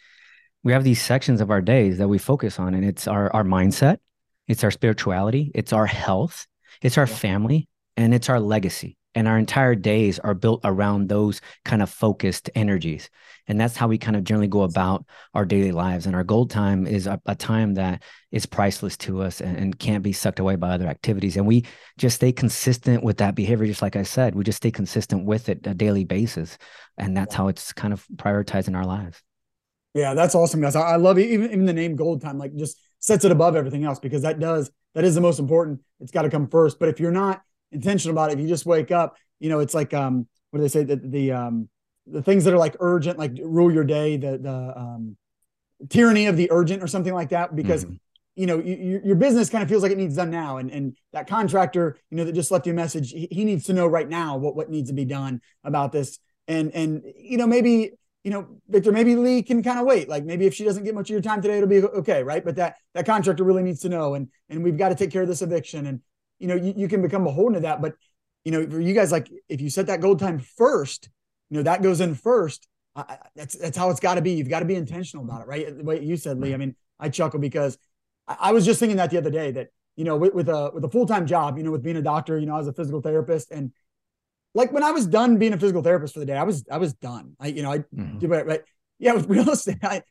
we 0.64 0.72
have 0.72 0.84
these 0.84 1.02
sections 1.02 1.42
of 1.42 1.52
our 1.52 1.62
days 1.62 1.98
that 1.98 2.08
we 2.08 2.18
focus 2.18 2.60
on 2.60 2.74
and 2.74 2.86
it's 2.86 3.08
our 3.08 3.34
our 3.34 3.44
mindset 3.44 3.98
it's 4.48 4.64
our 4.64 4.72
spirituality 4.72 5.52
it's 5.54 5.74
our 5.74 5.86
health 5.86 6.48
it's 6.82 6.98
our 6.98 7.08
family 7.08 7.68
and 7.98 8.14
it's 8.14 8.30
our 8.30 8.40
legacy. 8.40 8.98
And 9.16 9.28
our 9.28 9.38
entire 9.38 9.76
days 9.76 10.18
are 10.18 10.34
built 10.34 10.62
around 10.64 11.08
those 11.08 11.40
kind 11.64 11.84
of 11.84 11.90
focused 11.90 12.50
energies. 12.56 13.12
And 13.46 13.62
that's 13.62 13.78
how 13.78 13.88
we 13.88 14.00
kind 14.00 14.18
of 14.18 14.24
generally 14.24 14.48
go 14.48 14.64
about 14.64 15.06
our 15.36 15.46
daily 15.46 15.72
lives. 15.72 16.08
And 16.08 16.16
our 16.16 16.24
gold 16.24 16.50
time 16.50 16.88
is 16.88 17.06
a, 17.06 17.22
a 17.28 17.36
time 17.36 17.76
that 17.76 18.02
is 18.32 18.48
priceless 18.48 18.98
to 18.98 19.22
us 19.22 19.40
and, 19.40 19.56
and, 19.56 19.78
can't 19.78 20.02
be 20.02 20.14
sucked 20.14 20.40
away 20.40 20.56
by 20.56 20.70
other 20.70 20.88
activities. 20.88 21.38
And 21.38 21.46
we 21.46 21.64
just 22.00 22.16
stay 22.16 22.32
consistent 22.32 23.04
with 23.04 23.18
that 23.18 23.36
behavior. 23.36 23.68
Just 23.68 23.84
like 23.84 23.96
i 23.96 24.02
said 24.02 24.34
we 24.34 24.44
just 24.44 24.58
stay 24.58 24.72
consistent 24.72 25.26
with 25.26 25.48
it 25.48 25.68
a 25.68 25.76
daily 25.76 26.06
basis. 26.06 26.58
And 26.98 27.16
that's 27.16 27.36
how 27.36 27.50
it's 27.50 27.72
kind 27.72 27.94
of 27.94 28.08
prioritized 28.16 28.68
in 28.68 28.74
our 28.74 28.86
lives 28.86 29.22
yeah 29.94 30.14
that's 30.14 30.36
awesome 30.36 30.62
guys. 30.62 30.76
I, 30.76 30.82
I 30.82 30.96
love 30.96 31.18
it. 31.18 31.30
Even, 31.30 31.52
even 31.52 31.66
the 31.66 31.74
name 31.74 31.96
gold 31.96 32.22
time 32.22 32.38
like 32.38 32.56
just 32.56 32.80
sets 33.00 33.26
it 33.26 33.32
above 33.32 33.56
everything 33.56 33.84
else 33.84 34.00
because 34.00 34.22
that 34.22 34.40
does 34.40 34.72
that 34.96 35.04
is 35.04 35.16
the 35.16 35.22
most 35.22 35.40
important. 35.40 35.82
It's 36.00 36.12
got 36.12 36.24
to 36.24 36.30
come 36.30 36.48
first. 36.48 36.80
But 36.80 36.90
if 36.90 37.00
you're 37.00 37.12
not 37.12 37.42
intentional 37.72 38.14
about 38.14 38.30
it 38.30 38.34
if 38.34 38.40
you 38.40 38.48
just 38.48 38.66
wake 38.66 38.92
up 38.92 39.16
you 39.40 39.50
know 39.50 39.60
it's 39.60 39.74
like 39.74 39.94
um 39.94 40.28
what 40.54 40.60
do 40.60 40.62
they 40.62 40.70
say? 40.70 40.84
That 40.84 41.12
the 41.12 41.32
um 41.32 41.68
the 42.06 42.22
things 42.22 42.44
that 42.44 42.54
are 42.54 42.60
like 42.60 42.76
urgent, 42.80 43.18
like 43.18 43.32
rule 43.42 43.74
your 43.74 43.84
day, 43.84 44.18
the 44.18 44.38
the 44.38 44.80
um, 44.80 45.18
tyranny 45.90 46.28
of 46.28 46.38
the 46.38 46.52
urgent 46.52 46.84
or 46.84 46.88
something 46.88 47.14
like 47.14 47.30
that, 47.30 47.56
because 47.56 47.86
mm-hmm. 47.86 47.96
you 48.36 48.46
know 48.46 48.60
you, 48.60 49.02
your 49.04 49.16
business 49.16 49.50
kind 49.50 49.64
of 49.64 49.70
feels 49.70 49.82
like 49.82 49.92
it 49.92 49.98
needs 49.98 50.16
done 50.16 50.30
now, 50.30 50.58
and 50.58 50.70
and 50.70 50.96
that 51.12 51.26
contractor, 51.26 51.98
you 52.12 52.18
know, 52.18 52.24
that 52.24 52.34
just 52.34 52.52
left 52.52 52.68
you 52.68 52.72
a 52.74 52.76
message, 52.76 53.10
he, 53.10 53.28
he 53.32 53.46
needs 53.46 53.66
to 53.66 53.74
know 53.74 53.88
right 53.88 54.08
now 54.08 54.38
what 54.38 54.56
what 54.56 54.70
needs 54.70 54.90
to 54.90 54.94
be 54.94 55.06
done 55.06 55.42
about 55.64 55.92
this, 55.92 56.20
and 56.48 56.72
and 56.76 57.02
you 57.18 57.38
know 57.38 57.48
maybe 57.48 57.94
you 58.24 58.32
know, 58.32 58.48
Victor, 58.70 58.92
maybe 58.92 59.16
Leigh 59.16 59.44
can 59.44 59.62
kind 59.62 59.80
of 59.80 59.86
wait. 59.86 60.08
Like 60.08 60.24
maybe 60.24 60.46
if 60.46 60.54
she 60.54 60.64
doesn't 60.64 60.84
get 60.86 60.96
much 60.96 61.10
of 61.10 61.14
your 61.14 61.22
time 61.22 61.42
today, 61.42 61.58
it'll 61.58 61.68
be 61.68 61.84
okay, 61.84 62.24
right? 62.24 62.44
But 62.44 62.56
that 62.56 62.76
that 62.94 63.06
contractor 63.06 63.44
really 63.44 63.64
needs 63.64 63.82
to 63.82 63.90
know, 63.90 64.16
and 64.16 64.30
and 64.50 64.64
we've 64.64 64.78
got 64.78 64.90
to 64.90 64.96
take 64.96 65.12
care 65.12 65.24
of 65.24 65.28
this 65.28 65.42
eviction, 65.42 65.86
and 65.88 66.00
you 66.40 66.48
know, 66.48 66.56
you, 66.56 66.74
you 66.76 66.88
can 66.88 67.02
become 67.02 67.26
beholden 67.26 67.56
to 67.56 67.60
that. 67.62 67.82
But 67.82 67.96
you 68.46 68.52
know, 68.52 68.66
for 68.66 68.80
you 68.80 68.94
guys, 68.94 69.12
like 69.12 69.30
if 69.50 69.60
you 69.60 69.70
set 69.70 69.88
that 69.88 70.00
gold 70.00 70.20
time 70.20 70.40
first, 70.40 71.10
you 71.50 71.58
know 71.58 71.64
that 71.64 71.82
goes 71.82 72.00
in 72.00 72.16
first. 72.16 72.68
I, 72.96 73.18
that's 73.36 73.56
that's 73.56 73.78
how 73.78 73.90
it's 73.90 74.00
got 74.00 74.16
to 74.16 74.22
be. 74.22 74.32
You've 74.32 74.50
got 74.50 74.60
to 74.60 74.66
be 74.66 74.76
intentional 74.76 75.26
about 75.26 75.42
it, 75.42 75.48
right? 75.48 75.78
The 75.78 75.84
way 75.84 76.02
you 76.02 76.16
said, 76.16 76.40
Leigh. 76.40 76.54
I 76.54 76.58
mean, 76.58 76.76
I 77.00 77.10
chuckle 77.10 77.40
because 77.40 77.78
I, 78.28 78.38
I 78.40 78.52
was 78.54 78.66
just 78.66 78.80
thinking 78.80 78.98
that 78.98 79.10
the 79.10 79.18
other 79.18 79.32
day 79.32 79.52
that 79.52 79.68
you 79.98 80.06
know 80.06 80.16
with, 80.16 80.34
with 80.34 80.48
a 80.48 80.72
with 80.74 80.86
a 80.86 80.90
full 80.90 81.06
time 81.06 81.26
job, 81.26 81.58
you 81.58 81.64
know, 81.64 81.72
with 81.72 81.84
being 81.84 81.98
a 81.98 82.02
doctor, 82.02 82.40
you 82.40 82.46
know, 82.46 82.58
as 82.58 82.68
a 82.68 82.74
physical 82.74 83.02
therapist, 83.02 83.52
and 83.52 83.74
like 84.54 84.72
when 84.72 84.84
I 84.84 84.92
was 84.92 85.08
done 85.08 85.38
being 85.38 85.54
a 85.54 85.58
physical 85.58 85.82
therapist 85.82 86.14
for 86.14 86.20
the 86.20 86.26
day, 86.26 86.38
I 86.38 86.44
was 86.44 86.66
I 86.72 86.78
was 86.78 86.94
done. 86.94 87.36
I 87.40 87.48
you 87.48 87.64
know 87.64 87.72
I 87.72 87.80
mm-hmm. 87.80 88.20
do 88.20 88.34
it 88.34 88.46
right. 88.46 88.62
Yeah, 89.00 89.14
with 89.14 89.28
real 89.28 89.50
estate, 89.52 89.78
I 89.84 90.04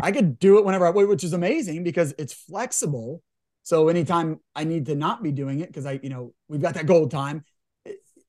I 0.00 0.12
could 0.12 0.38
do 0.38 0.58
it 0.58 0.64
whenever 0.64 0.86
I 0.86 0.90
which 0.90 1.24
is 1.24 1.32
amazing 1.32 1.84
because 1.84 2.14
it's 2.18 2.32
flexible. 2.32 3.22
So 3.62 3.88
anytime 3.88 4.40
I 4.54 4.64
need 4.64 4.86
to 4.86 4.94
not 4.94 5.22
be 5.22 5.32
doing 5.32 5.60
it 5.60 5.68
because 5.68 5.86
I 5.86 6.00
you 6.02 6.08
know 6.08 6.32
we've 6.48 6.62
got 6.62 6.74
that 6.74 6.86
gold 6.86 7.10
time, 7.10 7.44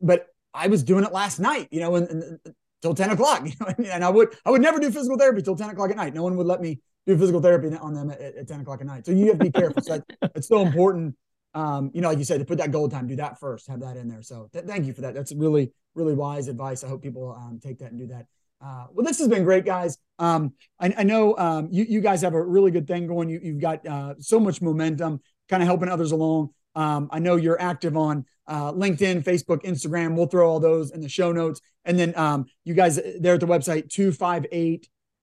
but 0.01 0.27
I 0.53 0.67
was 0.67 0.83
doing 0.83 1.03
it 1.05 1.13
last 1.13 1.39
night, 1.39 1.69
you 1.71 1.79
know, 1.79 1.95
and, 1.95 2.09
and 2.09 2.39
till 2.81 2.93
10 2.93 3.11
o'clock. 3.11 3.45
You 3.45 3.53
know, 3.59 3.91
and 3.91 4.03
I 4.03 4.09
would 4.09 4.35
I 4.45 4.51
would 4.51 4.61
never 4.61 4.79
do 4.79 4.91
physical 4.91 5.17
therapy 5.17 5.41
till 5.41 5.55
10 5.55 5.69
o'clock 5.69 5.89
at 5.89 5.97
night. 5.97 6.13
No 6.13 6.23
one 6.23 6.35
would 6.37 6.47
let 6.47 6.61
me 6.61 6.79
do 7.07 7.17
physical 7.17 7.41
therapy 7.41 7.75
on 7.75 7.93
them 7.93 8.11
at, 8.11 8.21
at 8.21 8.47
10 8.47 8.61
o'clock 8.61 8.81
at 8.81 8.87
night. 8.87 9.05
So 9.05 9.11
you 9.11 9.27
have 9.27 9.39
to 9.39 9.45
be 9.45 9.51
careful. 9.51 9.81
so 9.81 9.97
that, 9.97 10.31
it's 10.35 10.47
so 10.47 10.61
important. 10.61 11.15
Um, 11.53 11.91
you 11.93 12.01
know, 12.01 12.09
like 12.09 12.17
you 12.17 12.23
said, 12.23 12.39
to 12.39 12.45
put 12.45 12.57
that 12.59 12.71
gold 12.71 12.91
time, 12.91 13.07
do 13.07 13.15
that 13.17 13.39
first, 13.39 13.67
have 13.67 13.81
that 13.81 13.97
in 13.97 14.07
there. 14.07 14.21
So 14.21 14.49
th- 14.53 14.65
thank 14.65 14.85
you 14.85 14.93
for 14.93 15.01
that. 15.01 15.13
That's 15.13 15.33
really, 15.33 15.71
really 15.95 16.13
wise 16.13 16.47
advice. 16.47 16.83
I 16.83 16.87
hope 16.87 17.01
people 17.01 17.35
um, 17.37 17.59
take 17.61 17.79
that 17.79 17.91
and 17.91 17.99
do 17.99 18.07
that. 18.07 18.25
Uh, 18.63 18.85
well, 18.93 19.05
this 19.05 19.19
has 19.19 19.27
been 19.27 19.43
great, 19.43 19.65
guys. 19.65 19.97
Um, 20.19 20.53
I, 20.79 20.93
I, 20.99 21.03
know 21.03 21.35
um, 21.37 21.67
you, 21.71 21.83
you 21.83 21.99
guys 21.99 22.21
have 22.21 22.35
a 22.35 22.41
really 22.41 22.69
good 22.69 22.87
thing 22.87 23.07
going. 23.07 23.27
You, 23.27 23.53
have 23.53 23.59
got 23.59 23.87
uh, 23.87 24.13
so 24.19 24.39
much 24.39 24.61
momentum, 24.61 25.19
kind 25.49 25.63
of 25.63 25.67
helping 25.67 25.89
others 25.89 26.11
along. 26.11 26.51
Um, 26.75 27.09
I 27.11 27.19
know 27.19 27.35
you're 27.37 27.59
active 27.59 27.97
on 27.97 28.25
uh, 28.47 28.71
LinkedIn, 28.71 29.23
Facebook, 29.23 29.63
Instagram. 29.63 30.15
We'll 30.15 30.27
throw 30.27 30.49
all 30.49 30.59
those 30.59 30.91
in 30.91 31.01
the 31.01 31.09
show 31.09 31.31
notes. 31.31 31.59
And 31.85 31.97
then 31.97 32.13
um, 32.15 32.45
you 32.63 32.75
guys 32.75 32.99
there 33.19 33.33
at 33.33 33.39
the 33.39 33.47
website 33.47 33.87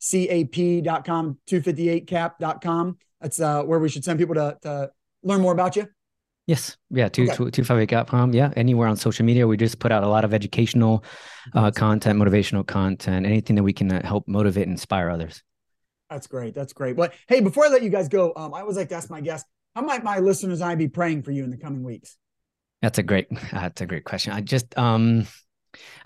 258cap.com, 0.00 1.38
258cap.com. 1.48 2.98
That's 3.20 3.40
uh, 3.40 3.62
where 3.62 3.78
we 3.78 3.88
should 3.88 4.04
send 4.04 4.18
people 4.18 4.34
to, 4.34 4.58
to 4.62 4.90
learn 5.22 5.40
more 5.40 5.52
about 5.52 5.76
you. 5.76 5.88
Yes. 6.48 6.78
Yeah. 6.88 7.08
Two, 7.10 7.24
okay. 7.24 7.50
two, 7.50 7.62
258cap.com. 7.62 8.32
Yeah. 8.32 8.50
Anywhere 8.56 8.88
on 8.88 8.96
social 8.96 9.26
media. 9.26 9.46
We 9.46 9.58
just 9.58 9.78
put 9.78 9.92
out 9.92 10.02
a 10.02 10.08
lot 10.08 10.24
of 10.24 10.32
educational 10.32 11.04
uh, 11.54 11.70
content, 11.70 12.18
motivational 12.18 12.66
content, 12.66 13.26
anything 13.26 13.54
that 13.56 13.62
we 13.62 13.74
can 13.74 13.92
uh, 13.92 14.04
help 14.04 14.26
motivate 14.26 14.62
and 14.62 14.72
inspire 14.72 15.10
others. 15.10 15.42
That's 16.08 16.26
great. 16.26 16.54
That's 16.54 16.72
great. 16.72 16.96
But 16.96 17.12
hey, 17.28 17.40
before 17.40 17.66
I 17.66 17.68
let 17.68 17.82
you 17.82 17.90
guys 17.90 18.08
go, 18.08 18.32
um, 18.34 18.54
I 18.54 18.62
always 18.62 18.78
like 18.78 18.88
to 18.88 18.94
ask 18.94 19.10
my 19.10 19.20
guests, 19.20 19.46
how 19.74 19.82
might 19.82 20.02
my 20.02 20.20
listeners 20.20 20.62
and 20.62 20.70
I 20.70 20.74
be 20.74 20.88
praying 20.88 21.22
for 21.22 21.32
you 21.32 21.44
in 21.44 21.50
the 21.50 21.58
coming 21.58 21.84
weeks? 21.84 22.16
That's 22.80 22.96
a 22.96 23.02
great 23.02 23.28
that's 23.52 23.82
a 23.82 23.86
great 23.86 24.04
question. 24.04 24.32
I 24.32 24.40
just 24.40 24.76
um 24.78 25.26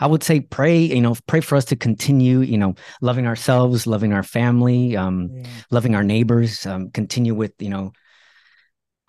I 0.01 0.09
would 0.09 0.25
say 0.25 0.41
pray, 0.41 0.79
you 0.81 1.01
know, 1.01 1.15
pray 1.29 1.41
for 1.41 1.55
us 1.55 1.67
to 1.67 1.77
continue, 1.77 2.41
you 2.41 2.59
know, 2.59 2.75
loving 3.01 3.29
ourselves, 3.29 3.87
loving 3.87 4.13
our 4.13 4.25
family, 4.25 4.97
um, 4.97 5.31
yeah. 5.33 5.47
loving 5.71 5.95
our 5.95 6.03
neighbors, 6.03 6.67
um, 6.67 6.91
continue 6.91 7.33
with, 7.33 7.53
you 7.61 7.71
know, 7.71 7.93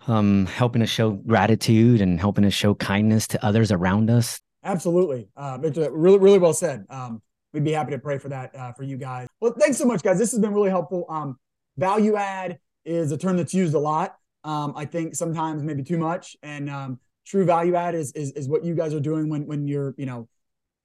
um, 0.06 0.46
helping 0.46 0.80
to 0.80 0.86
show 0.86 1.12
gratitude 1.12 2.00
and 2.00 2.20
helping 2.20 2.44
to 2.44 2.50
show 2.50 2.74
kindness 2.74 3.26
to 3.28 3.44
others 3.44 3.72
around 3.72 4.10
us. 4.10 4.40
Absolutely. 4.62 5.28
Uh, 5.36 5.58
really, 5.60 6.18
really 6.18 6.38
well 6.38 6.54
said. 6.54 6.84
Um, 6.88 7.22
we'd 7.52 7.64
be 7.64 7.72
happy 7.72 7.92
to 7.92 7.98
pray 7.98 8.18
for 8.18 8.28
that 8.30 8.54
uh, 8.54 8.72
for 8.72 8.82
you 8.82 8.96
guys. 8.96 9.28
Well, 9.40 9.54
thanks 9.58 9.76
so 9.76 9.84
much, 9.84 10.02
guys. 10.02 10.18
This 10.18 10.32
has 10.32 10.40
been 10.40 10.54
really 10.54 10.70
helpful. 10.70 11.04
Um, 11.08 11.38
value 11.76 12.16
add 12.16 12.58
is 12.84 13.12
a 13.12 13.16
term 13.16 13.36
that's 13.36 13.54
used 13.54 13.74
a 13.74 13.78
lot. 13.78 14.16
Um, 14.42 14.74
I 14.76 14.84
think 14.84 15.14
sometimes 15.14 15.62
maybe 15.62 15.82
too 15.82 15.98
much. 15.98 16.36
And 16.42 16.68
um, 16.68 17.00
true 17.26 17.44
value 17.44 17.74
add 17.74 17.94
is, 17.94 18.12
is 18.12 18.32
is 18.32 18.48
what 18.48 18.64
you 18.64 18.74
guys 18.74 18.92
are 18.94 19.00
doing 19.00 19.28
when 19.28 19.46
when 19.46 19.66
you're 19.66 19.94
you 19.96 20.06
know 20.06 20.28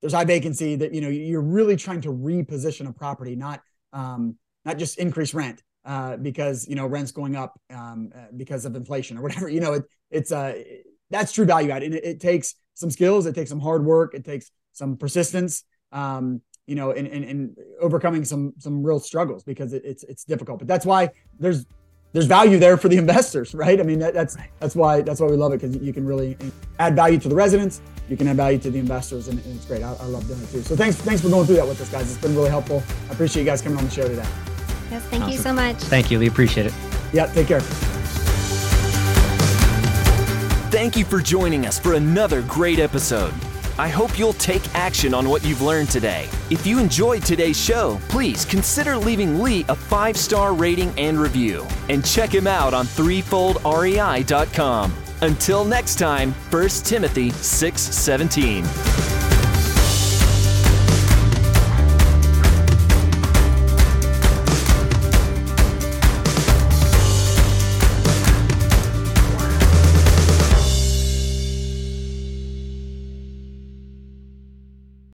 there's 0.02 0.14
high 0.14 0.26
vacancy 0.26 0.76
that 0.76 0.94
you 0.94 1.02
know 1.02 1.10
you're 1.10 1.42
really 1.42 1.76
trying 1.76 2.02
to 2.02 2.10
reposition 2.10 2.88
a 2.88 2.94
property, 2.94 3.36
not 3.36 3.62
um, 3.92 4.38
not 4.66 4.78
just 4.78 4.98
increase 4.98 5.34
rent 5.34 5.62
uh, 5.86 6.18
because 6.18 6.68
you 6.68 6.76
know 6.76 6.86
rent's 6.86 7.12
going 7.12 7.36
up 7.36 7.60
um, 7.70 8.12
uh, 8.16 8.26
because 8.36 8.66
of 8.66 8.76
inflation 8.76 9.18
or 9.18 9.22
whatever. 9.22 9.50
You 9.60 9.62
know 9.62 9.74
it, 9.74 9.84
it's 10.12 10.32
uh, 10.32 10.62
that's 11.10 11.32
true 11.32 11.46
value 11.46 11.72
add, 11.72 11.84
and 11.84 11.94
it, 11.94 12.06
it, 12.06 12.20
takes 12.20 12.56
some 12.76 12.92
skills, 12.92 13.26
it 13.26 13.36
takes 13.36 13.50
some 13.50 13.60
hard 13.60 13.84
work, 13.84 14.14
it 14.14 14.24
takes 14.24 14.52
some 14.74 14.98
persistence. 14.98 15.64
Um, 15.92 16.42
you 16.68 16.76
know, 16.76 16.92
and, 16.92 17.08
and, 17.08 17.26
and 17.26 17.58
overcoming 17.82 18.24
some 18.24 18.54
some 18.60 18.84
real 18.84 19.00
struggles 19.00 19.44
because 19.44 19.74
it, 19.74 19.84
it's 19.84 20.04
it's 20.04 20.24
difficult. 20.24 20.60
But 20.60 20.68
that's 20.68 20.86
why 20.86 21.10
there's 21.40 21.66
there's 22.14 22.26
value 22.26 22.60
there 22.60 22.78
for 22.78 22.90
the 22.90 22.98
investors, 22.98 23.54
right? 23.64 23.80
I 23.80 23.84
mean, 23.84 24.00
that, 24.00 24.14
that's 24.14 24.38
that's 24.60 24.76
why 24.76 25.02
that's 25.02 25.20
why 25.20 25.28
we 25.28 25.36
love 25.36 25.52
it 25.54 25.62
because 25.62 25.76
you 25.78 25.94
can 25.94 26.06
really 26.06 26.38
add 26.78 26.96
value 26.96 27.18
to 27.20 27.30
the 27.30 27.36
residents, 27.36 27.82
you 28.08 28.18
can 28.18 28.28
add 28.28 28.38
value 28.38 28.60
to 28.60 28.70
the 28.70 28.80
investors, 28.80 29.28
and, 29.28 29.44
and 29.46 29.56
it's 29.56 29.66
great. 29.66 29.82
I, 29.82 29.94
I, 29.94 30.06
love 30.06 30.28
doing 30.28 30.42
it 30.42 30.52
too. 30.52 30.62
So 30.62 30.76
thanks 30.76 30.98
thanks 30.98 31.22
for 31.22 31.30
going 31.30 31.48
through 31.48 31.56
that 31.58 31.68
with 31.68 31.82
us, 31.82 31.90
guys. 31.90 32.12
It's 32.12 32.22
been 32.22 32.36
really 32.36 32.50
helpful. 32.50 32.84
I 33.10 33.14
appreciate 33.14 33.44
you 33.44 33.50
guys 33.50 33.62
coming 33.62 33.80
on 33.80 33.86
the 33.86 33.92
show 33.92 34.08
today. 34.08 34.59
Yes, 34.92 35.04
thank 35.06 35.24
awesome. 35.24 35.34
you 35.34 35.40
so 35.40 35.54
much. 35.54 35.78
Thank 35.78 36.12
you. 36.12 36.20
We 36.20 36.28
appreciate 36.28 36.66
it. 36.66 36.74
Yeah, 37.14 37.28
take 37.28 37.48
care. 37.48 37.62
Thank 40.72 40.96
you 40.96 41.06
for 41.06 41.20
joining 41.20 41.66
us 41.66 41.80
for 41.80 41.96
another 41.96 42.44
great 42.44 42.80
episode. 42.80 43.34
I 43.80 43.88
hope 43.88 44.20
you'll 44.20 44.34
take 44.34 44.62
action 44.76 45.14
on 45.14 45.30
what 45.30 45.46
you've 45.46 45.62
learned 45.62 45.90
today. 45.90 46.28
If 46.50 46.68
you 46.68 46.80
enjoyed 46.80 47.24
today's 47.24 47.58
show, 47.58 47.98
please 48.10 48.44
consider 48.44 48.98
leaving 48.98 49.42
Lee 49.42 49.64
a 49.70 49.76
five 49.76 50.18
star 50.18 50.54
rating 50.54 50.94
and 50.98 51.18
review. 51.18 51.66
And 51.88 52.06
check 52.06 52.36
him 52.36 52.46
out 52.46 52.74
on 52.74 52.86
threefoldrei.com. 52.86 54.94
Until 55.22 55.66
next 55.66 55.98
time, 55.98 56.34
1 56.52 56.70
Timothy 56.70 57.30
6 57.30 57.82
17. 57.82 58.99